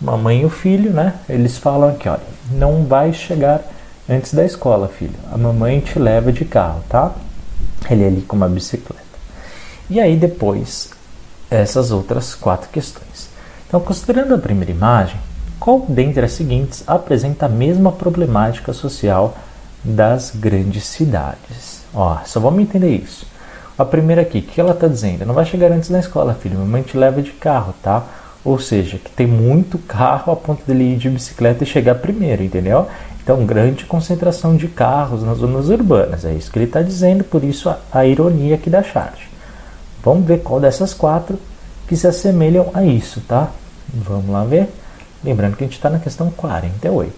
mamãe 0.00 0.42
e 0.42 0.44
o 0.44 0.50
filho, 0.50 0.90
né? 0.90 1.14
Eles 1.28 1.58
falam 1.58 1.90
aqui, 1.90 2.08
olha, 2.08 2.20
não 2.52 2.84
vai 2.84 3.12
chegar 3.12 3.62
antes 4.08 4.32
da 4.34 4.44
escola, 4.44 4.88
filho. 4.88 5.14
A 5.32 5.36
mamãe 5.36 5.80
te 5.80 5.98
leva 5.98 6.32
de 6.32 6.44
carro, 6.44 6.82
tá? 6.88 7.12
Ele 7.90 8.04
é 8.04 8.06
ali 8.06 8.22
com 8.22 8.36
uma 8.36 8.48
bicicleta. 8.48 9.04
E 9.88 10.00
aí 10.00 10.16
depois 10.16 10.90
essas 11.50 11.90
outras 11.90 12.34
quatro 12.34 12.68
questões. 12.70 13.25
Então, 13.66 13.80
considerando 13.80 14.34
a 14.34 14.38
primeira 14.38 14.70
imagem, 14.70 15.16
qual 15.58 15.84
dentre 15.88 16.24
as 16.24 16.32
seguintes 16.32 16.84
apresenta 16.86 17.46
a 17.46 17.48
mesma 17.48 17.90
problemática 17.90 18.72
social 18.72 19.36
das 19.82 20.32
grandes 20.34 20.84
cidades? 20.84 21.82
Ó, 21.92 22.18
só 22.24 22.38
vamos 22.38 22.60
entender 22.60 22.94
isso. 22.94 23.26
A 23.76 23.84
primeira 23.84 24.22
aqui, 24.22 24.38
o 24.38 24.42
que 24.42 24.60
ela 24.60 24.72
está 24.72 24.86
dizendo? 24.86 25.26
Não 25.26 25.34
vai 25.34 25.44
chegar 25.44 25.72
antes 25.72 25.90
da 25.90 25.98
escola, 25.98 26.34
filho. 26.34 26.58
Mamãe 26.58 26.82
te 26.82 26.96
leva 26.96 27.20
de 27.20 27.32
carro, 27.32 27.74
tá? 27.82 28.04
Ou 28.44 28.58
seja, 28.58 28.98
que 28.98 29.10
tem 29.10 29.26
muito 29.26 29.76
carro 29.78 30.32
a 30.32 30.36
ponto 30.36 30.64
dele 30.64 30.92
ir 30.94 30.96
de 30.96 31.10
bicicleta 31.10 31.64
e 31.64 31.66
chegar 31.66 31.96
primeiro, 31.96 32.42
entendeu? 32.44 32.86
Então, 33.22 33.44
grande 33.44 33.84
concentração 33.84 34.56
de 34.56 34.68
carros 34.68 35.24
nas 35.24 35.38
zonas 35.38 35.68
urbanas. 35.68 36.24
É 36.24 36.32
isso 36.32 36.50
que 36.50 36.58
ele 36.58 36.66
está 36.66 36.80
dizendo, 36.80 37.24
por 37.24 37.42
isso 37.42 37.68
a, 37.68 37.78
a 37.92 38.06
ironia 38.06 38.54
aqui 38.54 38.70
da 38.70 38.84
charge. 38.84 39.28
Vamos 40.02 40.24
ver 40.24 40.42
qual 40.42 40.60
dessas 40.60 40.94
quatro 40.94 41.36
que 41.86 41.96
se 41.96 42.06
assemelham 42.06 42.70
a 42.74 42.84
isso, 42.84 43.20
tá? 43.20 43.50
Vamos 43.92 44.28
lá 44.28 44.44
ver. 44.44 44.68
Lembrando 45.22 45.56
que 45.56 45.64
a 45.64 45.66
gente 45.66 45.76
está 45.76 45.90
na 45.90 45.98
questão 45.98 46.30
48. 46.30 47.12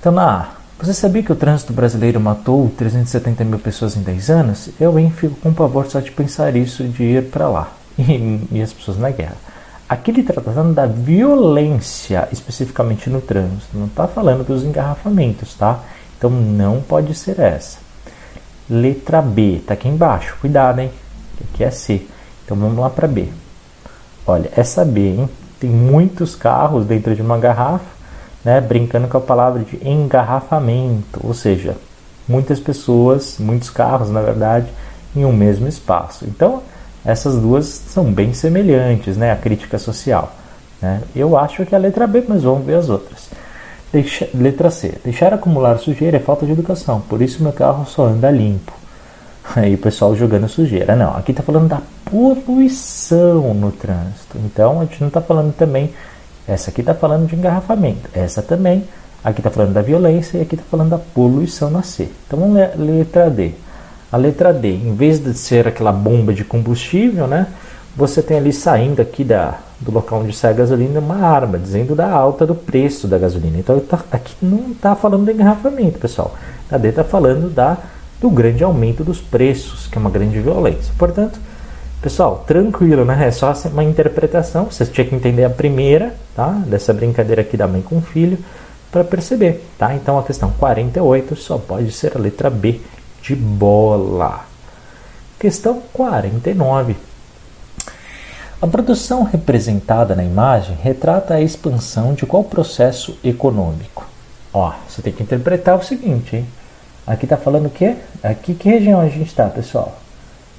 Então, 0.00 0.12
na 0.12 0.40
A, 0.40 0.48
você 0.78 0.92
sabia 0.92 1.22
que 1.22 1.32
o 1.32 1.36
trânsito 1.36 1.72
brasileiro 1.72 2.20
matou 2.20 2.70
370 2.76 3.44
mil 3.44 3.58
pessoas 3.58 3.96
em 3.96 4.02
10 4.02 4.30
anos? 4.30 4.70
Eu, 4.78 4.98
hein, 4.98 5.10
fico 5.10 5.36
com 5.36 5.54
pavor 5.54 5.86
só 5.86 6.00
de 6.00 6.10
pensar 6.10 6.56
isso, 6.56 6.84
de 6.84 7.02
ir 7.04 7.30
para 7.30 7.48
lá. 7.48 7.72
E, 7.96 8.48
e 8.50 8.60
as 8.60 8.72
pessoas 8.72 8.98
na 8.98 9.08
guerra. 9.10 9.36
Aqui 9.88 10.10
ele 10.10 10.22
está 10.22 10.34
tratando 10.34 10.74
da 10.74 10.84
violência, 10.84 12.28
especificamente 12.32 13.08
no 13.08 13.20
trânsito. 13.20 13.78
Não 13.78 13.86
está 13.86 14.08
falando 14.08 14.44
dos 14.44 14.64
engarrafamentos, 14.64 15.54
tá? 15.54 15.78
Então 16.18 16.28
não 16.28 16.80
pode 16.80 17.14
ser 17.14 17.38
essa. 17.38 17.78
Letra 18.68 19.22
B, 19.22 19.58
está 19.58 19.74
aqui 19.74 19.86
embaixo. 19.86 20.36
Cuidado, 20.40 20.80
hein? 20.80 20.90
Aqui 21.40 21.62
é 21.62 21.70
C. 21.70 22.02
Então 22.44 22.56
vamos 22.56 22.76
lá 22.76 22.90
para 22.90 23.06
B. 23.06 23.28
Olha, 24.26 24.50
essa 24.56 24.84
B, 24.84 25.00
hein? 25.00 25.28
Tem 25.60 25.70
muitos 25.70 26.34
carros 26.34 26.86
dentro 26.86 27.14
de 27.14 27.22
uma 27.22 27.38
garrafa, 27.38 27.84
né? 28.44 28.60
Brincando 28.60 29.08
com 29.08 29.18
a 29.18 29.20
palavra 29.20 29.62
de 29.62 29.78
engarrafamento, 29.86 31.20
ou 31.22 31.34
seja, 31.34 31.76
muitas 32.28 32.58
pessoas, 32.58 33.36
muitos 33.38 33.70
carros, 33.70 34.10
na 34.10 34.20
verdade, 34.20 34.66
em 35.14 35.24
um 35.24 35.32
mesmo 35.32 35.68
espaço. 35.68 36.24
Então, 36.26 36.62
essas 37.04 37.36
duas 37.36 37.66
são 37.66 38.04
bem 38.12 38.32
semelhantes, 38.32 39.16
né? 39.16 39.30
A 39.30 39.36
crítica 39.36 39.78
social. 39.78 40.32
Né? 40.80 41.02
Eu 41.14 41.36
acho 41.36 41.64
que 41.64 41.74
é 41.74 41.78
a 41.78 41.80
letra 41.80 42.06
B, 42.06 42.24
mas 42.26 42.42
vamos 42.42 42.64
ver 42.64 42.74
as 42.76 42.88
outras. 42.88 43.28
Deixa, 43.92 44.28
letra 44.34 44.70
C. 44.70 44.94
Deixar 45.04 45.32
acumular 45.32 45.78
sujeira 45.78 46.16
é 46.16 46.20
falta 46.20 46.44
de 46.44 46.52
educação, 46.52 47.00
por 47.00 47.22
isso 47.22 47.42
meu 47.42 47.52
carro 47.52 47.86
só 47.86 48.06
anda 48.06 48.30
limpo. 48.30 48.72
Aí 49.54 49.74
o 49.74 49.78
pessoal 49.78 50.16
jogando 50.16 50.48
sujeira. 50.48 50.96
Não, 50.96 51.16
aqui 51.16 51.30
está 51.30 51.42
falando 51.42 51.68
da 51.68 51.80
poluição 52.14 53.52
no 53.54 53.72
trânsito. 53.72 54.38
Então 54.44 54.80
a 54.80 54.84
gente 54.84 55.00
não 55.00 55.08
está 55.08 55.20
falando 55.20 55.52
também. 55.52 55.92
Essa 56.46 56.70
aqui 56.70 56.80
está 56.80 56.94
falando 56.94 57.26
de 57.26 57.34
engarrafamento. 57.34 58.08
Essa 58.14 58.40
também. 58.40 58.84
Aqui 59.24 59.40
está 59.40 59.50
falando 59.50 59.72
da 59.72 59.82
violência 59.82 60.38
e 60.38 60.42
aqui 60.42 60.54
está 60.54 60.66
falando 60.70 60.90
da 60.90 60.98
poluição 60.98 61.70
na 61.70 61.82
C. 61.82 62.08
Então 62.26 62.38
vamos 62.38 62.54
ler 62.54 62.72
letra 62.76 63.28
D. 63.28 63.52
A 64.12 64.16
letra 64.16 64.52
D, 64.52 64.68
em 64.68 64.94
vez 64.94 65.18
de 65.18 65.34
ser 65.34 65.66
aquela 65.66 65.90
bomba 65.90 66.32
de 66.32 66.44
combustível, 66.44 67.26
né, 67.26 67.48
você 67.96 68.22
tem 68.22 68.36
ali 68.36 68.52
saindo 68.52 69.02
aqui 69.02 69.24
da, 69.24 69.58
do 69.80 69.90
local 69.90 70.20
onde 70.20 70.36
sai 70.36 70.52
a 70.52 70.54
gasolina 70.54 71.00
uma 71.00 71.16
arma, 71.16 71.58
dizendo 71.58 71.96
da 71.96 72.08
alta 72.08 72.46
do 72.46 72.54
preço 72.54 73.08
da 73.08 73.18
gasolina. 73.18 73.58
Então 73.58 73.80
tá, 73.80 73.98
aqui 74.12 74.36
não 74.40 74.70
está 74.70 74.94
falando 74.94 75.24
de 75.24 75.32
engarrafamento, 75.32 75.98
pessoal. 75.98 76.34
A 76.70 76.78
D 76.78 76.90
está 76.90 77.02
falando 77.02 77.52
da, 77.52 77.76
do 78.20 78.30
grande 78.30 78.62
aumento 78.62 79.02
dos 79.02 79.20
preços, 79.20 79.88
que 79.88 79.98
é 79.98 80.00
uma 80.00 80.10
grande 80.10 80.38
violência. 80.38 80.92
Portanto, 80.96 81.40
pessoal, 82.04 82.44
tranquilo, 82.46 83.02
né? 83.02 83.26
É 83.26 83.30
só 83.30 83.50
uma 83.72 83.82
interpretação. 83.82 84.66
Você 84.66 84.84
tinha 84.84 85.06
que 85.06 85.14
entender 85.14 85.42
a 85.42 85.48
primeira, 85.48 86.14
tá? 86.36 86.50
Dessa 86.66 86.92
brincadeira 86.92 87.40
aqui 87.40 87.56
da 87.56 87.66
mãe 87.66 87.80
com 87.80 87.96
o 87.96 88.02
filho, 88.02 88.36
para 88.92 89.02
perceber, 89.02 89.64
tá? 89.78 89.94
Então 89.94 90.18
a 90.18 90.22
questão 90.22 90.50
48 90.50 91.34
só 91.34 91.56
pode 91.56 91.90
ser 91.92 92.14
a 92.14 92.20
letra 92.20 92.50
B 92.50 92.78
de 93.22 93.34
bola. 93.34 94.44
Questão 95.38 95.82
49. 95.94 96.94
A 98.60 98.66
produção 98.66 99.22
representada 99.22 100.14
na 100.14 100.24
imagem 100.24 100.76
retrata 100.82 101.32
a 101.32 101.40
expansão 101.40 102.12
de 102.12 102.26
qual 102.26 102.44
processo 102.44 103.18
econômico? 103.24 104.06
Ó, 104.52 104.74
você 104.86 105.00
tem 105.00 105.12
que 105.12 105.22
interpretar 105.22 105.78
o 105.78 105.82
seguinte, 105.82 106.36
hein? 106.36 106.46
Aqui 107.06 107.24
está 107.24 107.38
falando 107.38 107.66
o 107.66 107.70
quê? 107.70 107.96
Aqui 108.22 108.54
que 108.54 108.68
região 108.68 109.00
a 109.00 109.08
gente 109.08 109.28
está, 109.28 109.46
pessoal? 109.48 110.03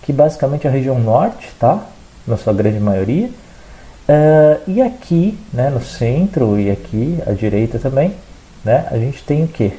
Aqui 0.05 0.13
basicamente 0.13 0.67
é 0.67 0.69
a 0.69 0.73
região 0.73 0.99
norte, 0.99 1.51
tá? 1.59 1.83
Na 2.27 2.37
sua 2.37 2.53
grande 2.53 2.79
maioria. 2.79 3.27
Uh, 3.27 4.61
e 4.69 4.79
aqui, 4.79 5.35
né, 5.51 5.71
no 5.71 5.83
centro 5.83 6.59
e 6.59 6.69
aqui 6.69 7.17
à 7.25 7.31
direita 7.31 7.79
também, 7.79 8.13
né, 8.63 8.87
a 8.91 8.99
gente 8.99 9.23
tem 9.23 9.43
o 9.43 9.47
quê? 9.47 9.73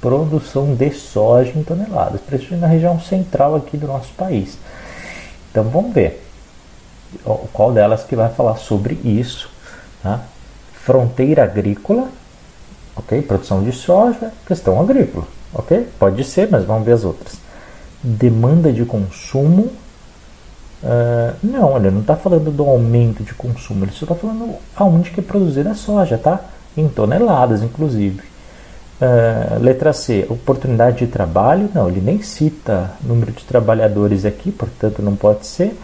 produção 0.00 0.76
de 0.76 0.92
soja 0.92 1.52
em 1.56 1.64
toneladas, 1.64 2.20
principalmente 2.20 2.60
na 2.60 2.68
região 2.68 3.00
central 3.00 3.56
aqui 3.56 3.76
do 3.76 3.88
nosso 3.88 4.12
país. 4.14 4.56
Então 5.50 5.64
vamos 5.64 5.92
ver 5.92 6.24
qual 7.52 7.72
delas 7.72 8.04
que 8.04 8.14
vai 8.14 8.28
falar 8.32 8.58
sobre 8.58 8.94
isso. 9.04 9.50
Tá? 10.00 10.20
Fronteira 10.84 11.42
agrícola, 11.42 12.08
ok? 12.94 13.20
Produção 13.22 13.64
de 13.64 13.72
soja, 13.72 14.32
questão 14.46 14.80
agrícola, 14.80 15.26
ok? 15.52 15.88
Pode 15.98 16.22
ser, 16.22 16.48
mas 16.48 16.64
vamos 16.64 16.84
ver 16.84 16.92
as 16.92 17.04
outras. 17.04 17.47
Demanda 18.02 18.72
de 18.72 18.84
consumo. 18.84 19.70
Uh, 20.82 21.34
não, 21.42 21.76
ele 21.76 21.90
não 21.90 22.00
está 22.00 22.14
falando 22.14 22.52
do 22.52 22.62
aumento 22.62 23.24
de 23.24 23.34
consumo, 23.34 23.84
ele 23.84 23.90
só 23.90 24.04
está 24.04 24.14
falando 24.14 24.54
aonde 24.76 25.10
que 25.10 25.18
é 25.18 25.22
produzida 25.22 25.72
a 25.72 25.74
soja, 25.74 26.16
tá? 26.16 26.40
Em 26.76 26.86
toneladas, 26.88 27.62
inclusive. 27.62 28.22
Uh, 29.00 29.60
letra 29.60 29.92
C, 29.92 30.26
oportunidade 30.28 30.98
de 30.98 31.06
trabalho. 31.08 31.68
Não, 31.74 31.88
ele 31.88 32.00
nem 32.00 32.22
cita 32.22 32.92
número 33.02 33.32
de 33.32 33.44
trabalhadores 33.44 34.24
aqui, 34.24 34.52
portanto 34.52 35.02
não 35.02 35.16
pode 35.16 35.46
ser. 35.46 35.76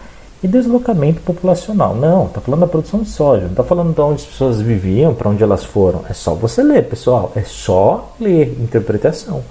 E 0.42 0.48
deslocamento 0.48 1.22
populacional. 1.22 1.94
Não, 1.94 2.26
está 2.26 2.40
falando 2.40 2.60
da 2.60 2.66
produção 2.66 3.00
de 3.00 3.08
soja, 3.08 3.44
não 3.44 3.50
está 3.50 3.64
falando 3.64 3.94
de 3.94 4.00
onde 4.00 4.22
as 4.22 4.26
pessoas 4.26 4.60
viviam, 4.60 5.14
para 5.14 5.28
onde 5.28 5.42
elas 5.42 5.64
foram. 5.64 6.04
É 6.08 6.12
só 6.12 6.34
você 6.34 6.62
ler, 6.62 6.84
pessoal. 6.88 7.32
É 7.34 7.42
só 7.42 8.14
ler, 8.20 8.56
interpretação. 8.60 9.42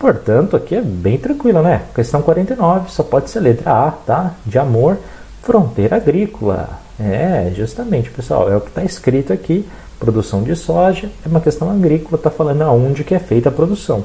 Portanto, 0.00 0.56
aqui 0.56 0.74
é 0.74 0.82
bem 0.82 1.16
tranquilo, 1.16 1.62
né? 1.62 1.82
Questão 1.94 2.22
49, 2.22 2.90
só 2.90 3.04
pode 3.04 3.30
ser 3.30 3.38
letra 3.38 3.86
A, 3.86 3.90
tá? 3.92 4.34
De 4.44 4.58
amor, 4.58 4.98
fronteira 5.42 5.94
agrícola. 5.96 6.80
É, 6.98 7.52
justamente, 7.54 8.10
pessoal, 8.10 8.50
é 8.50 8.56
o 8.56 8.60
que 8.60 8.68
está 8.68 8.82
escrito 8.82 9.32
aqui 9.32 9.64
produção 10.00 10.42
de 10.42 10.56
soja 10.56 11.10
é 11.24 11.28
uma 11.28 11.40
questão 11.40 11.70
agrícola, 11.70 12.16
está 12.16 12.30
falando 12.30 12.62
aonde 12.62 13.04
que 13.04 13.14
é 13.14 13.18
feita 13.18 13.50
a 13.50 13.52
produção. 13.52 14.02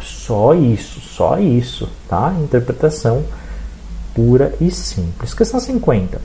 Só 0.00 0.54
isso, 0.54 0.98
só 0.98 1.38
isso, 1.38 1.88
tá? 2.08 2.34
Interpretação 2.42 3.22
pura 4.14 4.54
e 4.60 4.70
simples. 4.70 5.34
Questão 5.34 5.60
50. 5.60 6.20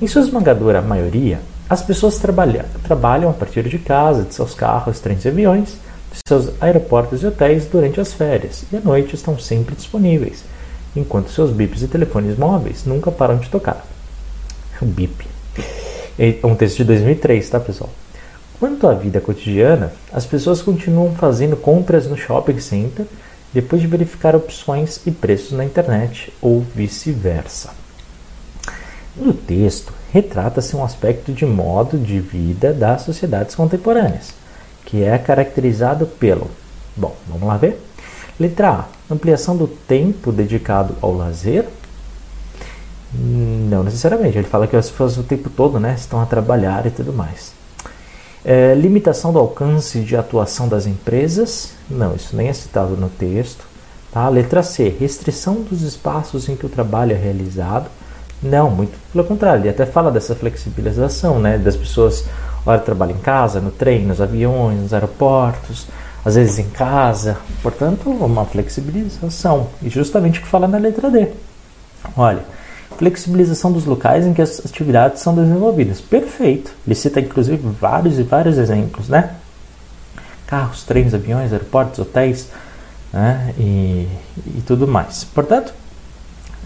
Em 0.00 0.06
sua 0.06 0.22
esmagadora 0.22 0.80
maioria, 0.80 1.40
as 1.68 1.82
pessoas 1.82 2.18
trabalham, 2.18 2.64
trabalham 2.82 3.28
a 3.28 3.34
partir 3.34 3.68
de 3.68 3.78
casa, 3.78 4.22
de 4.22 4.34
seus 4.34 4.54
carros, 4.54 4.98
trens 4.98 5.24
e 5.24 5.28
aviões, 5.28 5.76
seus 6.26 6.50
aeroportos 6.60 7.22
e 7.22 7.26
hotéis 7.26 7.66
durante 7.66 8.00
as 8.00 8.12
férias 8.12 8.64
e 8.72 8.76
à 8.76 8.80
noite 8.80 9.14
estão 9.14 9.38
sempre 9.38 9.74
disponíveis, 9.74 10.44
enquanto 10.94 11.30
seus 11.30 11.50
bips 11.50 11.82
e 11.82 11.88
telefones 11.88 12.36
móveis 12.36 12.84
nunca 12.84 13.10
param 13.10 13.36
de 13.38 13.48
tocar. 13.48 13.86
Bip. 14.80 15.26
É 16.18 16.38
um 16.44 16.54
texto 16.54 16.78
de 16.78 16.84
2003, 16.84 17.48
tá, 17.48 17.60
pessoal? 17.60 17.90
Quanto 18.58 18.88
à 18.88 18.94
vida 18.94 19.20
cotidiana, 19.20 19.92
as 20.12 20.24
pessoas 20.24 20.62
continuam 20.62 21.14
fazendo 21.14 21.56
compras 21.56 22.06
no 22.06 22.16
shopping 22.16 22.58
center 22.58 23.06
depois 23.52 23.82
de 23.82 23.88
verificar 23.88 24.34
opções 24.34 25.00
e 25.06 25.10
preços 25.10 25.52
na 25.52 25.64
internet 25.64 26.32
ou 26.40 26.64
vice-versa. 26.74 27.70
No 29.14 29.32
texto, 29.32 29.92
retrata-se 30.12 30.76
um 30.76 30.84
aspecto 30.84 31.32
de 31.32 31.46
modo 31.46 31.98
de 31.98 32.20
vida 32.20 32.72
das 32.72 33.02
sociedades 33.02 33.54
contemporâneas, 33.54 34.34
que 34.86 35.02
é 35.02 35.18
caracterizado 35.18 36.06
pelo. 36.06 36.50
Bom, 36.96 37.14
vamos 37.28 37.46
lá 37.46 37.58
ver? 37.58 37.78
Letra 38.40 38.70
A: 38.70 38.84
ampliação 39.12 39.54
do 39.54 39.66
tempo 39.66 40.32
dedicado 40.32 40.96
ao 41.02 41.14
lazer. 41.14 41.66
Não 43.12 43.82
necessariamente, 43.82 44.38
ele 44.38 44.46
fala 44.46 44.66
que 44.66 44.76
as 44.76 44.90
pessoas 44.90 45.18
o 45.18 45.22
tempo 45.22 45.50
todo 45.50 45.78
né, 45.78 45.94
estão 45.96 46.20
a 46.20 46.26
trabalhar 46.26 46.86
e 46.86 46.90
tudo 46.90 47.12
mais. 47.12 47.52
É, 48.44 48.74
limitação 48.74 49.32
do 49.32 49.38
alcance 49.38 50.00
de 50.00 50.16
atuação 50.16 50.68
das 50.68 50.86
empresas. 50.86 51.72
Não, 51.90 52.14
isso 52.14 52.36
nem 52.36 52.48
é 52.48 52.52
citado 52.52 52.96
no 52.96 53.08
texto. 53.08 53.66
Tá? 54.12 54.28
Letra 54.28 54.62
C. 54.62 54.94
Restrição 55.00 55.62
dos 55.62 55.82
espaços 55.82 56.48
em 56.48 56.56
que 56.56 56.64
o 56.64 56.68
trabalho 56.68 57.12
é 57.12 57.16
realizado. 57.16 57.90
Não, 58.42 58.70
muito 58.70 58.96
pelo 59.12 59.24
contrário. 59.24 59.62
Ele 59.62 59.70
até 59.70 59.84
fala 59.84 60.10
dessa 60.10 60.34
flexibilização, 60.34 61.40
né? 61.40 61.58
Das 61.58 61.74
pessoas, 61.76 62.24
hora 62.72 62.80
trabalham 62.80 63.16
em 63.16 63.20
casa, 63.20 63.60
no 63.60 63.70
trem, 63.70 64.04
nos 64.04 64.20
aviões, 64.20 64.80
nos 64.80 64.92
aeroportos, 64.92 65.86
às 66.24 66.34
vezes 66.34 66.58
em 66.58 66.68
casa. 66.70 67.38
Portanto, 67.62 68.10
uma 68.10 68.44
flexibilização. 68.44 69.68
E 69.82 69.88
justamente 69.88 70.40
o 70.40 70.42
que 70.42 70.48
fala 70.48 70.66
na 70.66 70.78
letra 70.78 71.10
D. 71.10 71.28
Olha, 72.16 72.44
flexibilização 72.98 73.70
dos 73.70 73.84
locais 73.84 74.26
em 74.26 74.34
que 74.34 74.42
as 74.42 74.64
atividades 74.64 75.22
são 75.22 75.34
desenvolvidas. 75.34 76.00
Perfeito. 76.00 76.72
Ele 76.86 76.94
cita 76.94 77.20
inclusive 77.20 77.68
vários 77.80 78.18
e 78.18 78.22
vários 78.22 78.58
exemplos, 78.58 79.08
né? 79.08 79.34
Carros, 80.46 80.82
trens, 80.84 81.14
aviões, 81.14 81.52
aeroportos, 81.52 81.98
hotéis 81.98 82.48
né? 83.12 83.54
e, 83.58 84.08
e 84.56 84.62
tudo 84.66 84.86
mais. 84.86 85.24
Portanto, 85.24 85.72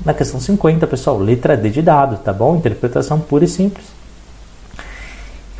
na 0.04 0.14
questão 0.14 0.40
50, 0.40 0.86
pessoal, 0.86 1.18
letra 1.18 1.56
D 1.56 1.70
de 1.70 1.82
dado, 1.82 2.16
tá 2.18 2.32
bom? 2.32 2.56
Interpretação 2.56 3.20
pura 3.20 3.44
e 3.44 3.48
simples. 3.48 3.99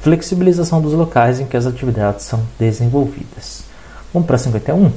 Flexibilização 0.03 0.81
dos 0.81 0.95
locais 0.95 1.41
em 1.41 1.47
que 1.47 1.57
as 1.57 1.67
atividades 1.67 2.25
são 2.25 2.41
desenvolvidas. 2.59 3.65
Vamos 4.15 4.27
para 4.27 4.39
51. 4.39 4.91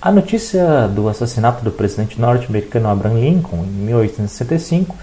A 0.00 0.12
notícia 0.12 0.86
do 0.86 1.08
assassinato 1.08 1.64
do 1.64 1.72
presidente 1.72 2.20
norte-americano 2.20 2.88
Abraham 2.88 3.18
Lincoln 3.18 3.64
em 3.64 3.84
1865 3.86 4.96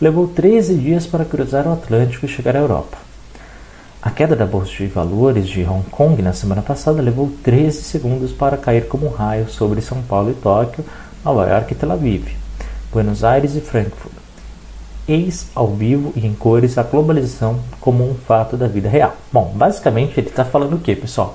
levou 0.00 0.26
13 0.26 0.74
dias 0.74 1.06
para 1.06 1.24
cruzar 1.24 1.68
o 1.68 1.72
Atlântico 1.72 2.26
e 2.26 2.28
chegar 2.28 2.56
à 2.56 2.58
Europa. 2.58 2.98
A 4.02 4.10
queda 4.10 4.34
da 4.34 4.44
bolsa 4.44 4.72
de 4.72 4.88
valores 4.88 5.48
de 5.48 5.62
Hong 5.62 5.88
Kong 5.88 6.20
na 6.20 6.32
semana 6.32 6.60
passada 6.60 7.00
levou 7.00 7.32
13 7.44 7.84
segundos 7.84 8.32
para 8.32 8.56
cair 8.56 8.88
como 8.88 9.06
um 9.06 9.10
raio 9.10 9.48
sobre 9.48 9.80
São 9.80 10.02
Paulo 10.02 10.32
e 10.32 10.34
Tóquio, 10.34 10.84
Nova 11.24 11.48
York 11.48 11.72
e 11.72 11.76
Tel 11.76 11.92
Aviv, 11.92 12.26
Buenos 12.90 13.22
Aires 13.22 13.54
e 13.54 13.60
Frankfurt. 13.60 14.21
Eis 15.08 15.46
ao 15.54 15.68
vivo 15.68 16.12
e 16.14 16.26
em 16.26 16.32
cores 16.32 16.78
a 16.78 16.82
globalização 16.82 17.58
como 17.80 18.08
um 18.08 18.14
fato 18.14 18.56
da 18.56 18.68
vida 18.68 18.88
real. 18.88 19.16
Bom, 19.32 19.52
basicamente 19.54 20.18
ele 20.18 20.28
está 20.28 20.44
falando 20.44 20.74
o 20.74 20.78
que, 20.78 20.94
pessoal? 20.94 21.34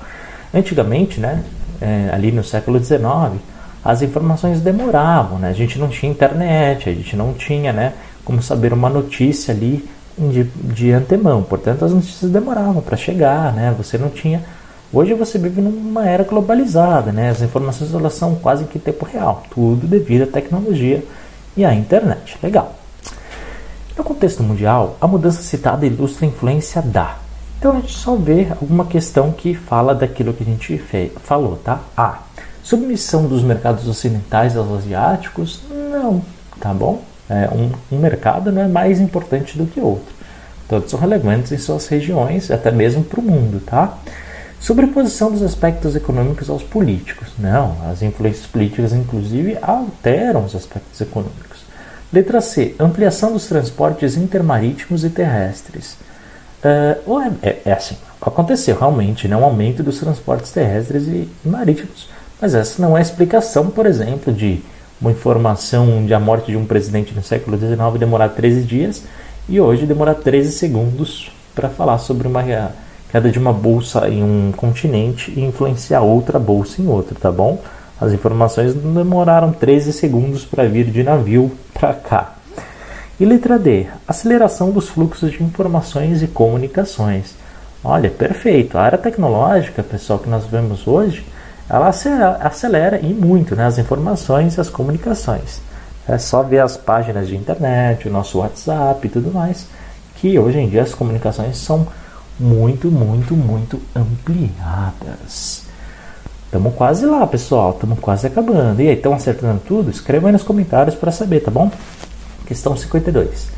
Antigamente, 0.54 1.20
né, 1.20 1.44
é, 1.82 2.10
ali 2.14 2.32
no 2.32 2.44
século 2.44 2.80
XIX, 2.84 3.42
as 3.84 4.02
informações 4.02 4.62
demoravam, 4.62 5.40
né? 5.40 5.50
A 5.50 5.54
gente 5.54 5.78
não 5.78 5.90
tinha 5.90 6.12
internet, 6.12 6.90
a 6.90 6.94
gente 6.94 7.16
não 7.16 7.34
tinha, 7.34 7.74
né, 7.74 7.94
como 8.24 8.42
saber 8.42 8.74
uma 8.74 8.90
notícia 8.90 9.54
ali 9.54 9.88
de, 10.18 10.44
de 10.44 10.92
antemão. 10.92 11.44
Portanto, 11.44 11.86
as 11.86 11.94
notícias 11.94 12.32
demoravam 12.32 12.82
para 12.82 12.98
chegar, 12.98 13.54
né? 13.54 13.74
Você 13.78 13.98
não 13.98 14.10
tinha. 14.10 14.44
Hoje 14.92 15.14
você 15.14 15.38
vive 15.38 15.62
numa 15.62 16.08
era 16.08 16.24
globalizada, 16.24 17.12
né? 17.12 17.30
As 17.30 17.42
informações 17.42 17.94
elas 17.94 18.14
são 18.14 18.36
quase 18.36 18.66
que 18.66 18.78
em 18.78 18.82
tempo 18.82 19.06
real, 19.06 19.44
tudo 19.54 19.86
devido 19.86 20.24
à 20.24 20.28
tecnologia 20.28 21.04
e 21.56 21.64
à 21.64 21.74
internet. 21.74 22.38
Legal. 22.42 22.77
No 23.98 24.04
contexto 24.04 24.44
mundial, 24.44 24.96
a 25.02 25.08
mudança 25.08 25.42
citada 25.42 25.86
ilustra 25.86 26.26
a 26.26 26.30
influência 26.30 26.82
da 26.82 27.18
então 27.60 27.72
a 27.72 27.76
gente 27.78 27.94
só 27.94 28.16
vê 28.16 28.48
alguma 28.52 28.86
questão 28.86 29.32
que 29.32 29.56
fala 29.56 29.96
daquilo 29.96 30.32
que 30.32 30.44
a 30.44 30.46
gente 30.46 30.80
falou, 31.24 31.58
tá? 31.58 31.82
A. 31.96 32.20
Submissão 32.62 33.26
dos 33.26 33.42
mercados 33.42 33.88
ocidentais 33.88 34.56
aos 34.56 34.72
asiáticos? 34.72 35.62
Não, 35.70 36.22
tá 36.60 36.72
bom? 36.72 37.02
É, 37.28 37.50
um, 37.52 37.72
um 37.96 38.00
mercado 38.00 38.52
não 38.52 38.62
é 38.62 38.68
mais 38.68 39.00
importante 39.00 39.58
do 39.58 39.66
que 39.66 39.80
outro. 39.80 40.14
Todos 40.70 40.92
são 40.92 41.00
relevantes 41.00 41.52
em 41.52 41.58
suas 41.58 41.88
regiões, 41.88 42.52
até 42.52 42.72
mesmo 42.72 43.04
para 43.04 43.20
o 43.20 43.24
mundo, 43.24 43.60
tá? 43.66 43.98
Sobreposição 44.60 45.32
dos 45.32 45.42
aspectos 45.42 45.96
econômicos 45.96 46.50
aos 46.50 46.62
políticos. 46.62 47.30
Não, 47.40 47.76
as 47.90 48.04
influências 48.04 48.46
políticas, 48.46 48.94
inclusive, 48.94 49.58
alteram 49.62 50.46
os 50.46 50.56
aspectos 50.56 51.00
econômicos. 51.02 51.47
Letra 52.12 52.40
C. 52.40 52.74
Ampliação 52.80 53.34
dos 53.34 53.48
transportes 53.48 54.16
intermarítimos 54.16 55.04
e 55.04 55.10
terrestres. 55.10 55.98
Uh, 56.64 57.20
é, 57.42 57.50
é, 57.50 57.62
é, 57.66 57.74
assim, 57.74 57.98
aconteceu 58.22 58.78
realmente 58.78 59.28
né, 59.28 59.36
um 59.36 59.44
aumento 59.44 59.84
dos 59.84 60.00
transportes 60.00 60.52
terrestres 60.52 61.08
e 61.08 61.30
marítimos, 61.46 62.10
mas 62.42 62.56
essa 62.56 62.82
não 62.82 62.96
é 62.98 63.00
a 63.00 63.02
explicação, 63.02 63.70
por 63.70 63.86
exemplo, 63.86 64.34
de 64.34 64.62
uma 65.00 65.12
informação 65.12 66.06
de 66.06 66.14
a 66.14 66.20
morte 66.20 66.52
de 66.52 66.58
um 66.58 66.66
presidente 66.66 67.14
no 67.14 67.22
século 67.22 67.58
XIX 67.58 67.78
demorar 68.00 68.30
13 68.30 68.62
dias 68.62 69.04
e 69.48 69.60
hoje 69.60 69.86
demorar 69.86 70.16
13 70.16 70.52
segundos 70.52 71.32
para 71.54 71.70
falar 71.70 72.00
sobre 72.00 72.28
uma 72.28 72.44
queda 73.12 73.30
de 73.30 73.38
uma 73.38 73.54
bolsa 73.54 74.10
em 74.10 74.24
um 74.24 74.52
continente 74.52 75.32
e 75.36 75.44
influenciar 75.44 76.02
outra 76.02 76.40
bolsa 76.40 76.82
em 76.82 76.88
outro, 76.88 77.16
tá 77.20 77.32
bom? 77.32 77.62
As 78.00 78.14
informações 78.14 78.74
demoraram 78.74 79.52
13 79.52 79.92
segundos 79.92 80.46
para 80.46 80.68
vir 80.68 80.86
de 80.86 81.04
navio 81.04 81.52
para 81.74 81.94
cá. 81.94 82.36
E 83.20 83.26
letra 83.26 83.58
D, 83.58 83.88
aceleração 84.08 84.70
dos 84.70 84.90
fluxos 84.90 85.32
de 85.32 85.44
informações 85.44 86.22
e 86.22 86.28
comunicações. 86.28 87.36
Olha, 87.84 88.10
perfeito. 88.10 88.78
A 88.78 88.84
área 88.84 88.98
tecnológica, 88.98 89.82
pessoal, 89.82 90.20
que 90.20 90.30
nós 90.30 90.46
vemos 90.46 90.88
hoje, 90.88 91.26
ela 91.70 91.90
acelera 92.42 93.00
e 93.00 93.14
muito 93.14 93.56
né, 93.56 93.66
as 93.66 93.78
informações 93.78 94.56
e 94.56 94.62
as 94.62 94.70
comunicações. 94.70 95.62
É 96.08 96.18
só 96.18 96.44
ver 96.44 96.60
as 96.60 96.78
páginas 96.78 97.28
de 97.28 97.36
internet, 97.36 98.08
o 98.08 98.12
nosso 98.12 98.40
WhatsApp 98.40 99.06
e 99.06 99.10
tudo 99.10 99.34
mais, 99.34 99.68
que 100.16 100.40
hoje 100.40 100.60
em 100.60 100.70
dia 100.70 100.84
as 100.84 100.94
comunicações 100.94 101.58
são 101.58 101.88
muito, 102.40 102.90
muito, 102.90 103.36
muito 103.36 103.82
ampliadas. 103.96 105.67
Estamos 106.48 106.76
quase 106.76 107.06
lá, 107.06 107.28
pessoal. 107.28 107.72
Estamos 107.72 108.00
quase 108.00 108.26
acabando. 108.26 108.82
E 108.82 108.88
aí, 108.88 108.96
estão 108.96 109.14
acertando 109.14 109.62
tudo? 109.68 109.92
Escreva 109.92 110.30
aí 110.30 110.32
nos 110.32 110.44
comentários 110.44 110.96
para 110.96 111.12
saber, 111.12 111.42
tá 111.42 111.52
bom? 111.52 111.70
Questão 112.46 112.76
52. 112.76 113.50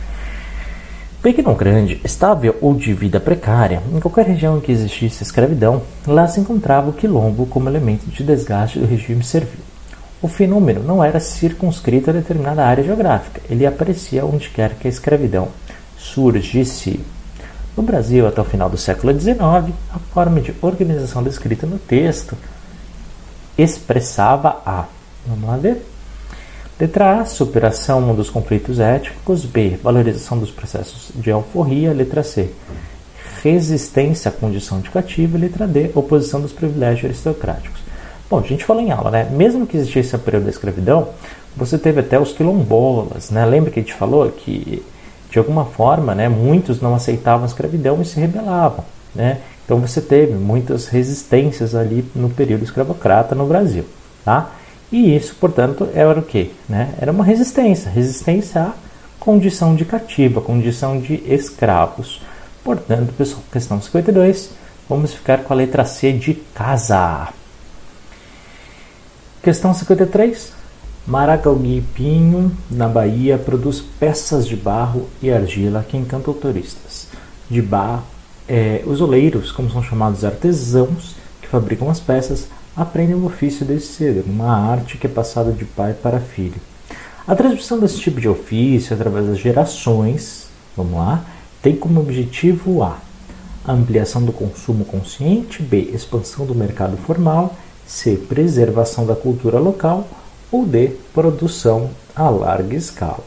Pequeno 1.21 1.53
grande, 1.53 2.01
estável 2.03 2.57
ou 2.59 2.73
de 2.73 2.91
vida 2.93 3.19
precária, 3.19 3.83
em 3.93 3.99
qualquer 3.99 4.25
região 4.25 4.57
em 4.57 4.61
que 4.61 4.71
existisse 4.71 5.21
escravidão, 5.21 5.83
lá 6.07 6.27
se 6.27 6.39
encontrava 6.39 6.89
o 6.89 6.93
quilombo 6.93 7.45
como 7.45 7.69
elemento 7.69 8.07
de 8.07 8.23
desgaste 8.23 8.79
do 8.79 8.87
regime 8.87 9.23
servil. 9.23 9.59
O 10.19 10.27
fenômeno 10.27 10.81
não 10.81 11.03
era 11.03 11.19
circunscrito 11.19 12.09
a 12.09 12.13
determinada 12.13 12.65
área 12.65 12.83
geográfica, 12.83 13.41
ele 13.49 13.67
aparecia 13.67 14.25
onde 14.25 14.49
quer 14.49 14.75
que 14.75 14.87
a 14.87 14.89
escravidão 14.89 15.49
surgisse. 15.97 17.01
No 17.77 17.83
Brasil, 17.83 18.25
até 18.25 18.41
o 18.41 18.45
final 18.45 18.69
do 18.69 18.77
século 18.77 19.13
XIX, 19.13 19.37
a 19.93 19.99
forma 20.13 20.41
de 20.41 20.55
organização 20.61 21.21
descrita 21.21 21.67
no 21.67 21.77
texto 21.77 22.35
expressava 23.62 24.62
a. 24.66 24.86
Vamos 25.28 25.49
lá 25.49 25.57
ver? 25.57 25.86
Letra 26.80 27.20
A, 27.20 27.26
superação 27.26 28.16
dos 28.16 28.30
conflitos 28.30 28.80
étnicos. 28.80 29.45
B, 29.45 29.78
valorização 29.84 30.38
dos 30.38 30.51
processos 30.51 31.12
de 31.16 31.30
alforria. 31.30 31.93
Letra 31.93 32.24
C, 32.24 32.51
resistência 33.43 34.30
à 34.30 34.32
condição 34.32 34.80
de 34.80 34.89
cativo. 34.89 35.38
Letra 35.38 35.68
D, 35.68 35.91
oposição 35.93 36.39
dos 36.39 36.53
privilégios 36.53 37.05
aristocráticos. 37.05 37.80
Bom, 38.30 38.39
a 38.39 38.43
gente 38.43 38.64
falou 38.64 38.82
em 38.82 38.91
aula, 38.91 39.10
né? 39.10 39.28
Mesmo 39.32 39.66
que 39.66 39.76
existisse 39.76 40.16
o 40.16 40.20
período 40.20 40.43
da 40.43 40.51
escravidão, 40.51 41.10
você 41.57 41.78
teve 41.78 41.99
até 41.99 42.20
os 42.20 42.32
quilombolas, 42.32 43.32
né? 43.32 43.43
Lembra 43.45 43.72
que 43.72 43.80
a 43.80 43.84
gente 43.84 43.95
falou 43.95 44.30
que, 44.30 44.86
de 45.32 45.39
alguma 45.39 45.66
forma, 45.66 46.14
né, 46.14 46.30
muitos 46.30 46.80
não 46.80 46.93
aceitavam 46.93 47.43
a 47.43 47.47
escravidão 47.47 48.01
e 48.01 48.05
se 48.05 48.20
rebelavam, 48.20 48.86
né? 49.16 49.39
Então 49.70 49.80
você 49.80 50.01
teve 50.01 50.34
muitas 50.34 50.88
resistências 50.88 51.76
ali 51.76 52.03
no 52.15 52.28
período 52.28 52.63
escravocrata 52.63 53.36
no 53.36 53.45
Brasil, 53.45 53.86
tá? 54.26 54.49
E 54.91 55.15
isso, 55.15 55.36
portanto, 55.36 55.88
era 55.93 56.20
o 56.20 56.24
que? 56.24 56.51
Né? 56.67 56.95
Era 56.99 57.11
uma 57.11 57.24
resistência, 57.24 57.91
resistência 57.91 58.63
à 58.63 58.74
condição 59.20 59.76
de 59.76 59.86
cativa, 59.86 60.41
condição 60.41 60.99
de 60.99 61.24
escravos. 61.32 62.20
Portanto, 62.63 63.13
pessoal, 63.13 63.43
questão 63.51 63.80
52, 63.80 64.49
vamos 64.89 65.13
ficar 65.13 65.43
com 65.43 65.53
a 65.53 65.57
letra 65.57 65.86
C 65.86 66.13
de 66.13 66.34
casa. 66.34 67.28
Questão 69.43 69.72
53. 69.72 70.51
Maracaguipinho, 71.05 72.57
na 72.72 72.88
Bahia, 72.88 73.38
produz 73.38 73.82
peças 73.99 74.47
de 74.47 74.55
barro 74.55 75.07
e 75.22 75.32
argila 75.32 75.86
que 75.88 75.95
encantam 75.95 76.34
turistas. 76.34 77.07
De 77.47 77.61
barro, 77.61 78.03
é, 78.49 78.81
os 78.85 78.99
oleiros, 78.99 79.51
como 79.51 79.69
são 79.69 79.83
chamados 79.83 80.25
artesãos, 80.25 81.15
que 81.39 81.47
fabricam 81.47 81.89
as 81.89 81.99
peças, 81.99 82.47
aprendem 82.75 83.15
o 83.15 83.25
ofício 83.25 83.63
desde 83.65 83.87
cedo, 83.87 84.23
uma 84.27 84.51
arte 84.51 84.97
que 84.97 85.05
é 85.05 85.09
passada 85.09 85.51
de 85.51 85.65
pai 85.65 85.93
para 85.93 86.19
filho. 86.19 86.59
A 87.27 87.35
transmissão 87.35 87.79
desse 87.79 87.99
tipo 87.99 88.19
de 88.19 88.27
ofício 88.27 88.95
através 88.95 89.27
das 89.27 89.37
gerações, 89.37 90.47
vamos 90.75 90.93
lá, 90.93 91.23
tem 91.61 91.75
como 91.75 91.99
objetivo 91.99 92.81
A. 92.81 92.97
Ampliação 93.67 94.23
do 94.23 94.31
consumo 94.31 94.83
consciente, 94.83 95.61
B. 95.61 95.91
Expansão 95.93 96.45
do 96.45 96.55
mercado 96.55 96.97
formal, 96.97 97.55
C. 97.85 98.15
Preservação 98.15 99.05
da 99.05 99.15
cultura 99.15 99.59
local 99.59 100.07
ou 100.51 100.65
D. 100.65 100.93
Produção 101.13 101.91
a 102.15 102.29
larga 102.29 102.75
escala. 102.75 103.23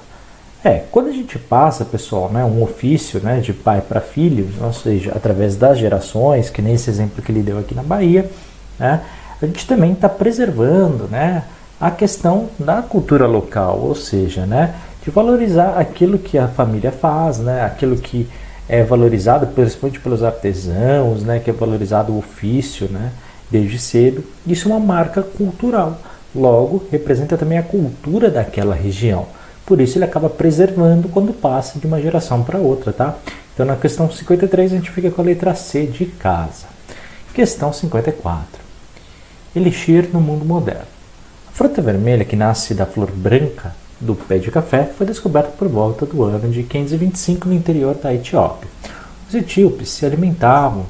É, 0.65 0.85
quando 0.93 1.09
a 1.09 1.13
gente 1.13 1.41
passa, 1.41 1.85
pessoal, 1.85 2.31
né, 2.31 2.45
um 2.45 2.63
ofício 2.63 3.19
né, 3.19 3.41
de 3.41 3.53
pai 3.53 3.81
para 3.81 4.01
filho, 4.01 4.49
ou 4.61 4.73
seja, 4.73 5.11
através 5.13 5.57
das 5.57 5.77
gerações, 5.77 6.51
que 6.51 6.63
nem 6.63 6.75
esse 6.75 6.89
exemplo 6.89 7.21
que 7.21 7.33
ele 7.33 7.43
deu 7.43 7.59
aqui 7.59 7.75
na 7.75 7.83
Bahia, 7.83 8.31
né, 8.79 9.01
a 9.41 9.47
gente 9.47 9.67
também 9.67 9.93
está 9.93 10.09
preservando 10.09 11.09
né, 11.09 11.43
a 11.81 11.91
questão 11.91 12.49
da 12.61 12.81
cultura 12.81 13.27
local, 13.27 13.81
ou 13.81 13.97
seja, 13.97 14.47
né, 14.47 14.77
de 15.03 15.11
valorizar 15.11 15.79
aquilo 15.81 16.17
que 16.17 16.39
a 16.39 16.47
família 16.47 16.93
faz, 16.93 17.39
né, 17.39 17.65
aquilo 17.65 17.97
que 17.97 18.29
é 18.69 18.85
valorizado 18.85 19.49
principalmente 19.49 19.99
pelos 19.99 20.23
artesãos, 20.23 21.25
né, 21.25 21.41
que 21.41 21.51
é 21.51 21.53
valorizado 21.53 22.13
o 22.13 22.19
ofício 22.19 22.89
né, 22.89 23.11
desde 23.51 23.81
cedo. 23.81 24.23
Isso 24.47 24.69
é 24.69 24.73
uma 24.73 24.79
marca 24.79 25.23
cultural. 25.23 25.99
Logo, 26.33 26.85
representa 26.91 27.37
também 27.37 27.59
a 27.59 27.63
cultura 27.65 28.31
daquela 28.31 28.77
região. 28.77 29.27
Por 29.65 29.81
isso 29.81 29.99
ele 29.99 30.05
acaba 30.05 30.29
preservando 30.29 31.09
quando 31.09 31.33
passa 31.33 31.79
de 31.79 31.87
uma 31.87 32.01
geração 32.01 32.43
para 32.43 32.59
outra, 32.59 32.93
tá? 32.93 33.17
Então 33.55 33.65
na 33.65 33.77
questão 33.77 34.11
53 34.11 34.73
a 34.73 34.77
gente 34.77 34.91
fica 34.91 35.11
com 35.11 35.23
a 35.23 35.25
letra 35.25 35.55
C 35.55 35.87
de 35.87 36.07
casa. 36.07 36.67
Questão 37.35 37.73
54. 37.73 38.61
Elixir 39.55 40.09
no 40.13 40.21
mundo 40.21 40.45
moderno. 40.45 40.87
A 41.49 41.53
fruta 41.53 41.81
vermelha 41.81 42.25
que 42.25 42.37
nasce 42.37 42.75
da 42.75 42.87
flor 42.87 43.11
branca 43.11 43.75
do 44.01 44.15
pé 44.15 44.39
de 44.39 44.51
café 44.51 44.85
foi 44.85 45.07
descoberta 45.07 45.51
por 45.51 45.69
volta 45.69 46.05
do 46.05 46.23
ano 46.25 46.51
de 46.51 46.63
525 46.63 47.49
no 47.49 47.55
interior 47.55 47.95
da 47.95 48.13
Etiópia. 48.13 48.69
Os 49.29 49.35
etíopes 49.35 49.91
se 49.91 50.05
alimentavam 50.05 50.85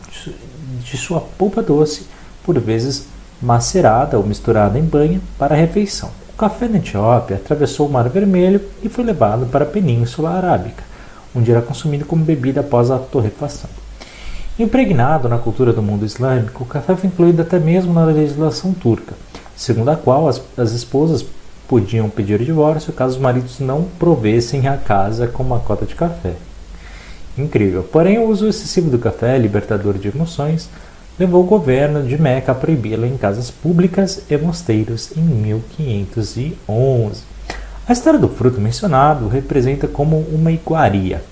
de 0.83 0.97
sua 0.97 1.21
polpa 1.21 1.63
doce, 1.63 2.07
por 2.43 2.59
vezes 2.59 3.07
macerada 3.41 4.19
ou 4.19 4.25
misturada 4.25 4.79
em 4.79 4.83
banha, 4.83 5.21
para 5.39 5.55
a 5.55 5.59
refeição. 5.59 6.11
O 6.35 6.37
café 6.37 6.67
na 6.67 6.79
Etiópia 6.79 7.37
atravessou 7.37 7.87
o 7.87 7.93
Mar 7.93 8.09
Vermelho 8.09 8.61
e 8.83 8.89
foi 8.89 9.05
levado 9.05 9.47
para 9.47 9.65
a 9.65 9.69
Península 9.69 10.31
Arábica, 10.31 10.83
onde 11.35 11.51
era 11.51 11.63
consumido 11.63 12.05
como 12.05 12.25
bebida 12.25 12.61
após 12.61 12.91
a 12.91 12.99
torrefação. 12.99 13.71
Impregnado 14.59 15.29
na 15.29 15.39
cultura 15.39 15.73
do 15.73 15.83
mundo 15.83 16.05
islâmico, 16.05 16.65
o 16.65 16.67
café 16.67 16.97
foi 16.97 17.09
incluído 17.09 17.43
até 17.43 17.59
mesmo 17.59 17.93
na 17.93 18.05
legislação 18.05 18.73
turca, 18.73 19.15
segundo 19.55 19.91
a 19.91 19.97
qual 19.97 20.27
as, 20.27 20.43
as 20.57 20.73
esposas 20.73 21.25
podiam 21.69 22.11
pedir 22.11 22.41
o 22.41 22.45
divórcio 22.45 22.93
caso 22.93 23.17
os 23.17 23.23
maridos 23.23 23.61
não 23.61 23.85
provessem 23.99 24.69
a 24.69 24.77
casa 24.77 25.27
com 25.27 25.43
uma 25.43 25.61
cota 25.61 25.87
de 25.87 25.95
café. 25.95 26.35
Incrível. 27.37 27.83
Porém, 27.83 28.19
o 28.19 28.29
uso 28.29 28.47
excessivo 28.47 28.91
do 28.91 28.99
café, 28.99 29.39
libertador 29.39 29.95
de 29.95 30.09
emoções, 30.09 30.69
levou 31.23 31.45
o 31.45 31.47
governo 31.47 32.03
de 32.03 32.21
Meca 32.21 32.51
a 32.51 32.55
proibi-lo 32.55 33.07
em 33.07 33.17
casas 33.17 33.49
públicas 33.49 34.25
e 34.29 34.37
mosteiros 34.37 35.17
em 35.17 35.21
1511. 35.21 37.23
A 37.87 37.93
história 37.93 38.19
do 38.19 38.29
fruto 38.29 38.61
mencionado 38.61 39.29
representa 39.29 39.87
como 39.87 40.19
uma 40.33 40.51
iguaria. 40.51 41.23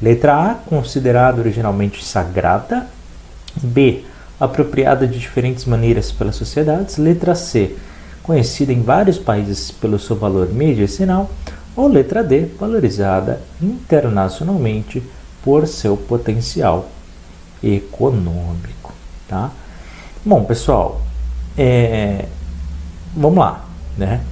Letra 0.00 0.52
A, 0.52 0.54
considerada 0.54 1.38
originalmente 1.38 2.02
sagrada. 2.02 2.86
B, 3.62 4.04
apropriada 4.38 5.06
de 5.06 5.18
diferentes 5.18 5.66
maneiras 5.66 6.10
pelas 6.10 6.36
sociedades. 6.36 6.96
Letra 6.96 7.34
C, 7.34 7.76
conhecida 8.22 8.72
em 8.72 8.80
vários 8.80 9.18
países 9.18 9.70
pelo 9.70 9.98
seu 9.98 10.16
valor 10.16 10.50
medicinal. 10.50 11.30
Ou 11.76 11.88
letra 11.88 12.24
D, 12.24 12.46
valorizada 12.58 13.38
internacionalmente 13.60 15.02
por 15.44 15.66
seu 15.66 15.94
potencial 15.94 16.88
econômico. 17.62 18.79
Tá? 19.30 19.52
Bom, 20.24 20.42
pessoal, 20.42 21.02
é, 21.56 22.24
vamos 23.16 23.38
lá, 23.38 23.64
né? 23.96 24.22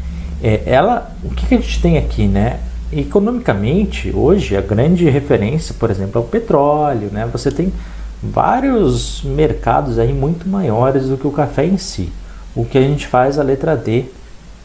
É, 0.42 0.62
ela, 0.66 1.14
o 1.22 1.30
que, 1.30 1.46
que, 1.46 1.54
a 1.54 1.60
gente 1.60 1.80
tem 1.80 1.96
aqui, 1.96 2.26
né? 2.26 2.58
Economicamente, 2.92 4.10
hoje 4.12 4.56
a 4.56 4.60
grande 4.60 5.08
referência, 5.08 5.72
por 5.78 5.88
exemplo, 5.88 6.20
é 6.20 6.24
o 6.24 6.26
petróleo, 6.26 7.10
né? 7.12 7.28
Você 7.30 7.52
tem 7.52 7.72
vários 8.20 9.22
mercados 9.22 10.00
aí 10.00 10.12
muito 10.12 10.48
maiores 10.48 11.06
do 11.06 11.16
que 11.16 11.28
o 11.28 11.30
café 11.30 11.64
em 11.64 11.78
si. 11.78 12.12
O 12.56 12.64
que 12.64 12.76
a 12.76 12.82
gente 12.82 13.06
faz 13.06 13.38
a 13.38 13.44
letra 13.44 13.76
D 13.76 14.06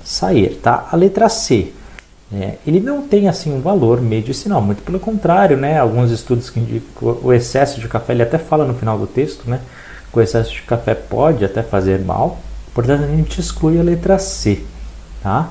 sair, 0.03 0.59
tá? 0.63 0.87
A 0.91 0.95
letra 0.95 1.29
C, 1.29 1.71
né? 2.31 2.55
ele 2.65 2.79
não 2.79 3.03
tem 3.03 3.29
assim 3.29 3.53
um 3.53 3.61
valor 3.61 4.01
medicinal, 4.01 4.63
muito 4.63 4.81
pelo 4.81 4.99
contrário, 4.99 5.57
né? 5.57 5.77
Alguns 5.77 6.09
estudos 6.09 6.49
que 6.49 6.59
indicam 6.59 7.19
o 7.21 7.31
excesso 7.31 7.79
de 7.79 7.87
café, 7.87 8.13
ele 8.13 8.23
até 8.23 8.39
fala 8.39 8.65
no 8.65 8.73
final 8.73 8.97
do 8.97 9.05
texto, 9.05 9.47
né? 9.47 9.61
O 10.19 10.23
excesso 10.23 10.51
de 10.53 10.61
café 10.61 10.93
pode 10.93 11.43
até 11.43 11.61
fazer 11.63 11.99
mal, 11.99 12.39
portanto 12.73 13.03
a 13.03 13.07
gente 13.07 13.39
exclui 13.39 13.79
a 13.79 13.83
letra 13.83 14.17
C, 14.19 14.63
tá? 15.21 15.49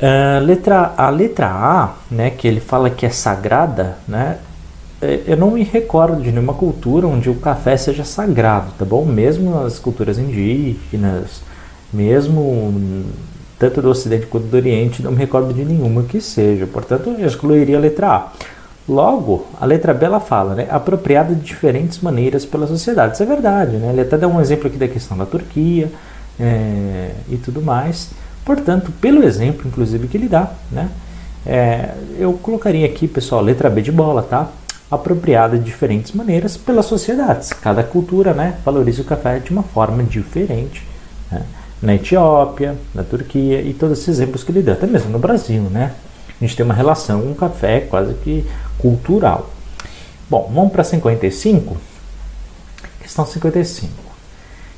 Uh, 0.00 0.44
letra, 0.44 0.92
a 0.96 1.08
letra 1.08 1.46
A, 1.46 1.94
né, 2.10 2.30
que 2.30 2.48
ele 2.48 2.60
fala 2.60 2.90
que 2.90 3.06
é 3.06 3.10
sagrada, 3.10 3.96
né, 4.08 4.38
é, 5.04 5.20
eu 5.26 5.36
não 5.36 5.50
me 5.50 5.62
recordo 5.62 6.22
de 6.22 6.32
nenhuma 6.32 6.54
cultura 6.54 7.06
onde 7.06 7.28
o 7.28 7.34
café 7.34 7.76
seja 7.76 8.04
sagrado, 8.04 8.72
tá 8.78 8.84
bom? 8.86 9.04
Mesmo 9.04 9.58
as 9.60 9.78
culturas 9.78 10.18
indígenas, 10.18 11.42
mesmo 11.92 13.04
tanto 13.58 13.82
do 13.82 13.90
Ocidente 13.90 14.26
quanto 14.26 14.46
do 14.46 14.56
Oriente, 14.56 15.02
não 15.02 15.12
me 15.12 15.18
recordo 15.18 15.52
de 15.52 15.64
nenhuma 15.64 16.02
que 16.04 16.20
seja. 16.20 16.66
Portanto, 16.66 17.14
eu 17.18 17.26
excluiria 17.26 17.76
a 17.76 17.80
letra 17.80 18.08
A. 18.08 18.32
Logo, 18.86 19.46
a 19.58 19.64
letra 19.64 19.94
B 19.94 20.04
ela 20.04 20.20
fala, 20.20 20.54
né, 20.54 20.66
apropriada 20.70 21.34
de 21.34 21.40
diferentes 21.40 22.00
maneiras 22.00 22.44
pela 22.44 22.66
sociedade. 22.66 23.14
Isso 23.14 23.22
é 23.22 23.26
verdade, 23.26 23.76
né? 23.78 23.90
Ele 23.90 24.02
até 24.02 24.18
dá 24.18 24.28
um 24.28 24.40
exemplo 24.40 24.66
aqui 24.66 24.76
da 24.76 24.86
questão 24.86 25.16
da 25.16 25.24
Turquia 25.24 25.90
é, 26.38 27.12
e 27.30 27.36
tudo 27.36 27.62
mais. 27.62 28.10
Portanto, 28.44 28.92
pelo 29.00 29.22
exemplo, 29.24 29.66
inclusive, 29.66 30.06
que 30.06 30.18
ele 30.18 30.28
dá, 30.28 30.50
né, 30.70 30.90
é, 31.46 31.94
eu 32.18 32.34
colocaria 32.34 32.84
aqui, 32.84 33.08
pessoal, 33.08 33.40
letra 33.40 33.70
B 33.70 33.80
de 33.80 33.90
bola, 33.90 34.22
tá? 34.22 34.48
Apropriada 34.90 35.56
de 35.56 35.64
diferentes 35.64 36.12
maneiras 36.12 36.56
pelas 36.56 36.84
sociedades. 36.84 37.54
Cada 37.54 37.82
cultura, 37.82 38.34
né, 38.34 38.56
valoriza 38.64 39.00
o 39.00 39.04
café 39.04 39.38
de 39.38 39.50
uma 39.50 39.62
forma 39.62 40.02
diferente. 40.02 40.86
Né? 41.30 41.42
Na 41.82 41.94
Etiópia, 41.94 42.76
na 42.94 43.02
Turquia 43.02 43.60
e 43.62 43.72
todos 43.72 43.98
esses 43.98 44.08
exemplos 44.08 44.44
que 44.44 44.52
ele 44.52 44.62
dá, 44.62 44.72
até 44.72 44.86
mesmo 44.86 45.10
no 45.10 45.18
Brasil, 45.18 45.62
né? 45.62 45.92
A 46.40 46.44
gente 46.44 46.56
tem 46.56 46.64
uma 46.64 46.74
relação 46.74 47.20
com 47.22 47.30
o 47.30 47.34
café 47.34 47.80
quase 47.80 48.14
que 48.14 48.44
cultural. 48.78 49.50
Bom, 50.28 50.50
vamos 50.52 50.72
para 50.72 50.84
55. 50.84 51.76
Questão 53.00 53.26
55. 53.26 53.92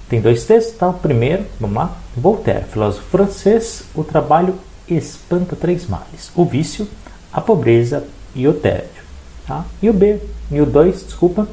Tem 0.09 0.21
dois 0.21 0.45
textos, 0.45 0.77
tá? 0.77 0.89
O 0.89 0.95
primeiro, 0.95 1.45
vamos 1.61 1.77
lá. 1.77 1.97
Voltaire, 2.17 2.65
filósofo 2.65 3.07
francês, 3.11 3.85
o 3.95 4.05
trabalho 4.05 4.55
espanta 4.89 5.57
três 5.57 5.87
males: 5.87 6.31
o 6.35 6.45
vício, 6.45 6.89
a 7.33 7.41
pobreza 7.41 8.05
e 8.35 8.47
o 8.47 8.53
tédio. 8.53 9.05
Tá? 9.47 9.65
E 9.81 9.89
o 9.89 9.93
B, 9.93 10.21
e 10.51 10.61
o 10.61 10.67
2, 10.67 11.05
desculpa. 11.05 11.47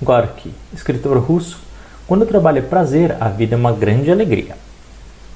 Gorky, 0.00 0.52
escritor 0.72 1.18
russo, 1.18 1.58
quando 2.06 2.22
o 2.22 2.26
trabalho 2.26 2.58
é 2.58 2.62
prazer, 2.62 3.16
a 3.20 3.28
vida 3.28 3.54
é 3.54 3.58
uma 3.58 3.72
grande 3.72 4.10
alegria. 4.10 4.56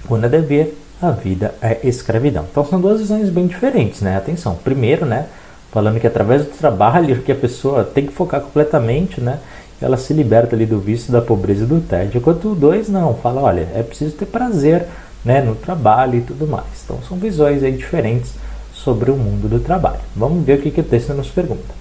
Quando 0.07 0.25
é 0.25 0.29
dever, 0.29 0.77
a 1.01 1.11
vida 1.11 1.55
é 1.61 1.81
escravidão. 1.85 2.47
Então 2.51 2.65
são 2.65 2.81
duas 2.81 3.01
visões 3.01 3.29
bem 3.29 3.47
diferentes, 3.47 4.01
né? 4.01 4.17
Atenção. 4.17 4.55
Primeiro, 4.55 5.05
né, 5.05 5.27
falando 5.73 5.99
que 5.99 6.07
através 6.07 6.45
do 6.45 6.51
trabalho 6.51 7.23
que 7.23 7.33
a 7.33 7.35
pessoa 7.35 7.83
tem 7.83 8.07
que 8.07 8.13
focar 8.13 8.41
completamente, 8.41 9.21
né? 9.21 9.41
Ela 9.81 9.97
se 9.97 10.13
liberta 10.13 10.55
ali 10.55 10.65
do 10.65 10.79
vício, 10.79 11.11
da 11.11 11.21
pobreza 11.21 11.65
e 11.65 11.67
do 11.67 11.81
tédio. 11.81 12.19
Enquanto 12.19 12.53
o 12.53 12.55
dois 12.55 12.89
não, 12.89 13.15
fala, 13.15 13.41
olha, 13.41 13.67
é 13.75 13.83
preciso 13.83 14.13
ter 14.13 14.27
prazer, 14.27 14.87
né, 15.25 15.41
no 15.41 15.57
trabalho 15.57 16.19
e 16.19 16.21
tudo 16.21 16.47
mais. 16.47 16.85
Então 16.85 16.99
são 17.09 17.17
visões 17.17 17.63
aí 17.65 17.73
diferentes 17.73 18.35
sobre 18.73 19.11
o 19.11 19.17
mundo 19.17 19.49
do 19.49 19.59
trabalho. 19.59 20.01
Vamos 20.15 20.45
ver 20.45 20.59
o 20.59 20.63
que, 20.63 20.71
que 20.71 20.81
o 20.81 20.85
texto 20.85 21.13
nos 21.15 21.29
pergunta. 21.29 21.75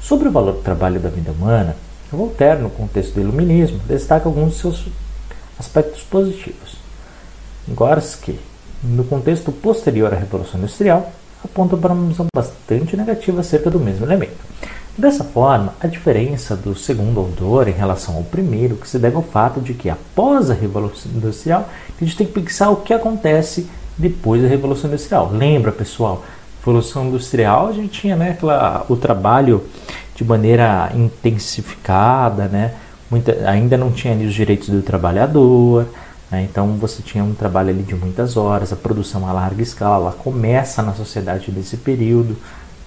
Sobre 0.00 0.28
o 0.28 0.32
valor 0.32 0.54
do 0.54 0.62
trabalho 0.62 0.98
da 0.98 1.08
vida 1.08 1.30
humana, 1.30 1.76
Voltaire, 2.10 2.60
no 2.60 2.70
contexto 2.70 3.14
do 3.14 3.20
iluminismo, 3.20 3.78
destaca 3.86 4.28
alguns 4.28 4.54
de 4.54 4.60
seus 4.60 4.86
aspectos 5.58 6.02
positivos. 6.02 6.76
Gorski, 7.68 8.38
no 8.82 9.04
contexto 9.04 9.52
posterior 9.52 10.12
à 10.12 10.16
Revolução 10.16 10.58
Industrial, 10.58 11.12
aponta 11.44 11.76
para 11.76 11.92
uma 11.92 12.08
visão 12.08 12.26
bastante 12.34 12.96
negativa 12.96 13.40
acerca 13.40 13.70
do 13.70 13.80
mesmo 13.80 14.04
elemento. 14.04 14.36
Dessa 14.96 15.24
forma, 15.24 15.72
a 15.80 15.86
diferença 15.86 16.54
do 16.54 16.74
segundo 16.74 17.20
autor 17.20 17.68
em 17.68 17.72
relação 17.72 18.16
ao 18.16 18.22
primeiro 18.22 18.76
que 18.76 18.88
se 18.88 18.98
deve 18.98 19.16
ao 19.16 19.22
fato 19.22 19.60
de 19.60 19.72
que 19.72 19.88
após 19.88 20.50
a 20.50 20.54
Revolução 20.54 21.10
Industrial, 21.12 21.68
a 22.00 22.04
gente 22.04 22.16
tem 22.16 22.26
que 22.26 22.38
pensar 22.38 22.70
o 22.70 22.76
que 22.76 22.92
acontece 22.92 23.68
depois 23.96 24.42
da 24.42 24.48
Revolução 24.48 24.90
Industrial. 24.90 25.30
Lembra, 25.32 25.72
pessoal, 25.72 26.24
Revolução 26.58 27.06
Industrial, 27.06 27.68
a 27.68 27.72
gente 27.72 28.00
tinha 28.00 28.16
né, 28.16 28.30
aquela, 28.32 28.84
o 28.88 28.96
trabalho 28.96 29.64
de 30.14 30.24
maneira 30.24 30.92
intensificada, 30.94 32.44
né? 32.44 32.74
Muita, 33.10 33.32
ainda 33.48 33.76
não 33.76 33.90
tinha 33.90 34.12
ali 34.12 34.26
os 34.26 34.34
direitos 34.34 34.68
do 34.68 34.82
trabalhador? 34.82 35.86
Então 36.32 36.76
você 36.76 37.02
tinha 37.02 37.24
um 37.24 37.34
trabalho 37.34 37.70
ali 37.70 37.82
de 37.82 37.94
muitas 37.94 38.36
horas, 38.36 38.72
a 38.72 38.76
produção 38.76 39.26
a 39.28 39.32
larga 39.32 39.62
escala, 39.62 40.06
ela 40.06 40.12
começa 40.12 40.82
na 40.82 40.94
sociedade 40.94 41.50
desse 41.50 41.76
período, 41.76 42.36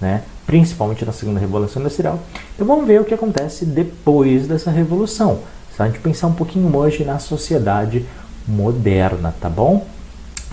né? 0.00 0.22
principalmente 0.46 1.04
na 1.04 1.12
segunda 1.12 1.40
revolução 1.40 1.82
industrial. 1.82 2.18
Então 2.54 2.66
vamos 2.66 2.86
ver 2.86 3.00
o 3.00 3.04
que 3.04 3.12
acontece 3.12 3.66
depois 3.66 4.46
dessa 4.46 4.70
revolução. 4.70 5.40
Se 5.74 5.82
a 5.82 5.86
gente 5.86 5.98
pensar 5.98 6.28
um 6.28 6.32
pouquinho 6.32 6.74
hoje 6.74 7.04
na 7.04 7.18
sociedade 7.18 8.06
moderna, 8.46 9.34
tá 9.40 9.50
bom? 9.50 9.86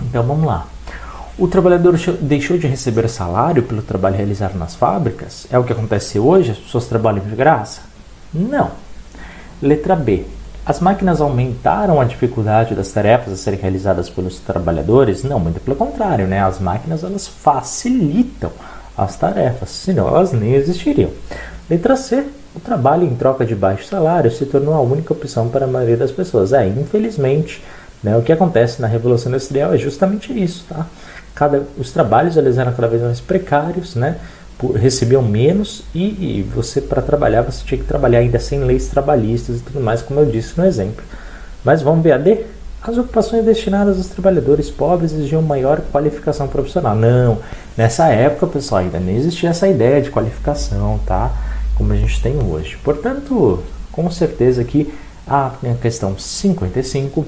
Então 0.00 0.22
vamos 0.22 0.44
lá. 0.44 0.66
O 1.38 1.48
trabalhador 1.48 1.98
deixou 2.20 2.58
de 2.58 2.66
receber 2.66 3.08
salário 3.08 3.62
pelo 3.62 3.80
trabalho 3.80 4.16
realizado 4.16 4.56
nas 4.58 4.74
fábricas? 4.74 5.46
É 5.50 5.58
o 5.58 5.64
que 5.64 5.72
acontece 5.72 6.18
hoje? 6.18 6.50
As 6.50 6.58
pessoas 6.58 6.86
trabalham 6.86 7.24
de 7.24 7.34
graça? 7.34 7.82
Não. 8.34 8.70
Letra 9.60 9.96
B. 9.96 10.26
As 10.64 10.78
máquinas 10.78 11.20
aumentaram 11.20 12.00
a 12.00 12.04
dificuldade 12.04 12.76
das 12.76 12.92
tarefas 12.92 13.32
a 13.32 13.36
serem 13.36 13.58
realizadas 13.58 14.08
pelos 14.08 14.38
trabalhadores? 14.38 15.24
Não, 15.24 15.40
muito 15.40 15.58
pelo 15.58 15.76
contrário, 15.76 16.28
né? 16.28 16.40
As 16.40 16.60
máquinas 16.60 17.02
elas 17.02 17.26
facilitam 17.26 18.52
as 18.96 19.16
tarefas, 19.16 19.70
senão 19.70 20.06
elas 20.06 20.32
nem 20.32 20.54
existiriam. 20.54 21.10
Letra 21.68 21.96
C. 21.96 22.24
O 22.54 22.60
trabalho 22.60 23.04
em 23.04 23.14
troca 23.16 23.46
de 23.46 23.54
baixo 23.54 23.86
salário 23.86 24.30
se 24.30 24.44
tornou 24.44 24.74
a 24.74 24.80
única 24.80 25.12
opção 25.12 25.48
para 25.48 25.64
a 25.64 25.68
maioria 25.68 25.96
das 25.96 26.12
pessoas. 26.12 26.52
É, 26.52 26.66
infelizmente, 26.68 27.64
né, 28.02 28.16
o 28.16 28.22
que 28.22 28.30
acontece 28.30 28.80
na 28.80 28.86
Revolução 28.86 29.30
Industrial 29.30 29.72
é 29.72 29.78
justamente 29.78 30.32
isso, 30.32 30.66
tá? 30.68 30.86
Cada, 31.34 31.62
os 31.78 31.90
trabalhos 31.90 32.36
eles 32.36 32.58
eram 32.58 32.72
cada 32.72 32.88
vez 32.88 33.00
mais 33.02 33.20
precários, 33.20 33.94
né? 33.94 34.18
Recebiam 34.74 35.22
menos 35.22 35.82
e, 35.94 36.38
e 36.38 36.42
você 36.54 36.80
para 36.80 37.02
trabalhar 37.02 37.42
você 37.42 37.64
tinha 37.64 37.80
que 37.80 37.86
trabalhar 37.86 38.20
ainda 38.20 38.38
sem 38.38 38.60
leis 38.60 38.86
trabalhistas 38.86 39.56
e 39.56 39.60
tudo 39.60 39.80
mais, 39.80 40.02
como 40.02 40.20
eu 40.20 40.26
disse 40.26 40.56
no 40.56 40.64
exemplo. 40.64 41.04
Mas 41.64 41.82
vamos 41.82 42.02
ver 42.02 42.12
a 42.12 42.18
D? 42.18 42.44
As 42.82 42.98
ocupações 42.98 43.44
destinadas 43.44 43.96
aos 43.96 44.08
trabalhadores 44.08 44.68
pobres 44.68 45.12
exigiam 45.12 45.40
maior 45.40 45.80
qualificação 45.92 46.48
profissional. 46.48 46.96
Não, 46.96 47.38
nessa 47.76 48.08
época, 48.08 48.46
pessoal, 48.48 48.80
ainda 48.80 48.98
nem 48.98 49.16
existia 49.16 49.50
essa 49.50 49.68
ideia 49.68 50.02
de 50.02 50.10
qualificação, 50.10 50.98
tá? 51.06 51.30
Como 51.76 51.92
a 51.92 51.96
gente 51.96 52.20
tem 52.20 52.36
hoje. 52.42 52.76
Portanto, 52.82 53.62
com 53.92 54.10
certeza 54.10 54.62
aqui 54.62 54.92
a 55.26 55.52
questão 55.80 56.18
55 56.18 57.24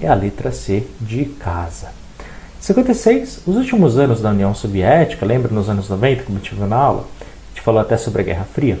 é 0.00 0.08
a 0.08 0.14
letra 0.14 0.50
C 0.50 0.84
de 1.00 1.24
casa. 1.24 1.88
56, 2.66 3.42
os 3.46 3.56
últimos 3.56 3.96
anos 3.96 4.20
da 4.20 4.30
União 4.30 4.52
Soviética, 4.52 5.24
lembra 5.24 5.54
nos 5.54 5.68
anos 5.68 5.88
90, 5.88 6.24
como 6.24 6.40
tive 6.40 6.64
na 6.64 6.74
aula? 6.74 7.04
A 7.22 7.48
gente 7.50 7.62
falou 7.62 7.80
até 7.80 7.96
sobre 7.96 8.22
a 8.22 8.24
Guerra 8.24 8.44
Fria. 8.52 8.80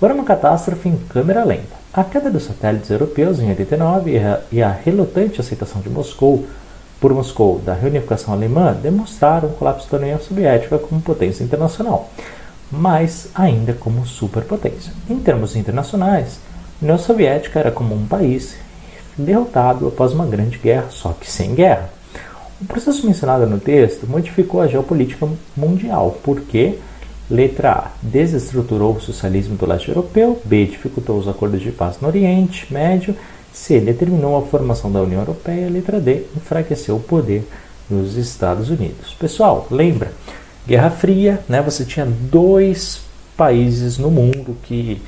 Foram 0.00 0.16
uma 0.16 0.24
catástrofe 0.24 0.88
em 0.88 0.96
câmera 0.96 1.44
lenta. 1.44 1.76
A 1.94 2.02
queda 2.02 2.28
dos 2.28 2.42
satélites 2.42 2.90
europeus 2.90 3.38
em 3.38 3.48
89 3.48 4.20
e 4.50 4.60
a 4.60 4.72
relutante 4.72 5.40
aceitação 5.40 5.80
de 5.80 5.88
Moscou 5.88 6.44
por 7.00 7.14
Moscou 7.14 7.60
da 7.60 7.72
reunificação 7.72 8.34
alemã 8.34 8.72
demonstraram 8.72 9.50
o 9.50 9.52
colapso 9.52 9.88
da 9.92 9.98
União 9.98 10.18
Soviética 10.18 10.76
como 10.76 11.00
potência 11.00 11.44
internacional, 11.44 12.10
mas 12.68 13.28
ainda 13.32 13.72
como 13.72 14.04
superpotência. 14.06 14.92
Em 15.08 15.20
termos 15.20 15.54
internacionais, 15.54 16.40
a 16.82 16.84
União 16.84 16.98
Soviética 16.98 17.60
era 17.60 17.70
como 17.70 17.94
um 17.94 18.06
país 18.08 18.56
derrotado 19.16 19.86
após 19.86 20.12
uma 20.12 20.26
grande 20.26 20.58
guerra, 20.58 20.86
só 20.90 21.12
que 21.12 21.30
sem 21.30 21.54
guerra. 21.54 21.99
O 22.60 22.66
processo 22.66 23.06
mencionado 23.06 23.46
no 23.46 23.58
texto 23.58 24.06
modificou 24.06 24.60
a 24.60 24.66
geopolítica 24.66 25.26
mundial, 25.56 26.18
porque 26.22 26.78
letra 27.30 27.70
A 27.70 27.90
desestruturou 28.02 28.94
o 28.96 29.00
socialismo 29.00 29.56
do 29.56 29.66
leste 29.66 29.88
europeu, 29.88 30.38
B 30.44 30.66
dificultou 30.66 31.18
os 31.18 31.26
acordos 31.26 31.62
de 31.62 31.72
paz 31.72 31.98
no 32.00 32.08
Oriente 32.08 32.70
Médio, 32.70 33.16
C 33.50 33.80
determinou 33.80 34.36
a 34.36 34.42
formação 34.42 34.92
da 34.92 35.00
União 35.00 35.20
Europeia, 35.20 35.70
letra 35.70 35.98
D 35.98 36.24
enfraqueceu 36.36 36.96
o 36.96 37.00
poder 37.00 37.48
dos 37.88 38.16
Estados 38.16 38.68
Unidos. 38.68 39.14
Pessoal, 39.14 39.66
lembra? 39.70 40.12
Guerra 40.66 40.90
Fria, 40.90 41.40
né? 41.48 41.62
Você 41.62 41.84
tinha 41.84 42.06
dois 42.06 43.00
países 43.36 43.96
no 43.96 44.10
mundo 44.10 44.54
que 44.62 45.00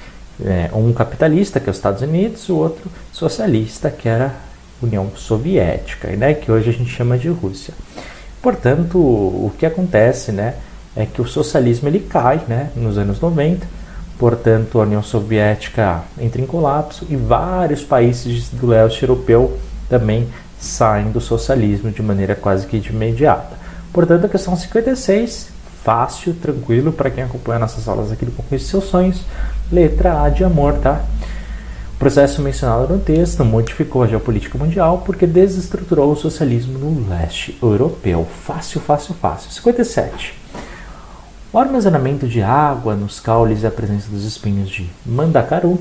é, 0.42 0.70
um 0.72 0.92
capitalista 0.92 1.60
que 1.60 1.68
é 1.68 1.70
os 1.70 1.76
Estados 1.76 2.00
Unidos, 2.00 2.48
o 2.48 2.56
outro 2.56 2.90
socialista 3.12 3.90
que 3.90 4.08
era 4.08 4.34
União 4.82 5.10
Soviética, 5.14 6.08
né, 6.08 6.34
que 6.34 6.50
hoje 6.50 6.70
a 6.70 6.72
gente 6.72 6.90
chama 6.90 7.18
de 7.18 7.28
Rússia. 7.28 7.74
Portanto, 8.40 8.98
o 8.98 9.52
que 9.56 9.64
acontece 9.64 10.32
né, 10.32 10.54
é 10.96 11.06
que 11.06 11.22
o 11.22 11.26
socialismo 11.26 11.88
ele 11.88 12.00
cai 12.00 12.40
né, 12.48 12.70
nos 12.74 12.98
anos 12.98 13.20
90, 13.20 13.66
portanto, 14.18 14.80
a 14.80 14.82
União 14.82 15.02
Soviética 15.02 16.02
entra 16.18 16.40
em 16.40 16.46
colapso 16.46 17.06
e 17.08 17.16
vários 17.16 17.84
países 17.84 18.48
do 18.50 18.66
leste 18.66 19.02
europeu 19.02 19.58
também 19.88 20.28
saem 20.58 21.10
do 21.10 21.20
socialismo 21.20 21.90
de 21.90 22.02
maneira 22.02 22.34
quase 22.34 22.66
que 22.66 22.76
imediata. 22.76 23.56
Portanto, 23.92 24.26
a 24.26 24.28
questão 24.28 24.56
56, 24.56 25.48
fácil, 25.82 26.34
tranquilo 26.34 26.92
para 26.92 27.10
quem 27.10 27.24
acompanha 27.24 27.58
nossas 27.58 27.88
aulas 27.88 28.12
aqui 28.12 28.24
do 28.24 28.32
Conquiste 28.32 28.68
Seus 28.68 28.84
Sonhos, 28.84 29.22
letra 29.70 30.22
A 30.22 30.28
de 30.28 30.44
amor, 30.44 30.74
tá? 30.74 31.04
Processo 32.02 32.42
mencionado 32.42 32.92
no 32.92 32.98
texto 32.98 33.44
modificou 33.44 34.02
a 34.02 34.08
geopolítica 34.08 34.58
mundial 34.58 35.04
porque 35.06 35.24
desestruturou 35.24 36.10
o 36.10 36.16
socialismo 36.16 36.76
no 36.76 37.08
leste 37.08 37.56
europeu. 37.62 38.26
Fácil, 38.44 38.80
fácil, 38.80 39.14
fácil. 39.14 39.52
57. 39.52 40.34
O 41.52 41.58
armazenamento 41.60 42.26
de 42.26 42.42
água 42.42 42.96
nos 42.96 43.20
caules 43.20 43.62
e 43.62 43.68
a 43.68 43.70
presença 43.70 44.10
dos 44.10 44.24
espinhos 44.24 44.68
de 44.68 44.90
mandacaru, 45.06 45.78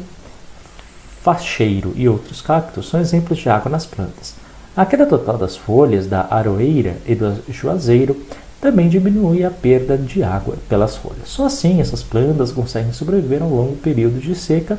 facheiro 1.24 1.91
e 1.95 2.07
outros 2.07 2.39
cactos 2.39 2.88
são 2.88 3.01
exemplos 3.01 3.39
de 3.39 3.49
água 3.49 3.72
nas 3.72 3.88
plantas. 3.88 4.36
A 4.78 4.86
queda 4.86 5.07
total 5.07 5.39
das 5.39 5.57
folhas 5.57 6.05
da 6.05 6.28
aroeira 6.30 6.97
e 7.07 7.15
do 7.15 7.41
juazeiro 7.49 8.15
também 8.61 8.89
diminui 8.89 9.43
a 9.43 9.49
perda 9.49 9.97
de 9.97 10.22
água 10.22 10.55
pelas 10.69 10.95
folhas. 10.95 11.30
Só 11.30 11.47
assim 11.47 11.82
essas 11.82 12.03
plantas 12.03 12.51
conseguem 12.51 12.93
sobreviver 12.93 13.41
ao 13.41 13.49
longo 13.49 13.76
período 13.78 14.19
de 14.19 14.36
seca 14.36 14.78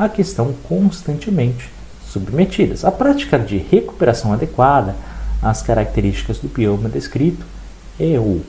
a 0.00 0.08
que 0.08 0.22
estão 0.22 0.54
constantemente 0.66 1.68
submetidas. 2.08 2.86
A 2.86 2.90
prática 2.90 3.38
de 3.38 3.58
recuperação 3.58 4.32
adequada 4.32 4.96
às 5.42 5.60
características 5.60 6.38
do 6.38 6.48
bioma 6.48 6.88
descrito 6.88 7.44
é 7.98 8.18
o 8.18 8.40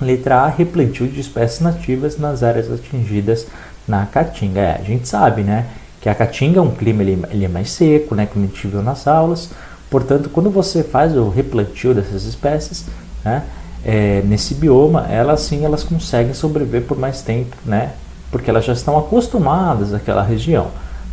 letra 0.00 0.42
A, 0.42 0.48
replantio 0.48 1.08
de 1.08 1.20
espécies 1.20 1.58
nativas 1.58 2.16
nas 2.16 2.44
áreas 2.44 2.70
atingidas 2.70 3.48
na 3.88 4.06
Caatinga. 4.06 4.60
É, 4.60 4.76
a 4.76 4.84
gente 4.84 5.08
sabe, 5.08 5.42
né, 5.42 5.66
que 6.00 6.08
a 6.08 6.14
Caatinga 6.14 6.60
é 6.60 6.62
um 6.62 6.70
clima 6.70 7.02
ele, 7.02 7.24
ele 7.30 7.44
é 7.44 7.48
mais 7.48 7.72
seco, 7.72 8.14
né, 8.14 8.26
como 8.26 8.44
a 8.44 8.48
gente 8.48 8.64
viu 8.68 8.80
nas 8.80 9.08
aulas. 9.08 9.50
Portanto, 9.90 10.30
quando 10.30 10.48
você 10.48 10.84
faz 10.84 11.16
o 11.16 11.28
replantio 11.28 11.92
dessas 11.92 12.22
espécies, 12.22 12.84
né, 13.24 13.42
é, 13.84 14.22
nesse 14.24 14.54
bioma, 14.54 15.08
elas 15.10 15.40
sim 15.40 15.64
elas 15.64 15.82
conseguem 15.82 16.34
sobreviver 16.34 16.82
por 16.82 16.96
mais 16.96 17.20
tempo, 17.20 17.56
né, 17.66 17.94
porque 18.30 18.50
elas 18.50 18.64
já 18.64 18.72
estão 18.72 18.98
acostumadas 18.98 19.94
àquela 19.94 20.22
região. 20.22 20.68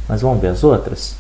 Mas 0.08 0.22
vamos 0.22 0.40
ver 0.40 0.50
as 0.50 0.64
outras. 0.64 1.16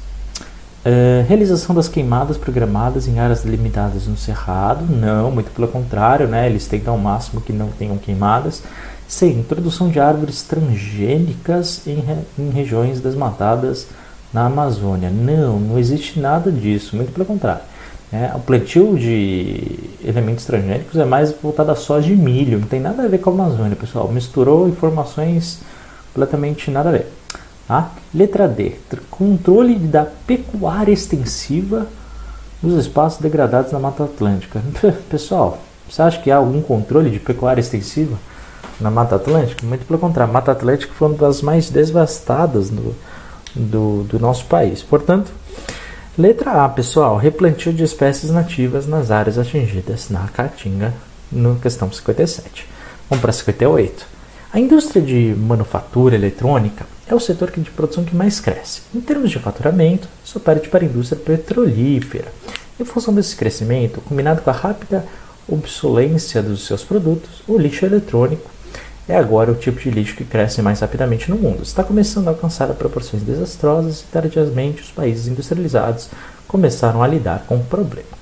Uh, 0.85 1.25
realização 1.27 1.73
das 1.73 1.87
queimadas 1.87 2.37
programadas 2.37 3.07
em 3.07 3.19
áreas 3.19 3.41
delimitadas 3.41 4.05
no 4.05 4.15
Cerrado. 4.15 4.85
Não, 4.85 5.31
muito 5.31 5.49
pelo 5.51 5.67
contrário, 5.67 6.27
né? 6.27 6.47
eles 6.47 6.67
tentam 6.67 6.93
ao 6.93 6.99
máximo 6.99 7.41
que 7.41 7.51
não 7.51 7.69
tenham 7.69 7.97
queimadas. 7.97 8.61
C. 9.07 9.27
Introdução 9.27 9.89
de 9.89 9.99
árvores 9.99 10.43
transgênicas 10.43 11.85
em, 11.87 12.03
em 12.37 12.49
regiões 12.49 12.99
desmatadas 12.99 13.87
na 14.31 14.45
Amazônia. 14.45 15.09
Não, 15.09 15.59
não 15.59 15.79
existe 15.79 16.19
nada 16.19 16.51
disso, 16.51 16.95
muito 16.95 17.11
pelo 17.11 17.25
contrário. 17.25 17.61
É, 18.13 18.31
o 18.35 18.39
plantio 18.39 18.97
de 18.97 19.79
elementos 20.03 20.45
transgênicos 20.45 20.95
é 20.97 21.05
mais 21.05 21.33
voltado 21.41 21.71
a 21.71 21.75
soja 21.75 22.13
e 22.13 22.15
milho, 22.15 22.59
não 22.59 22.67
tem 22.67 22.79
nada 22.79 23.03
a 23.03 23.07
ver 23.07 23.17
com 23.17 23.31
a 23.31 23.33
Amazônia, 23.33 23.75
pessoal. 23.75 24.07
Misturou 24.11 24.69
informações 24.69 25.59
completamente 26.15 26.71
nada 26.71 26.89
a 26.89 26.91
ver. 26.93 27.07
Tá? 27.67 27.91
Letra 28.13 28.47
D. 28.47 28.75
Controle 29.11 29.75
da 29.75 30.05
pecuária 30.05 30.93
extensiva 30.93 31.87
nos 32.63 32.73
espaços 32.85 33.19
degradados 33.19 33.73
na 33.73 33.79
Mata 33.79 34.05
Atlântica. 34.05 34.61
Pessoal, 35.09 35.59
você 35.89 36.01
acha 36.01 36.21
que 36.21 36.31
há 36.31 36.37
algum 36.37 36.61
controle 36.61 37.09
de 37.09 37.19
pecuária 37.19 37.59
extensiva 37.59 38.17
na 38.79 38.89
Mata 38.89 39.17
Atlântica? 39.17 39.65
Muito 39.65 39.85
pelo 39.85 39.99
contrário, 39.99 40.31
a 40.31 40.33
Mata 40.33 40.53
Atlântica 40.53 40.93
foi 40.93 41.09
uma 41.09 41.17
das 41.17 41.41
mais 41.41 41.69
devastadas 41.69 42.69
do, 42.69 42.95
do, 43.53 44.03
do 44.03 44.19
nosso 44.19 44.45
país. 44.45 44.81
Portanto, 44.81 45.31
letra 46.17 46.63
A, 46.63 46.69
pessoal, 46.69 47.17
replantio 47.17 47.73
de 47.73 47.83
espécies 47.83 48.31
nativas 48.31 48.87
nas 48.87 49.11
áreas 49.11 49.37
atingidas 49.37 50.09
na 50.09 50.27
Caatinga, 50.27 50.93
no 51.31 51.57
questão 51.57 51.91
57. 51.91 52.67
Vamos 53.09 53.21
para 53.21 53.33
58. 53.33 54.14
A 54.55 54.59
indústria 54.61 55.01
de 55.01 55.35
manufatura 55.37 56.15
eletrônica 56.15 56.85
é 57.05 57.13
o 57.13 57.19
setor 57.19 57.51
de 57.51 57.69
produção 57.69 58.05
que 58.05 58.15
mais 58.15 58.39
cresce. 58.39 58.83
Em 58.95 59.01
termos 59.01 59.29
de 59.29 59.37
faturamento, 59.37 60.07
só 60.23 60.39
perde 60.39 60.69
para 60.69 60.81
a 60.81 60.87
indústria 60.87 61.21
petrolífera. 61.21 62.31
Em 62.79 62.85
função 62.85 63.13
desse 63.13 63.35
crescimento, 63.35 63.99
combinado 63.99 64.41
com 64.41 64.49
a 64.49 64.53
rápida 64.53 65.05
obsolência 65.45 66.41
dos 66.41 66.65
seus 66.65 66.85
produtos, 66.85 67.43
o 67.45 67.57
lixo 67.57 67.85
eletrônico 67.85 68.49
é 69.09 69.17
agora 69.17 69.51
o 69.51 69.55
tipo 69.55 69.77
de 69.81 69.89
lixo 69.89 70.15
que 70.15 70.23
cresce 70.23 70.61
mais 70.61 70.79
rapidamente 70.79 71.29
no 71.29 71.35
mundo. 71.35 71.61
Está 71.61 71.83
começando 71.83 72.29
a 72.29 72.31
alcançar 72.31 72.67
proporções 72.75 73.23
desastrosas 73.23 74.03
e 74.03 74.05
tardiamente 74.05 74.81
os 74.81 74.89
países 74.89 75.27
industrializados 75.27 76.07
começaram 76.47 77.03
a 77.03 77.07
lidar 77.07 77.43
com 77.45 77.57
o 77.57 77.65
problema. 77.65 78.14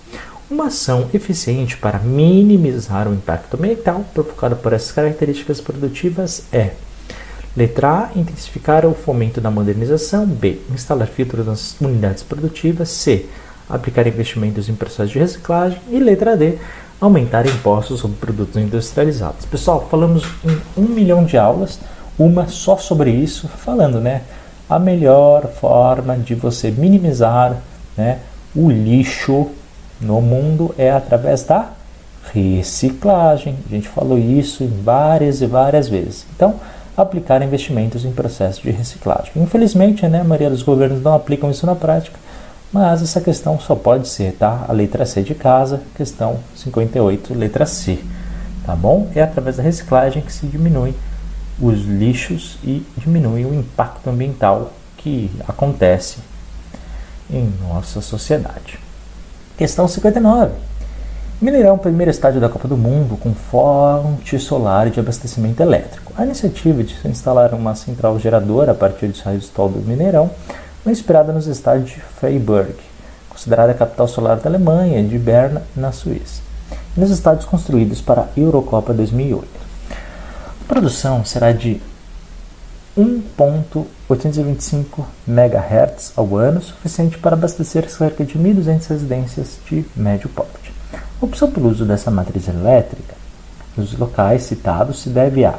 Uma 0.54 0.68
ação 0.68 1.10
eficiente 1.16 1.76
para 1.76 1.98
minimizar 1.98 3.08
o 3.08 3.14
impacto 3.16 3.58
ambiental 3.58 4.06
provocado 4.14 4.56
por 4.56 4.72
essas 4.72 4.92
características 4.92 5.60
produtivas 5.60 6.44
é 6.54 6.74
Letra 7.58 7.90
A. 7.90 8.10
Intensificar 8.16 8.86
o 8.86 8.94
fomento 8.94 9.42
da 9.42 9.50
modernização. 9.50 10.28
B. 10.28 10.60
Instalar 10.72 11.08
filtros 11.08 11.48
nas 11.48 11.76
unidades 11.82 12.22
produtivas. 12.22 12.90
C. 12.90 13.26
Aplicar 13.68 14.06
investimentos 14.06 14.70
em 14.70 14.76
processos 14.76 15.10
de 15.10 15.18
reciclagem. 15.18 15.80
E 15.90 15.98
letra 15.98 16.38
D. 16.38 16.60
Aumentar 17.02 17.48
impostos 17.48 18.02
sobre 18.02 18.18
produtos 18.18 18.56
industrializados. 18.56 19.48
Pessoal, 19.48 19.88
falamos 19.90 20.24
em 20.46 20.62
um 20.78 20.86
milhão 20.86 21.26
de 21.26 21.36
aulas, 21.36 21.80
uma 22.16 22.48
só 22.48 22.78
sobre 22.78 23.10
isso, 23.10 23.48
falando, 23.48 24.00
né? 24.00 24.22
A 24.70 24.78
melhor 24.78 25.48
forma 25.48 26.16
de 26.16 26.36
você 26.36 26.70
minimizar 26.70 27.58
né, 27.98 28.20
o 28.56 28.70
lixo 28.70 29.50
no 30.04 30.22
mundo 30.22 30.74
é 30.78 30.92
através 30.92 31.44
da 31.44 31.70
reciclagem. 32.32 33.56
A 33.66 33.70
gente 33.70 33.88
falou 33.88 34.18
isso 34.18 34.68
várias 34.84 35.42
e 35.42 35.46
várias 35.46 35.88
vezes. 35.88 36.26
Então, 36.36 36.60
aplicar 36.96 37.42
investimentos 37.42 38.06
em 38.06 38.12
processos 38.12 38.62
de 38.62 38.72
reciclagem. 38.72 39.32
Infelizmente, 39.36 40.08
né, 40.08 40.22
a 40.22 40.24
maioria 40.24 40.50
dos 40.50 40.62
governos 40.62 41.02
não 41.02 41.16
aplicam 41.16 41.50
isso 41.50 41.66
na 41.66 41.76
prática, 41.76 42.18
mas 42.72 43.02
essa 43.02 43.22
questão 43.22 43.60
só 43.60 43.76
pode 43.76 44.08
ser, 44.08 44.34
tá? 44.34 44.66
A 44.68 44.72
letra 44.72 45.06
C 45.06 45.22
de 45.22 45.36
casa, 45.36 45.82
questão 45.96 46.40
58, 46.56 47.34
letra 47.34 47.66
C, 47.66 48.00
tá 48.66 48.76
bom? 48.76 49.10
É 49.16 49.22
através 49.22 49.58
da 49.58 49.64
reciclagem 49.64 50.22
que 50.22 50.32
se 50.34 50.46
diminui 50.46 50.94
os 51.62 51.86
lixos 51.86 52.58
e 52.64 52.86
diminui 52.98 53.46
o 53.46 53.54
impacto 53.54 54.10
ambiental 54.10 54.74
que 54.98 55.30
acontece 55.48 56.18
em 57.30 57.52
nossa 57.62 58.02
sociedade. 58.02 58.83
Questão 59.56 59.88
59. 59.88 60.52
Mineirão, 61.40 61.78
primeiro 61.78 62.10
estádio 62.10 62.42
da 62.42 62.50
Copa 62.50 62.68
do 62.68 62.76
Mundo 62.76 63.16
com 63.18 63.36
fonte 63.36 64.40
solar 64.40 64.90
de 64.90 65.00
abastecimento 65.00 65.62
elétrico. 65.62 66.12
A 66.18 66.26
iniciativa 66.26 66.84
de 66.84 66.96
instalar 67.08 67.54
uma 67.54 67.76
central 67.76 68.18
geradora 68.18 68.72
a 68.72 68.76
partir 68.76 69.10
de 69.10 69.22
raios 69.22 69.48
do 69.48 69.68
do 69.68 69.88
Mineirão 69.88 70.32
foi 70.84 70.92
inspirada 70.92 71.32
nos 71.32 71.46
estádios 71.46 71.92
de 71.92 72.02
Freiburg, 72.02 72.74
considerada 73.30 73.74
a 73.74 73.76
capital 73.76 74.08
solar 74.08 74.38
da 74.38 74.50
Alemanha, 74.50 75.04
de 75.04 75.20
Berna, 75.20 75.62
na 75.76 75.92
Suíça, 75.92 76.42
e 76.98 77.00
nos 77.00 77.12
estádios 77.12 77.46
construídos 77.46 78.02
para 78.02 78.22
a 78.22 78.28
Eurocopa 78.36 78.92
2008. 78.92 79.48
A 80.62 80.68
produção 80.68 81.24
será 81.24 81.52
de 81.52 81.80
1.825 82.98 85.06
MHz 85.28 86.14
ao 86.16 86.38
ano, 86.38 86.62
suficiente 86.62 87.18
para 87.18 87.36
abastecer 87.36 87.90
cerca 87.90 88.24
de 88.24 88.38
1.200 88.38 88.88
residências 88.88 89.58
de 89.66 89.84
médio 89.96 90.30
porte. 90.30 90.72
A 91.22 91.26
opção 91.26 91.52
pelo 91.52 91.70
uso 91.70 91.86
dessa 91.86 92.12
matriz 92.12 92.48
elétrica 92.48 93.16
nos 93.76 93.98
locais 93.98 94.44
citados 94.44 95.02
se 95.02 95.10
deve 95.10 95.44
a 95.44 95.58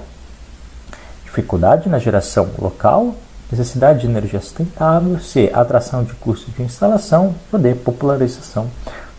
dificuldade 1.25 1.89
na 1.89 1.99
geração 1.99 2.49
local, 2.59 3.17
necessidade 3.51 4.03
de 4.03 4.07
energia 4.07 4.41
sustentável, 4.41 5.19
C. 5.19 5.51
Atração 5.53 6.05
de 6.05 6.15
custo 6.15 6.53
de 6.53 6.63
instalação, 6.63 7.35
ou 7.53 7.59
D. 7.59 7.75
Popularização 7.75 8.71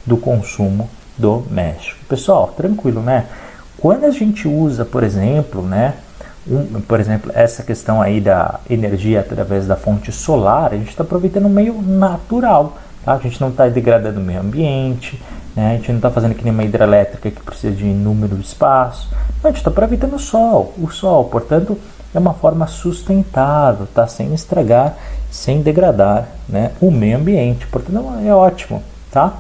do 0.06 0.16
consumo 0.16 0.90
doméstico. 1.18 2.06
Pessoal, 2.06 2.54
tranquilo, 2.56 3.02
né? 3.02 3.26
Quando 3.78 4.06
a 4.06 4.12
gente 4.12 4.48
usa, 4.48 4.86
por 4.86 5.04
exemplo, 5.04 5.62
né, 5.62 5.96
um, 6.48 6.82
por 6.82 7.00
exemplo, 7.00 7.32
essa 7.34 7.64
questão 7.64 8.02
aí 8.02 8.22
da 8.22 8.60
energia 8.70 9.22
através 9.22 9.66
da 9.66 9.76
fonte 9.76 10.12
solar, 10.12 10.74
a 10.74 10.78
gente 10.78 10.90
está 10.90 11.04
aproveitando 11.04 11.46
um 11.46 11.50
meio 11.50 11.82
natural. 11.82 12.78
Tá? 13.04 13.14
A 13.14 13.20
gente 13.20 13.42
não 13.42 13.50
está 13.50 13.68
degradando 13.68 14.20
o 14.20 14.24
meio 14.24 14.42
ambiente, 14.42 15.22
né? 15.56 15.72
a 15.74 15.76
gente 15.76 15.90
não 15.90 15.98
está 15.98 16.12
fazendo 16.12 16.36
que 16.36 16.44
nem 16.44 16.54
uma 16.54 16.64
hidrelétrica 16.64 17.32
que 17.32 17.42
precisa 17.42 17.76
de 17.76 17.86
inúmero 17.86 18.40
espaço. 18.40 19.10
Não, 19.42 19.50
a 19.50 19.52
gente 19.52 19.58
está 19.58 19.72
aproveitando 19.72 20.16
o 20.16 20.20
sol, 20.20 20.74
o 20.78 20.90
sol, 20.90 21.26
portanto, 21.26 21.78
é 22.14 22.20
uma 22.20 22.34
forma 22.34 22.68
sustentável, 22.68 23.88
tá? 23.94 24.08
sem 24.08 24.34
estragar, 24.34 24.96
sem 25.32 25.62
degradar 25.62 26.28
né? 26.48 26.72
o 26.80 26.92
meio 26.92 27.18
ambiente. 27.18 27.66
Portanto, 27.68 28.06
é 28.24 28.34
ótimo. 28.34 28.84
Tá? 29.12 29.34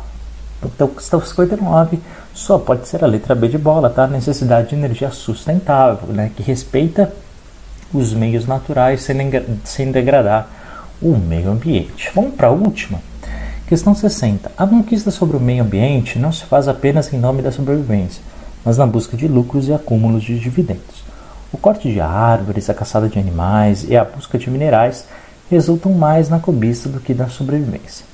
Então, 0.63 0.87
questão 0.87 1.21
59 1.21 1.99
só 2.35 2.59
pode 2.59 2.85
ser 2.85 3.01
a 3.01 3.07
letra 3.07 3.33
B 3.33 3.47
de 3.47 3.57
bola, 3.57 3.89
tá? 3.89 4.05
Necessidade 4.05 4.69
de 4.69 4.75
energia 4.75 5.09
sustentável, 5.09 6.09
né? 6.09 6.29
Que 6.35 6.43
respeita 6.43 7.11
os 7.93 8.13
meios 8.13 8.45
naturais 8.45 9.01
sem, 9.01 9.17
sem 9.63 9.89
degradar 9.89 10.49
o 11.01 11.15
meio 11.15 11.49
ambiente. 11.49 12.11
Vamos 12.13 12.35
para 12.35 12.47
a 12.47 12.51
última. 12.51 12.99
Questão 13.67 13.95
60. 13.95 14.51
A 14.57 14.67
conquista 14.67 15.09
sobre 15.11 15.37
o 15.37 15.39
meio 15.39 15.63
ambiente 15.63 16.19
não 16.19 16.31
se 16.31 16.43
faz 16.43 16.67
apenas 16.67 17.11
em 17.13 17.17
nome 17.17 17.41
da 17.41 17.53
sobrevivência, 17.53 18.21
mas 18.65 18.77
na 18.77 18.85
busca 18.85 19.15
de 19.15 19.29
lucros 19.29 19.69
e 19.69 19.73
acúmulos 19.73 20.21
de 20.21 20.37
dividendos. 20.37 21.05
O 21.53 21.57
corte 21.57 21.89
de 21.89 22.01
árvores, 22.01 22.69
a 22.69 22.73
caçada 22.73 23.07
de 23.07 23.17
animais 23.17 23.85
e 23.87 23.95
a 23.95 24.03
busca 24.03 24.37
de 24.37 24.49
minerais 24.49 25.05
resultam 25.49 25.93
mais 25.93 26.27
na 26.27 26.39
cobiça 26.39 26.89
do 26.89 26.99
que 26.99 27.13
na 27.13 27.29
sobrevivência. 27.29 28.05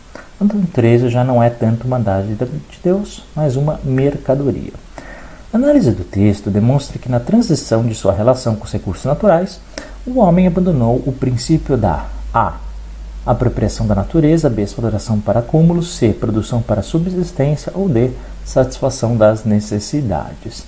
Antônio 0.41 0.65
13 0.73 1.09
já 1.09 1.23
não 1.23 1.41
é 1.41 1.51
tanto 1.51 1.85
uma 1.85 1.99
dádiva 1.99 2.47
de 2.47 2.79
Deus, 2.83 3.23
mas 3.35 3.55
uma 3.55 3.79
mercadoria. 3.83 4.73
A 5.53 5.57
análise 5.57 5.91
do 5.91 6.03
texto 6.03 6.49
demonstra 6.49 6.97
que 6.97 7.11
na 7.11 7.19
transição 7.19 7.85
de 7.85 7.93
sua 7.93 8.11
relação 8.11 8.55
com 8.55 8.65
os 8.65 8.71
recursos 8.71 9.05
naturais, 9.05 9.59
o 10.07 10.17
homem 10.17 10.47
abandonou 10.47 10.95
o 11.05 11.11
princípio 11.11 11.77
da 11.77 12.07
A. 12.33 12.55
Apropriação 13.23 13.85
da 13.85 13.93
natureza, 13.93 14.49
B. 14.49 14.63
Exploração 14.63 15.19
para 15.19 15.41
acúmulos, 15.41 15.93
C. 15.93 16.11
Produção 16.11 16.59
para 16.59 16.81
subsistência 16.81 17.71
ou 17.75 17.87
D. 17.87 18.09
Satisfação 18.43 19.15
das 19.15 19.45
necessidades. 19.45 20.63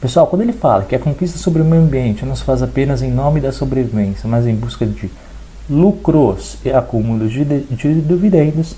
Pessoal, 0.00 0.28
quando 0.28 0.42
ele 0.42 0.52
fala 0.52 0.84
que 0.84 0.94
a 0.94 0.98
conquista 1.00 1.38
sobre 1.38 1.60
o 1.60 1.64
meio 1.64 1.82
ambiente 1.82 2.24
não 2.24 2.36
se 2.36 2.44
faz 2.44 2.62
apenas 2.62 3.02
em 3.02 3.10
nome 3.10 3.40
da 3.40 3.50
sobrevivência, 3.50 4.28
mas 4.28 4.46
em 4.46 4.54
busca 4.54 4.86
de 4.86 5.10
lucros 5.68 6.56
e 6.64 6.70
acúmulos 6.70 7.32
de, 7.32 7.44
de 7.44 8.00
dividendos, 8.00 8.76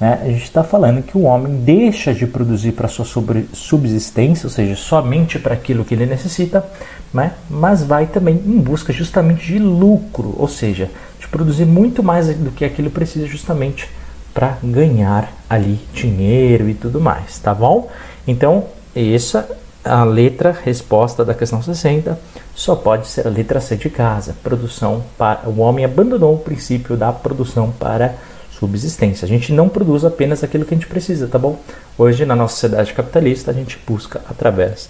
né? 0.00 0.20
A 0.22 0.26
gente 0.26 0.44
está 0.44 0.62
falando 0.62 1.02
que 1.02 1.16
o 1.16 1.22
homem 1.22 1.60
deixa 1.60 2.14
de 2.14 2.26
produzir 2.26 2.72
para 2.72 2.88
sua 2.88 3.04
subsistência, 3.52 4.46
ou 4.46 4.50
seja, 4.50 4.76
somente 4.76 5.38
para 5.38 5.54
aquilo 5.54 5.84
que 5.84 5.94
ele 5.94 6.06
necessita, 6.06 6.64
né? 7.12 7.32
mas 7.50 7.82
vai 7.82 8.06
também 8.06 8.36
em 8.36 8.60
busca 8.60 8.92
justamente 8.92 9.46
de 9.46 9.58
lucro, 9.58 10.34
ou 10.38 10.46
seja, 10.46 10.90
de 11.18 11.26
produzir 11.28 11.64
muito 11.64 12.02
mais 12.02 12.28
do 12.28 12.50
que 12.50 12.64
aquilo 12.64 12.90
precisa 12.90 13.26
justamente 13.26 13.88
para 14.32 14.56
ganhar 14.62 15.32
ali 15.50 15.80
dinheiro 15.92 16.68
e 16.68 16.74
tudo 16.74 17.00
mais, 17.00 17.38
tá 17.38 17.52
bom? 17.52 17.90
Então, 18.26 18.66
essa 18.94 19.48
a 19.84 20.04
letra 20.04 20.52
resposta 20.64 21.24
da 21.24 21.32
questão 21.32 21.62
60 21.62 22.18
só 22.54 22.74
pode 22.74 23.06
ser 23.06 23.26
a 23.26 23.30
letra 23.30 23.60
C 23.60 23.76
de 23.76 23.88
casa. 23.88 24.36
Produção 24.42 25.02
para 25.16 25.48
o 25.48 25.60
homem 25.60 25.84
abandonou 25.84 26.34
o 26.34 26.38
princípio 26.38 26.96
da 26.96 27.12
produção 27.12 27.70
para 27.70 28.16
subsistência. 28.58 29.24
A 29.24 29.28
gente 29.28 29.52
não 29.52 29.68
produz 29.68 30.04
apenas 30.04 30.42
aquilo 30.42 30.64
que 30.64 30.74
a 30.74 30.76
gente 30.76 30.86
precisa, 30.86 31.28
tá 31.28 31.38
bom? 31.38 31.60
Hoje, 31.96 32.24
na 32.24 32.34
nossa 32.34 32.54
sociedade 32.54 32.92
capitalista, 32.92 33.50
a 33.50 33.54
gente 33.54 33.78
busca 33.86 34.20
através 34.28 34.88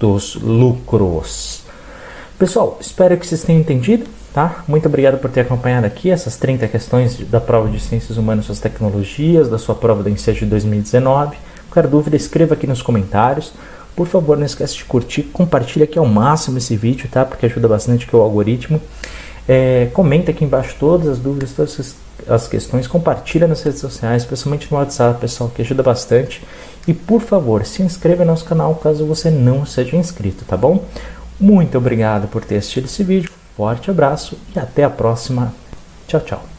dos 0.00 0.34
lucros. 0.34 1.62
Pessoal, 2.38 2.76
espero 2.80 3.16
que 3.16 3.26
vocês 3.26 3.44
tenham 3.44 3.60
entendido, 3.60 4.06
tá? 4.32 4.64
Muito 4.66 4.86
obrigado 4.86 5.18
por 5.18 5.30
ter 5.30 5.42
acompanhado 5.42 5.86
aqui 5.86 6.10
essas 6.10 6.36
30 6.36 6.66
questões 6.66 7.18
da 7.28 7.40
prova 7.40 7.68
de 7.68 7.78
Ciências 7.78 8.18
Humanas 8.18 8.44
e 8.44 8.46
Suas 8.46 8.60
Tecnologias, 8.60 9.48
da 9.48 9.58
sua 9.58 9.74
prova 9.74 10.02
da 10.02 10.10
Ensejo 10.10 10.40
de 10.40 10.46
2019. 10.46 11.36
Qualquer 11.70 11.88
dúvida, 11.88 12.16
escreva 12.16 12.54
aqui 12.54 12.66
nos 12.66 12.82
comentários. 12.82 13.52
Por 13.94 14.08
favor, 14.08 14.36
não 14.36 14.44
esqueça 14.44 14.74
de 14.74 14.84
curtir, 14.84 15.22
compartilha 15.24 15.84
aqui 15.84 15.98
ao 15.98 16.06
máximo 16.06 16.58
esse 16.58 16.76
vídeo, 16.76 17.08
tá? 17.10 17.24
Porque 17.24 17.46
ajuda 17.46 17.68
bastante 17.68 18.06
que 18.06 18.16
o 18.16 18.20
algoritmo. 18.20 18.80
É, 19.46 19.88
comenta 19.92 20.32
aqui 20.32 20.44
embaixo 20.44 20.74
todas 20.80 21.06
as 21.06 21.18
dúvidas, 21.18 21.52
todas 21.52 21.78
as 21.78 21.94
as 22.28 22.48
questões, 22.48 22.86
compartilha 22.86 23.46
nas 23.46 23.62
redes 23.62 23.80
sociais, 23.80 24.22
especialmente 24.22 24.70
no 24.70 24.78
WhatsApp, 24.78 25.20
pessoal, 25.20 25.50
que 25.50 25.62
ajuda 25.62 25.82
bastante. 25.82 26.42
E 26.86 26.92
por 26.92 27.20
favor, 27.20 27.64
se 27.64 27.82
inscreva 27.82 28.24
no 28.24 28.30
nosso 28.30 28.44
canal 28.44 28.74
caso 28.76 29.06
você 29.06 29.30
não 29.30 29.64
seja 29.64 29.96
inscrito, 29.96 30.44
tá 30.44 30.56
bom? 30.56 30.84
Muito 31.38 31.76
obrigado 31.78 32.28
por 32.28 32.44
ter 32.44 32.56
assistido 32.56 32.84
esse 32.84 33.02
vídeo. 33.02 33.30
Forte 33.56 33.90
abraço 33.90 34.36
e 34.54 34.58
até 34.58 34.84
a 34.84 34.90
próxima. 34.90 35.54
Tchau, 36.06 36.20
tchau. 36.20 36.53